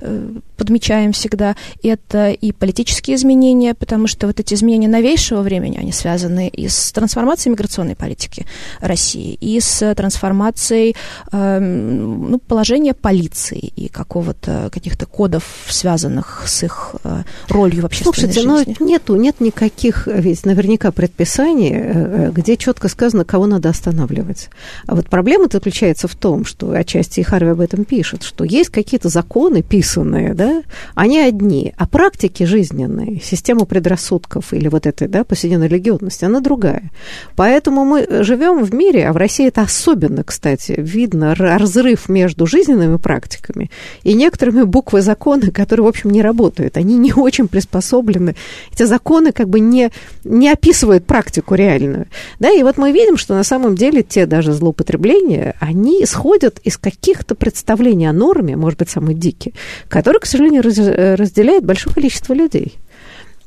э, 0.00 0.28
подмечаем 0.56 1.12
всегда. 1.12 1.56
Это 1.82 2.30
и 2.30 2.52
политические 2.52 3.16
изменения, 3.16 3.74
потому 3.74 4.06
что 4.06 4.26
вот 4.26 4.40
эти 4.40 4.54
изменения 4.54 4.88
новейшего 4.88 5.42
времени, 5.42 5.78
они 5.78 5.92
связаны 5.92 6.48
и 6.48 6.68
с 6.68 6.92
трансформацией 6.92 7.52
миграционной 7.52 7.96
политики 7.96 8.46
России, 8.80 9.34
и 9.40 9.60
с 9.60 9.94
трансформацией 9.94 10.96
э, 11.32 11.58
ну, 11.60 12.38
положения 12.38 12.94
полиции 12.94 13.72
и 13.76 13.88
какого-то 13.88 14.70
каких-то 14.72 15.05
кодов, 15.06 15.44
связанных 15.68 16.42
с 16.46 16.62
их 16.62 16.94
э, 17.04 17.22
ролью 17.48 17.82
в 17.82 17.86
общественной 17.86 18.32
Слушайте, 18.32 18.42
но 18.80 18.84
нету, 18.84 19.16
нет 19.16 19.40
никаких, 19.40 20.06
ведь 20.06 20.44
наверняка 20.44 20.90
предписаний, 20.90 21.72
э, 21.72 22.28
э, 22.28 22.30
где 22.32 22.56
четко 22.56 22.88
сказано, 22.88 23.24
кого 23.24 23.46
надо 23.46 23.68
останавливать. 23.68 24.50
А 24.86 24.94
вот 24.94 25.08
проблема 25.08 25.48
заключается 25.50 26.08
в 26.08 26.14
том, 26.16 26.44
что 26.44 26.72
отчасти 26.72 27.20
и 27.20 27.22
Харви 27.22 27.50
об 27.50 27.60
этом 27.60 27.84
пишет, 27.84 28.22
что 28.22 28.44
есть 28.44 28.70
какие-то 28.70 29.08
законы 29.08 29.62
писанные, 29.62 30.34
да, 30.34 30.62
они 30.94 31.20
одни, 31.20 31.72
а 31.76 31.86
практики 31.86 32.42
жизненные, 32.42 33.20
система 33.20 33.64
предрассудков 33.64 34.52
или 34.52 34.68
вот 34.68 34.86
этой, 34.86 35.08
да, 35.08 35.24
повседневной 35.24 35.68
религиозности, 35.68 36.24
она 36.24 36.40
другая. 36.40 36.90
Поэтому 37.36 37.84
мы 37.84 38.24
живем 38.24 38.64
в 38.64 38.74
мире, 38.74 39.08
а 39.08 39.12
в 39.12 39.16
России 39.16 39.46
это 39.46 39.62
особенно, 39.62 40.24
кстати, 40.24 40.74
видно 40.76 41.34
разрыв 41.34 42.08
между 42.08 42.46
жизненными 42.46 42.96
практиками 42.96 43.70
и 44.02 44.14
некоторыми 44.14 44.62
буквами 44.62 44.95
буквы 44.96 45.02
закона, 45.02 45.50
которые, 45.50 45.84
в 45.84 45.88
общем, 45.88 46.10
не 46.10 46.22
работают. 46.22 46.76
Они 46.76 46.96
не 46.96 47.12
очень 47.12 47.48
приспособлены. 47.48 48.34
Эти 48.72 48.84
законы 48.84 49.32
как 49.32 49.48
бы 49.48 49.60
не, 49.60 49.90
не 50.24 50.50
описывают 50.50 51.04
практику 51.06 51.54
реальную. 51.54 52.06
Да, 52.40 52.50
и 52.50 52.62
вот 52.62 52.78
мы 52.78 52.92
видим, 52.92 53.16
что 53.16 53.34
на 53.34 53.44
самом 53.44 53.74
деле 53.74 54.02
те 54.02 54.26
даже 54.26 54.52
злоупотребления, 54.52 55.54
они 55.60 56.02
исходят 56.02 56.58
из 56.64 56.78
каких-то 56.78 57.34
представлений 57.34 58.06
о 58.06 58.12
норме, 58.12 58.56
может 58.56 58.78
быть, 58.78 58.90
самые 58.90 59.14
дикие, 59.14 59.52
которые, 59.88 60.20
к 60.20 60.26
сожалению, 60.26 60.62
разделяет 60.62 61.64
большое 61.64 61.94
количество 61.94 62.34
людей. 62.34 62.78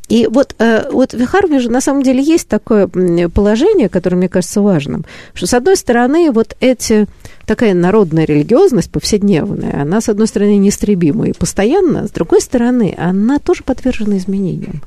И 0.10 0.28
вот, 0.28 0.56
э, 0.58 0.90
вот 0.92 1.14
в 1.14 1.26
Харве 1.26 1.60
же 1.60 1.70
на 1.70 1.82
самом 1.82 2.02
деле 2.02 2.22
есть 2.22 2.48
такое 2.48 2.88
положение, 2.88 3.90
которое 3.90 4.16
мне 4.16 4.28
кажется 4.28 4.62
важным, 4.62 5.06
что, 5.36 5.46
с 5.46 5.54
одной 5.54 5.78
стороны, 5.78 6.32
вот 6.32 6.56
эти 6.60 7.06
такая 7.50 7.74
народная 7.74 8.26
религиозность 8.26 8.92
повседневная, 8.92 9.82
она, 9.82 10.02
с 10.02 10.10
одной 10.10 10.28
стороны, 10.28 10.58
неистребима 10.58 11.30
и 11.30 11.34
постоянно, 11.34 12.08
с 12.08 12.12
другой 12.12 12.42
стороны, 12.42 12.94
она 12.96 13.40
тоже 13.40 13.64
подвержена 13.64 14.20
изменениям. 14.20 14.84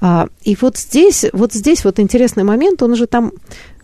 А, 0.00 0.28
и 0.42 0.56
вот 0.58 0.78
здесь, 0.78 1.26
вот 1.34 1.52
здесь 1.52 1.84
вот 1.84 2.00
интересный 2.00 2.44
момент, 2.44 2.82
он 2.82 2.92
уже 2.92 3.06
там 3.06 3.30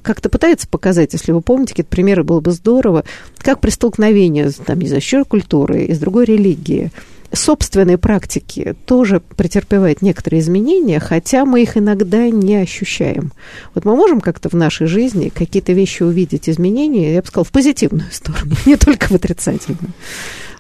как-то 0.01 0.31
пытается 0.31 0.67
показать, 0.69 1.13
если 1.13 1.33
вы 1.33 1.43
помните, 1.43 1.75
какие-то 1.75 1.91
примеры, 1.91 2.25
было 2.25 2.41
бы 2.41 2.53
здорово, 2.53 3.05
как 3.37 3.61
при 3.61 3.69
столкновении, 3.69 4.49
там, 4.65 4.81
не 4.81 4.89
знаю, 4.89 5.03
с 5.03 5.25
культуры 5.29 5.85
и 5.85 5.93
с 5.93 5.99
другой 5.99 6.25
религией, 6.25 6.93
собственной 7.33 7.99
практики 7.99 8.75
тоже 8.85 9.21
претерпевает 9.21 10.03
некоторые 10.03 10.41
изменения, 10.41 11.01
хотя 11.01 11.45
мы 11.45 11.63
их 11.63 11.77
иногда 11.77 12.29
не 12.29 12.57
ощущаем. 12.57 13.33
Вот 13.75 13.85
мы 13.85 13.97
можем 13.97 14.21
как-то 14.21 14.49
в 14.49 14.55
нашей 14.55 14.87
жизни 14.87 15.33
какие-то 15.35 15.73
вещи 15.73 16.03
увидеть, 16.03 16.49
изменения, 16.49 17.15
я 17.15 17.21
бы 17.21 17.27
сказала, 17.27 17.45
в 17.45 17.53
позитивную 17.53 18.11
сторону, 18.11 18.55
не 18.67 18.77
только 18.77 19.07
в 19.07 19.13
отрицательную 19.13 19.93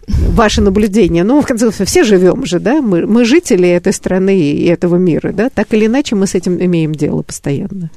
ваши 0.08 0.60
наблюдения. 0.60 1.24
Ну, 1.24 1.40
в 1.40 1.46
конце 1.46 1.66
концов, 1.66 1.86
все 1.86 2.02
живем 2.02 2.44
же, 2.44 2.58
да, 2.58 2.82
мы, 2.82 3.06
мы 3.06 3.24
жители 3.24 3.68
этой 3.68 3.92
страны 3.92 4.36
и 4.40 4.66
этого 4.66 4.96
мира, 4.96 5.32
да, 5.32 5.48
так 5.48 5.72
или 5.74 5.86
иначе 5.86 6.16
мы 6.16 6.26
с 6.26 6.34
этим 6.34 6.60
имеем 6.60 6.92
дело 6.92 7.22
постоянно. 7.22 7.90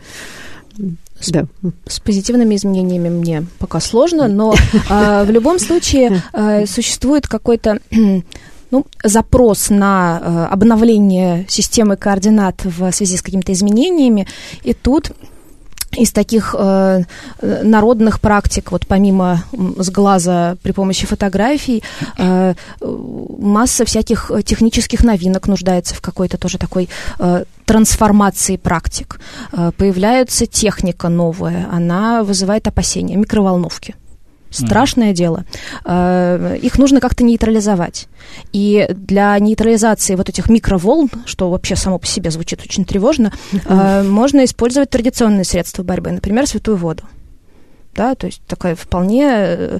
С, 1.19 1.29
да. 1.29 1.45
с 1.87 1.99
позитивными 1.99 2.55
изменениями 2.55 3.09
мне 3.09 3.45
пока 3.57 3.79
сложно, 3.79 4.27
но 4.27 4.53
э, 4.89 5.23
в 5.23 5.31
любом 5.31 5.59
случае 5.59 6.21
э, 6.33 6.65
существует 6.65 7.27
какой-то 7.27 7.79
ну, 8.75 8.85
запрос 9.03 9.69
на 9.69 10.19
э, 10.21 10.53
обновление 10.53 11.45
системы 11.47 11.95
координат 11.95 12.65
в 12.65 12.91
связи 12.91 13.15
с 13.15 13.21
какими-то 13.21 13.53
изменениями, 13.53 14.27
и 14.63 14.73
тут 14.73 15.11
из 15.97 16.11
таких 16.11 16.53
э, 16.57 17.03
народных 17.41 18.19
практик, 18.19 18.71
вот 18.71 18.85
помимо 18.85 19.43
с 19.77 19.89
глаза 19.89 20.57
при 20.61 20.73
помощи 20.73 21.05
фотографий, 21.05 21.83
э, 22.17 22.53
масса 23.39 23.85
всяких 23.85 24.31
технических 24.43 25.05
новинок 25.05 25.47
нуждается 25.47 25.95
в 25.95 26.01
какой-то 26.01 26.37
тоже 26.37 26.57
такой 26.57 26.89
э, 27.19 27.45
трансформации 27.65 28.57
практик. 28.57 29.21
Э, 29.53 29.71
появляется 29.77 30.47
техника 30.47 31.07
новая, 31.07 31.69
она 31.71 32.23
вызывает 32.23 32.67
опасения, 32.67 33.15
микроволновки. 33.15 33.95
Страшное 34.55 35.11
mm-hmm. 35.11 35.13
дело. 35.13 35.45
Э, 35.85 36.57
их 36.61 36.77
нужно 36.77 36.99
как-то 36.99 37.23
нейтрализовать. 37.23 38.07
И 38.53 38.87
для 38.89 39.37
нейтрализации 39.39 40.15
вот 40.15 40.29
этих 40.29 40.49
микроволн, 40.49 41.09
что 41.25 41.49
вообще 41.49 41.75
само 41.75 41.99
по 41.99 42.07
себе 42.07 42.31
звучит 42.31 42.61
очень 42.61 42.85
тревожно, 42.85 43.33
mm-hmm. 43.51 44.09
можно 44.09 44.45
использовать 44.45 44.89
традиционные 44.89 45.43
средства 45.43 45.83
борьбы, 45.83 46.11
например, 46.11 46.47
святую 46.47 46.77
воду 46.77 47.03
да, 47.95 48.15
то 48.15 48.27
есть 48.27 48.41
такая 48.47 48.75
вполне 48.75 49.27
э, 49.31 49.79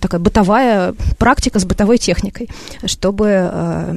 такая 0.00 0.20
бытовая 0.20 0.94
практика 1.18 1.58
с 1.58 1.64
бытовой 1.64 1.98
техникой, 1.98 2.48
чтобы 2.86 3.50
э, 3.52 3.94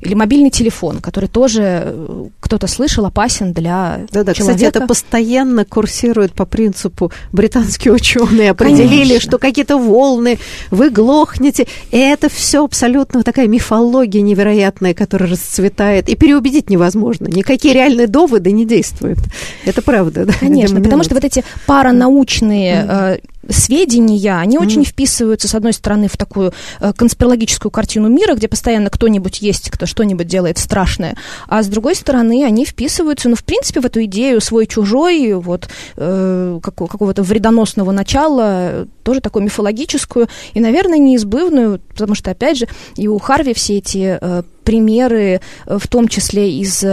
или 0.00 0.14
мобильный 0.14 0.50
телефон, 0.50 1.00
который 1.00 1.28
тоже 1.28 1.62
э, 1.84 2.26
кто-то 2.40 2.66
слышал 2.66 3.06
опасен 3.06 3.52
для 3.52 4.00
да, 4.10 4.24
да, 4.24 4.34
человека. 4.34 4.56
Кстати, 4.56 4.64
это 4.64 4.86
постоянно 4.86 5.64
курсирует 5.64 6.32
по 6.32 6.44
принципу 6.44 7.12
британские 7.32 7.94
ученые 7.94 8.50
определили, 8.50 9.08
Конечно. 9.08 9.20
что 9.20 9.38
какие-то 9.38 9.78
волны, 9.78 10.38
вы 10.70 10.90
глохнете, 10.90 11.66
и 11.92 11.98
это 11.98 12.28
все 12.28 12.64
абсолютно 12.64 13.22
такая 13.22 13.46
мифология 13.46 14.22
невероятная, 14.22 14.94
которая 14.94 15.30
расцветает, 15.30 16.08
и 16.08 16.16
переубедить 16.16 16.68
невозможно, 16.68 17.28
никакие 17.28 17.74
реальные 17.74 18.08
доводы 18.08 18.50
не 18.50 18.64
действуют. 18.64 19.18
Это 19.64 19.82
правда. 19.82 20.24
Да, 20.26 20.32
Конечно, 20.40 20.80
потому 20.80 21.04
что 21.04 21.14
вот 21.14 21.24
эти 21.24 21.44
паранаучные 21.66 22.55
разные 22.56 22.86
э, 22.88 23.18
сведения, 23.48 24.36
они 24.36 24.56
mm. 24.56 24.60
очень 24.60 24.84
вписываются, 24.84 25.48
с 25.48 25.54
одной 25.54 25.72
стороны, 25.72 26.08
в 26.08 26.16
такую 26.16 26.52
э, 26.80 26.92
конспирологическую 26.92 27.70
картину 27.70 28.08
мира, 28.08 28.34
где 28.34 28.48
постоянно 28.48 28.90
кто-нибудь 28.90 29.40
есть, 29.42 29.70
кто 29.70 29.86
что-нибудь 29.86 30.26
делает 30.26 30.58
страшное, 30.58 31.16
а 31.48 31.62
с 31.62 31.68
другой 31.68 31.94
стороны, 31.94 32.44
они 32.44 32.64
вписываются, 32.64 33.28
ну, 33.28 33.36
в 33.36 33.44
принципе, 33.44 33.80
в 33.80 33.86
эту 33.86 34.04
идею 34.04 34.40
свой-чужой, 34.40 35.34
вот, 35.34 35.68
э, 35.96 36.60
какого- 36.62 36.88
какого-то 36.88 37.22
вредоносного 37.22 37.92
начала, 37.92 38.86
тоже 39.02 39.20
такую 39.20 39.44
мифологическую 39.44 40.28
и, 40.54 40.60
наверное, 40.60 40.98
неизбывную, 40.98 41.80
потому 41.88 42.14
что, 42.14 42.30
опять 42.30 42.58
же, 42.58 42.68
и 42.96 43.08
у 43.08 43.18
Харви 43.18 43.54
все 43.54 43.78
эти 43.78 44.18
э, 44.20 44.42
примеры, 44.64 45.40
э, 45.66 45.78
в 45.78 45.86
том 45.86 46.08
числе 46.08 46.58
из... 46.58 46.84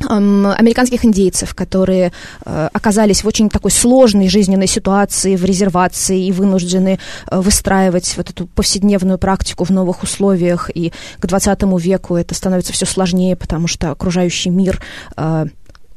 Американских 0.00 1.04
индейцев, 1.04 1.54
которые 1.54 2.12
э, 2.44 2.68
оказались 2.72 3.24
в 3.24 3.26
очень 3.26 3.50
такой 3.50 3.70
сложной 3.70 4.28
жизненной 4.28 4.68
ситуации, 4.68 5.36
в 5.36 5.44
резервации 5.44 6.26
и 6.26 6.32
вынуждены 6.32 6.98
э, 7.30 7.40
выстраивать 7.40 8.16
вот 8.16 8.30
эту 8.30 8.46
повседневную 8.46 9.18
практику 9.18 9.64
в 9.64 9.70
новых 9.70 10.02
условиях. 10.02 10.70
И 10.72 10.92
к 11.18 11.26
20 11.26 11.62
веку 11.80 12.16
это 12.16 12.34
становится 12.34 12.72
все 12.72 12.86
сложнее, 12.86 13.34
потому 13.36 13.66
что 13.66 13.90
окружающий 13.90 14.50
мир 14.50 14.80
э, 15.16 15.46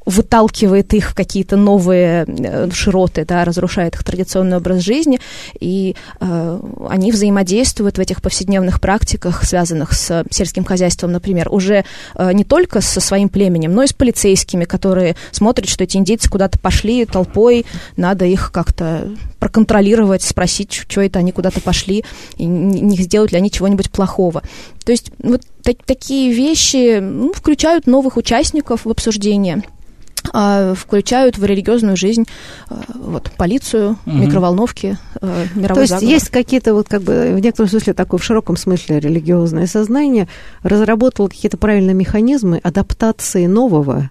выталкивает 0.05 0.93
их 0.93 1.11
в 1.11 1.15
какие-то 1.15 1.57
новые 1.57 2.25
э, 2.27 2.69
широты, 2.71 3.25
да, 3.25 3.45
разрушает 3.45 3.95
их 3.95 4.03
традиционный 4.03 4.57
образ 4.57 4.81
жизни, 4.81 5.19
и 5.59 5.95
э, 6.19 6.59
они 6.89 7.11
взаимодействуют 7.11 7.97
в 7.97 8.01
этих 8.01 8.21
повседневных 8.21 8.81
практиках, 8.81 9.43
связанных 9.43 9.93
с 9.93 10.23
сельским 10.31 10.63
хозяйством, 10.63 11.11
например, 11.11 11.49
уже 11.51 11.85
э, 12.15 12.33
не 12.33 12.43
только 12.43 12.81
со 12.81 12.99
своим 12.99 13.29
племенем, 13.29 13.73
но 13.73 13.83
и 13.83 13.87
с 13.87 13.93
полицейскими, 13.93 14.65
которые 14.65 15.15
смотрят, 15.31 15.69
что 15.69 15.83
эти 15.83 15.97
индейцы 15.97 16.29
куда-то 16.29 16.57
пошли 16.59 17.05
толпой, 17.05 17.65
надо 17.95 18.25
их 18.25 18.51
как-то 18.51 19.07
проконтролировать, 19.39 20.23
спросить, 20.23 20.73
что 20.73 21.01
это 21.01 21.19
они 21.19 21.31
куда-то 21.31 21.61
пошли, 21.61 22.03
и 22.37 22.45
не 22.45 22.97
сделают 22.97 23.31
ли 23.31 23.37
они 23.37 23.51
чего-нибудь 23.51 23.91
плохого. 23.91 24.41
То 24.83 24.91
есть 24.91 25.11
вот 25.19 25.41
так, 25.63 25.77
такие 25.85 26.33
вещи 26.33 26.99
ну, 26.99 27.33
включают 27.33 27.85
новых 27.85 28.17
участников 28.17 28.85
в 28.85 28.89
обсуждение. 28.89 29.63
А, 30.33 30.73
включают 30.75 31.37
в 31.37 31.43
религиозную 31.43 31.97
жизнь 31.97 32.25
а, 32.69 32.81
вот, 32.93 33.31
полицию, 33.37 33.97
угу. 34.05 34.15
микроволновки, 34.15 34.97
а, 35.21 35.45
мировой 35.55 35.75
То 35.75 35.81
есть 35.81 35.93
заговор. 35.93 36.13
есть 36.13 36.29
какие-то 36.29 36.73
вот 36.73 36.87
как 36.87 37.01
бы 37.01 37.33
в 37.33 37.39
некотором 37.39 37.69
смысле 37.69 37.93
такое 37.93 38.19
в 38.19 38.23
широком 38.23 38.57
смысле 38.57 38.99
религиозное 38.99 39.67
сознание 39.67 40.27
разработало 40.63 41.27
какие-то 41.27 41.57
правильные 41.57 41.93
механизмы 41.93 42.59
адаптации 42.63 43.45
нового 43.45 44.09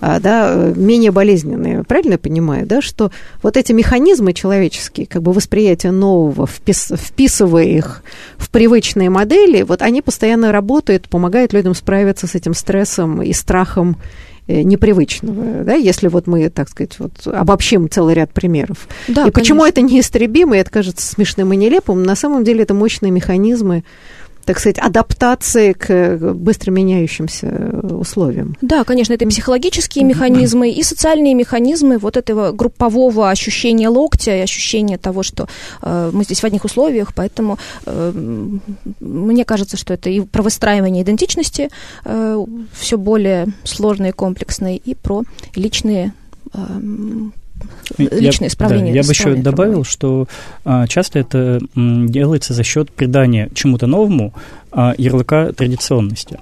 да, 0.00 0.72
менее 0.76 1.10
болезненные. 1.10 1.84
Правильно 1.84 2.12
я 2.12 2.18
понимаю, 2.18 2.66
да, 2.66 2.82
что 2.82 3.10
вот 3.42 3.56
эти 3.56 3.72
механизмы 3.72 4.34
человеческие, 4.34 5.06
как 5.06 5.22
бы 5.22 5.32
восприятие 5.32 5.92
нового, 5.92 6.46
впис, 6.46 6.92
вписывая 6.94 7.64
их 7.64 8.02
в 8.36 8.50
привычные 8.50 9.08
модели, 9.08 9.62
вот 9.62 9.80
они 9.80 10.02
постоянно 10.02 10.52
работают, 10.52 11.08
помогают 11.08 11.52
людям 11.52 11.74
справиться 11.74 12.26
с 12.26 12.34
этим 12.34 12.52
стрессом 12.52 13.22
и 13.22 13.32
страхом 13.32 13.96
Э, 13.96 14.29
непривычного, 14.64 15.64
да, 15.64 15.74
если 15.74 16.08
вот 16.08 16.26
мы, 16.26 16.48
так 16.50 16.68
сказать, 16.68 16.98
вот 16.98 17.12
обобщим 17.26 17.88
целый 17.88 18.14
ряд 18.14 18.32
примеров. 18.32 18.88
Да, 19.08 19.26
и 19.26 19.30
почему 19.30 19.64
это 19.64 19.80
неистребимо, 19.80 20.56
и 20.56 20.60
это 20.60 20.70
кажется 20.70 21.06
смешным 21.06 21.52
и 21.52 21.56
нелепым, 21.56 22.02
на 22.02 22.14
самом 22.14 22.44
деле 22.44 22.62
это 22.62 22.74
мощные 22.74 23.10
механизмы 23.10 23.84
так 24.50 24.58
сказать, 24.58 24.78
адаптации 24.78 25.72
к 25.74 26.34
быстро 26.34 26.72
меняющимся 26.72 27.46
условиям. 27.82 28.56
Да, 28.60 28.82
конечно, 28.82 29.12
это 29.12 29.24
психологические 29.28 30.04
механизмы 30.04 30.70
и 30.70 30.82
социальные 30.82 31.34
механизмы 31.34 31.98
вот 31.98 32.16
этого 32.16 32.50
группового 32.50 33.30
ощущения 33.30 33.88
локтя 33.88 34.36
и 34.36 34.40
ощущения 34.40 34.98
того, 34.98 35.22
что 35.22 35.46
э, 35.82 36.10
мы 36.12 36.24
здесь 36.24 36.40
в 36.40 36.44
одних 36.44 36.64
условиях, 36.64 37.14
поэтому 37.14 37.58
э, 37.86 38.12
мне 38.98 39.44
кажется, 39.44 39.76
что 39.76 39.94
это 39.94 40.10
и 40.10 40.20
про 40.20 40.42
выстраивание 40.42 41.04
идентичности 41.04 41.68
э, 42.04 42.44
все 42.72 42.98
более 42.98 43.46
сложное 43.62 44.10
и 44.10 44.12
комплексное, 44.12 44.74
и 44.74 44.94
про 44.94 45.22
личные 45.54 46.12
личное 47.98 48.48
исправление. 48.48 48.92
Да, 48.92 49.00
я 49.00 49.02
бы 49.02 49.10
еще 49.10 49.34
добавил, 49.34 49.84
что 49.84 50.26
а, 50.64 50.86
часто 50.86 51.18
это 51.18 51.60
м, 51.76 52.08
делается 52.08 52.54
за 52.54 52.62
счет 52.62 52.90
придания 52.90 53.50
чему-то 53.54 53.86
новому 53.86 54.32
а, 54.72 54.94
ярлыка 54.96 55.52
традиционности. 55.52 56.38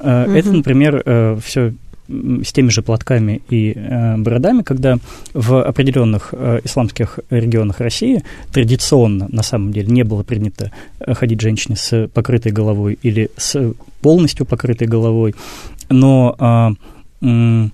А, 0.00 0.24
угу. 0.24 0.32
Это, 0.32 0.52
например, 0.52 1.02
а, 1.04 1.36
э, 1.36 1.40
все 1.42 1.72
с 2.08 2.52
теми 2.52 2.68
же 2.68 2.82
платками 2.82 3.40
и 3.48 3.72
э, 3.74 4.16
бородами, 4.16 4.62
когда 4.62 4.98
в 5.32 5.62
определенных 5.62 6.30
э, 6.32 6.60
исламских 6.64 7.20
регионах 7.30 7.80
России 7.80 8.22
традиционно, 8.52 9.28
на 9.30 9.42
самом 9.42 9.72
деле, 9.72 9.86
не 9.88 10.02
было 10.02 10.22
принято 10.22 10.72
э, 11.00 11.14
ходить 11.14 11.40
женщине 11.40 11.76
с 11.76 12.08
покрытой 12.08 12.52
головой 12.52 12.98
или 13.02 13.30
с 13.36 13.72
полностью 14.00 14.44
покрытой 14.44 14.88
головой, 14.88 15.34
но 15.88 16.76
э, 17.22 17.68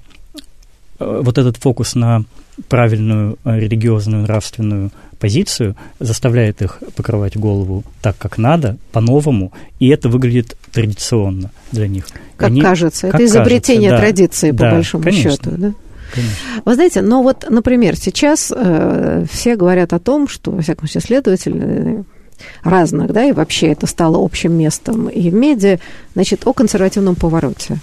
вот 0.99 1.39
этот 1.39 1.57
фокус 1.57 1.95
на 1.95 2.25
правильную 2.69 3.39
э, 3.45 3.59
религиозную, 3.59 4.23
нравственную 4.23 4.91
позицию, 5.19 5.77
заставляет 6.01 6.63
их 6.63 6.79
покрывать 6.97 7.37
голову 7.37 7.85
так, 8.03 8.17
как 8.19 8.39
надо, 8.39 8.77
по-новому, 8.93 9.53
и 9.79 9.89
это 9.89 10.09
выглядит 10.09 10.57
традиционно 10.73 11.51
для 11.73 11.89
них. 11.89 12.07
Как 12.37 12.49
Они, 12.49 12.61
кажется, 12.61 13.09
как 13.09 13.17
это 13.17 13.25
изобретение 13.25 13.91
кажется, 13.91 14.07
традиции, 14.07 14.51
да, 14.51 14.71
по 14.71 14.77
большому 14.77 15.05
конечно. 15.05 15.31
счету, 15.31 15.51
да? 15.51 15.73
Конечно. 16.15 16.37
Вы 16.65 16.75
знаете, 16.75 17.03
но 17.03 17.23
вот, 17.23 17.45
например, 17.49 17.97
сейчас 17.97 18.53
э, 18.55 19.25
все 19.31 19.57
говорят 19.57 19.93
о 19.93 19.99
том, 19.99 20.27
что, 20.27 20.53
во 20.53 20.63
всяком 20.63 20.89
случае, 20.89 21.03
следователи 21.03 21.61
э, 21.61 22.03
разных, 22.63 23.13
да, 23.13 23.25
и 23.25 23.33
вообще 23.33 23.69
это 23.69 23.87
стало 23.87 24.25
общим 24.25 24.53
местом 24.53 25.09
и 25.09 25.31
в 25.31 25.35
медиа, 25.35 25.79
значит, 26.15 26.47
о 26.47 26.53
консервативном 26.53 27.15
повороте 27.15 27.79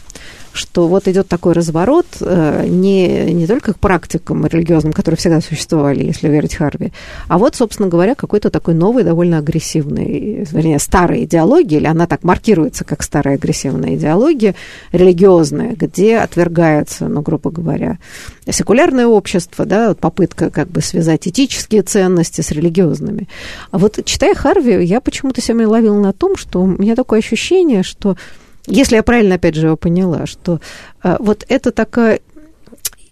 что 0.56 0.88
вот 0.88 1.08
идет 1.08 1.28
такой 1.28 1.54
разворот 1.54 2.06
э, 2.22 2.66
не, 2.68 3.34
не 3.34 3.46
только 3.46 3.74
к 3.74 3.80
практикам 3.80 4.46
религиозным, 4.46 4.94
которые 4.94 5.18
всегда 5.18 5.42
существовали, 5.42 6.04
если 6.04 6.30
верить 6.30 6.56
Харви, 6.56 6.92
а 7.28 7.38
вот, 7.38 7.56
собственно 7.56 7.90
говоря, 7.90 8.16
какой-то 8.16 8.50
такой 8.50 8.74
новый, 8.74 9.04
довольно 9.04 9.40
агрессивный, 9.40 10.46
вернее, 10.50 10.80
старая 10.80 11.24
идеология, 11.24 11.80
или 11.80 11.88
она 11.88 12.08
так 12.08 12.24
маркируется 12.24 12.84
как 12.86 13.04
старая 13.04 13.36
агрессивная 13.36 13.96
идеология, 13.96 14.56
религиозная, 14.92 15.76
где 15.76 16.18
отвергается, 16.18 17.08
ну, 17.08 17.22
грубо 17.22 17.52
говоря, 17.52 17.98
секулярное 18.50 19.08
общество, 19.08 19.66
да, 19.66 19.94
попытка 19.94 20.50
как 20.50 20.70
бы 20.70 20.82
связать 20.82 21.28
этические 21.28 21.82
ценности 21.82 22.42
с 22.42 22.52
религиозными. 22.52 23.28
А 23.72 23.78
вот 23.78 24.00
читая 24.06 24.36
Харви, 24.36 24.84
я 24.86 25.02
почему-то 25.02 25.42
себя 25.42 25.68
ловила 25.68 26.00
на 26.00 26.14
том, 26.14 26.36
что 26.38 26.62
у 26.62 26.68
меня 26.68 26.96
такое 26.96 27.20
ощущение, 27.20 27.84
что 27.84 28.16
если 28.68 28.96
я 28.96 29.04
правильно, 29.04 29.36
опять 29.36 29.56
же, 29.56 29.68
его 29.68 29.78
поняла, 29.78 30.26
что 30.26 30.60
э, 31.04 31.18
вот 31.20 31.46
это 31.48 31.72
такая 31.72 32.20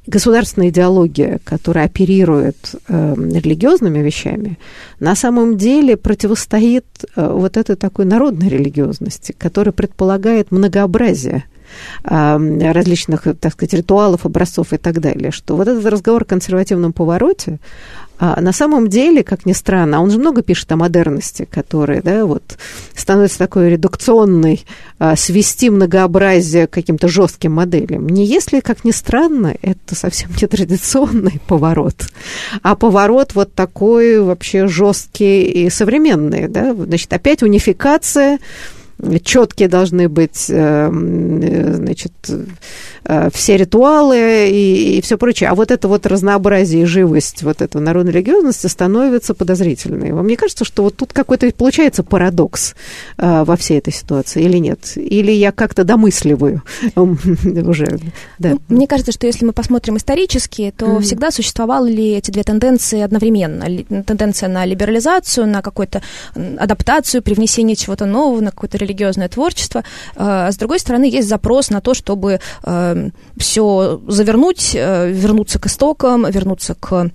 государственная 0.06 0.70
идеология, 0.70 1.40
которая 1.44 1.86
оперирует 1.86 2.76
э, 2.88 3.16
религиозными 3.16 4.00
вещами, 4.00 4.60
на 5.00 5.16
самом 5.16 5.58
деле 5.58 5.96
противостоит 5.96 6.86
э, 7.16 7.30
вот 7.32 7.58
этой 7.58 7.76
такой 7.76 8.06
народной 8.06 8.50
религиозности, 8.50 9.34
которая 9.38 9.72
предполагает 9.72 10.52
многообразие 10.52 11.46
э, 12.04 12.72
различных, 12.72 13.28
так 13.40 13.54
сказать, 13.54 13.74
ритуалов, 13.74 14.26
образцов 14.26 14.74
и 14.74 14.78
так 14.78 15.00
далее, 15.00 15.32
что 15.32 15.56
вот 15.56 15.68
этот 15.68 15.86
разговор 15.86 16.24
о 16.24 16.26
консервативном 16.26 16.92
повороте, 16.92 17.60
а 18.20 18.40
на 18.40 18.54
самом 18.54 18.88
деле, 18.88 19.24
как 19.24 19.46
ни 19.46 19.54
странно, 19.54 19.98
а 19.98 20.02
он 20.02 20.12
же 20.12 20.20
много 20.20 20.44
пишет 20.44 20.72
о 20.72 20.76
модерности, 20.76 21.48
которая, 21.50 22.02
да, 22.02 22.26
вот, 22.26 22.58
становится 22.96 23.40
такой 23.40 23.72
редукционной, 23.72 24.66
а, 25.00 25.16
свести 25.16 25.70
многообразие 25.70 26.68
к 26.68 26.72
каким-то 26.72 27.08
жестким 27.08 27.54
моделям. 27.54 28.08
Не 28.08 28.26
если, 28.26 28.60
как 28.60 28.86
ни 28.86 28.92
странно, 28.92 29.56
это 29.62 29.96
совсем 29.96 30.30
не 30.40 30.48
традиционный 30.48 31.42
поворот, 31.48 32.08
а 32.62 32.76
поворот 32.76 33.34
вот 33.34 33.54
такой 33.54 34.22
вообще 34.22 34.68
жесткий 34.68 35.44
и 35.44 35.70
современный, 35.70 36.48
да, 36.48 36.74
значит, 36.74 37.12
опять 37.12 37.42
унификация, 37.44 38.40
четкие 39.24 39.68
должны 39.68 40.08
быть, 40.08 40.46
э, 40.50 40.90
значит, 40.92 42.14
все 43.34 43.58
ритуалы 43.58 44.50
и, 44.50 44.98
и 44.98 45.02
все 45.02 45.18
прочее. 45.18 45.50
А 45.50 45.56
вот 45.56 45.72
это 45.72 45.88
вот 45.88 46.06
разнообразие 46.06 46.84
и 46.84 46.86
живость 46.86 47.44
вот 47.44 47.62
этого 47.62 47.82
народной 47.82 48.14
религиозности 48.14 48.68
становится 48.68 49.34
подозрительной. 49.34 50.12
Вам 50.12 50.28
не 50.28 50.36
кажется, 50.36 50.66
что 50.66 50.84
вот 50.84 50.96
тут 50.96 51.14
какой-то 51.14 51.52
получается 51.52 52.04
парадокс 52.04 52.76
э, 53.18 53.44
во 53.44 53.56
всей 53.58 53.80
этой 53.80 53.94
ситуации 53.94 54.44
или 54.44 54.58
нет? 54.58 54.94
Или 54.96 55.32
я 55.32 55.52
как-то 55.52 55.84
домысливаю 55.84 56.64
уже? 56.96 58.00
Да. 58.40 58.52
Ну, 58.52 58.62
мне 58.70 58.88
кажется, 58.88 59.12
что 59.12 59.28
если 59.28 59.46
мы 59.46 59.54
посмотрим 59.54 59.98
исторически, 59.98 60.74
то 60.76 60.86
mm-hmm. 60.86 61.02
всегда 61.02 61.32
существовали 61.32 61.92
ли 61.92 62.12
эти 62.14 62.32
две 62.32 62.44
тенденции 62.44 63.02
одновременно. 63.02 63.66
Тенденция 64.04 64.50
на 64.50 64.66
либерализацию, 64.66 65.48
на 65.48 65.62
какую-то 65.62 66.02
адаптацию, 66.36 67.22
привнесение 67.22 67.76
чего-то 67.76 68.06
нового, 68.06 68.42
на 68.42 68.52
какое-то 68.52 68.78
религиозное 68.78 69.30
творчество. 69.30 69.84
Э, 70.16 70.48
а 70.48 70.52
с 70.52 70.58
другой 70.58 70.80
стороны, 70.80 71.06
есть 71.06 71.28
запрос 71.28 71.70
на 71.70 71.82
то, 71.82 71.94
чтобы 71.94 72.40
все 73.38 74.02
завернуть, 74.08 74.72
э, 74.76 75.12
вернуться 75.12 75.60
к 75.60 75.68
истокам, 75.68 76.30
вернуться 76.30 76.76
к 76.76 77.12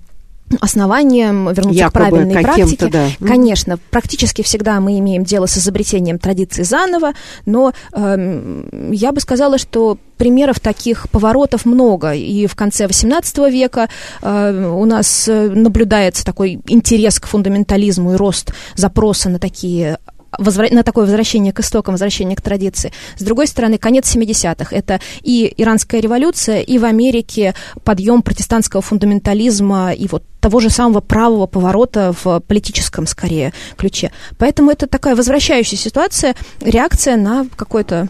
основанием, 0.59 1.51
вернуться 1.53 1.83
Якобы 1.83 1.89
к 1.89 2.09
правильной 2.09 2.43
практике. 2.43 2.87
Да. 2.87 3.07
Конечно, 3.19 3.77
практически 3.91 4.41
всегда 4.41 4.79
мы 4.79 4.97
имеем 4.99 5.23
дело 5.23 5.45
с 5.45 5.57
изобретением 5.57 6.17
традиции 6.17 6.63
заново, 6.63 7.13
но 7.45 7.73
э, 7.93 8.63
я 8.91 9.11
бы 9.11 9.19
сказала, 9.19 9.57
что 9.57 9.97
примеров 10.17 10.59
таких 10.59 11.09
поворотов 11.09 11.65
много. 11.65 12.13
И 12.13 12.47
в 12.47 12.55
конце 12.55 12.85
XVIII 12.85 13.49
века 13.51 13.89
э, 14.21 14.71
у 14.71 14.85
нас 14.85 15.27
э, 15.27 15.49
наблюдается 15.49 16.25
такой 16.25 16.59
интерес 16.67 17.19
к 17.19 17.27
фундаментализму 17.27 18.13
и 18.13 18.15
рост 18.15 18.51
запроса 18.75 19.29
на 19.29 19.39
такие 19.39 19.99
возвра- 20.37 20.73
на 20.73 20.83
такое 20.83 21.05
возвращение 21.05 21.53
к 21.53 21.59
истокам, 21.59 21.93
возвращение 21.93 22.35
к 22.35 22.41
традиции. 22.41 22.91
С 23.17 23.23
другой 23.23 23.47
стороны, 23.47 23.77
конец 23.77 24.15
70-х. 24.15 24.75
Это 24.75 24.99
и 25.21 25.53
иранская 25.57 26.01
революция, 26.01 26.61
и 26.61 26.77
в 26.77 26.85
Америке 26.85 27.55
подъем 27.83 28.21
протестантского 28.21 28.81
фундаментализма 28.81 29.93
и 29.93 30.07
вот 30.07 30.23
того 30.39 30.59
же 30.59 30.69
самого 30.69 31.01
правого 31.01 31.47
поворота 31.47 32.13
в 32.23 32.39
политическом, 32.41 33.07
скорее, 33.07 33.53
ключе. 33.77 34.11
Поэтому 34.37 34.71
это 34.71 34.87
такая 34.87 35.15
возвращающая 35.15 35.77
ситуация, 35.77 36.35
реакция 36.61 37.17
на 37.17 37.45
какой-то 37.55 38.07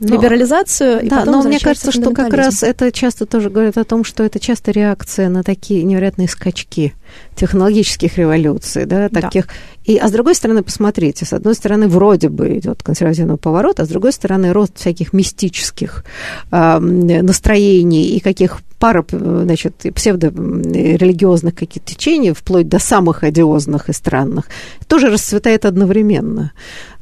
но, 0.00 0.14
либерализацию. 0.14 1.08
Да, 1.08 1.24
но 1.24 1.42
мне 1.42 1.60
кажется, 1.60 1.92
что 1.92 2.10
как 2.12 2.32
раз 2.32 2.62
это 2.62 2.90
часто 2.90 3.26
тоже 3.26 3.50
говорит 3.50 3.76
о 3.76 3.84
том, 3.84 4.02
что 4.02 4.24
это 4.24 4.40
часто 4.40 4.70
реакция 4.70 5.28
на 5.28 5.42
такие 5.42 5.82
невероятные 5.82 6.26
скачки 6.26 6.94
технологических 7.36 8.16
революций, 8.16 8.86
да, 8.86 9.08
таких. 9.08 9.46
Да. 9.46 9.52
И, 9.84 9.96
а 9.96 10.08
с 10.08 10.12
другой 10.12 10.34
стороны, 10.34 10.62
посмотрите, 10.62 11.24
с 11.24 11.32
одной 11.32 11.54
стороны, 11.54 11.88
вроде 11.88 12.28
бы 12.28 12.58
идет 12.58 12.82
консервативный 12.82 13.36
поворот, 13.36 13.80
а 13.80 13.84
с 13.84 13.88
другой 13.88 14.12
стороны, 14.12 14.52
рост 14.52 14.78
всяких 14.78 15.12
мистических 15.12 16.04
э, 16.50 16.78
настроений 16.78 18.04
и 18.04 18.20
каких 18.20 18.60
пара, 18.80 19.04
значит, 19.10 19.74
псевдорелигиозных 19.94 21.54
каких-то 21.54 21.94
течений, 21.94 22.32
вплоть 22.32 22.68
до 22.68 22.78
самых 22.78 23.22
одиозных 23.22 23.90
и 23.90 23.92
странных, 23.92 24.46
тоже 24.88 25.10
расцветает 25.10 25.66
одновременно. 25.66 26.52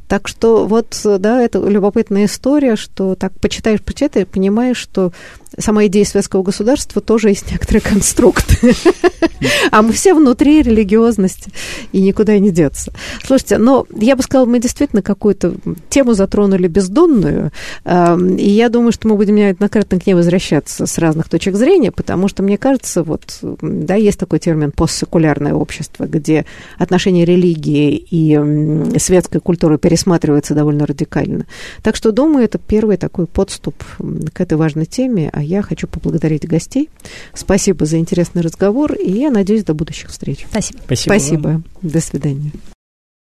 Так 0.09 0.27
что 0.27 0.67
вот, 0.67 0.99
да, 1.05 1.43
это 1.43 1.59
любопытная 1.59 2.25
история, 2.25 2.77
что 2.77 3.15
так 3.15 3.33
почитаешь, 3.41 3.83
почитаешь, 3.83 4.27
понимаешь, 4.27 4.79
что 4.79 5.13
сама 5.57 5.87
идея 5.87 6.05
светского 6.05 6.43
государства 6.43 7.01
тоже 7.01 7.31
есть 7.31 7.51
некоторый 7.51 7.81
конструкт. 7.81 8.47
А 9.71 9.83
мы 9.83 9.93
все 9.93 10.15
внутри 10.15 10.63
религиозности, 10.63 11.53
и 11.93 12.01
никуда 12.01 12.39
не 12.39 12.51
деться. 12.51 12.93
Слушайте, 13.25 13.59
но 13.59 13.87
я 13.95 14.17
бы 14.17 14.23
сказала, 14.23 14.47
мы 14.47 14.59
действительно 14.59 15.01
какую-то 15.01 15.55
тему 15.89 16.15
затронули 16.15 16.67
бездонную, 16.67 17.53
эм, 17.85 18.37
и 18.37 18.49
я 18.49 18.69
думаю, 18.69 18.93
что 18.93 19.07
мы 19.07 19.17
будем 19.17 19.37
неоднократно 19.37 20.01
к 20.01 20.07
ней 20.07 20.15
возвращаться 20.15 20.87
с 20.87 20.99
разных 20.99 21.29
точек 21.29 21.55
зрения, 21.55 21.93
потому 21.93 22.29
что, 22.29 22.43
мне 22.43 22.59
кажется, 22.59 23.03
вот, 23.03 23.39
да, 23.43 23.95
есть 23.95 24.19
такой 24.19 24.39
термин 24.41 24.73
постсекулярное 24.73 25.55
общество, 25.55 26.07
где 26.07 26.45
отношения 26.79 27.25
религии 27.25 27.95
и 28.11 28.99
светской 28.99 29.41
культуры 29.41 29.79
пересматриваются 29.79 30.55
довольно 30.55 30.87
радикально. 30.87 31.47
Так 31.83 31.97
что, 31.97 32.13
думаю, 32.13 32.45
это 32.45 32.59
первый 32.59 32.97
такой 32.97 33.27
подступ 33.27 33.75
к 34.33 34.41
этой 34.41 34.59
важной 34.59 34.87
теме, 34.87 35.31
а 35.39 35.43
я 35.43 35.63
хочу 35.63 35.87
поблагодарить 35.87 36.49
гостей. 36.49 36.91
Спасибо 37.33 37.87
за 37.87 37.99
интересный 37.99 38.43
разговор, 38.43 38.95
и 38.95 39.09
я 39.09 39.31
надеюсь, 39.31 39.63
до 39.63 39.73
будущих 39.73 40.11
встреч. 40.11 40.45
Спасибо. 40.51 40.81
Спасибо. 40.85 41.13
Спасибо. 41.13 41.63
До 41.81 42.01
свидания. 42.01 42.51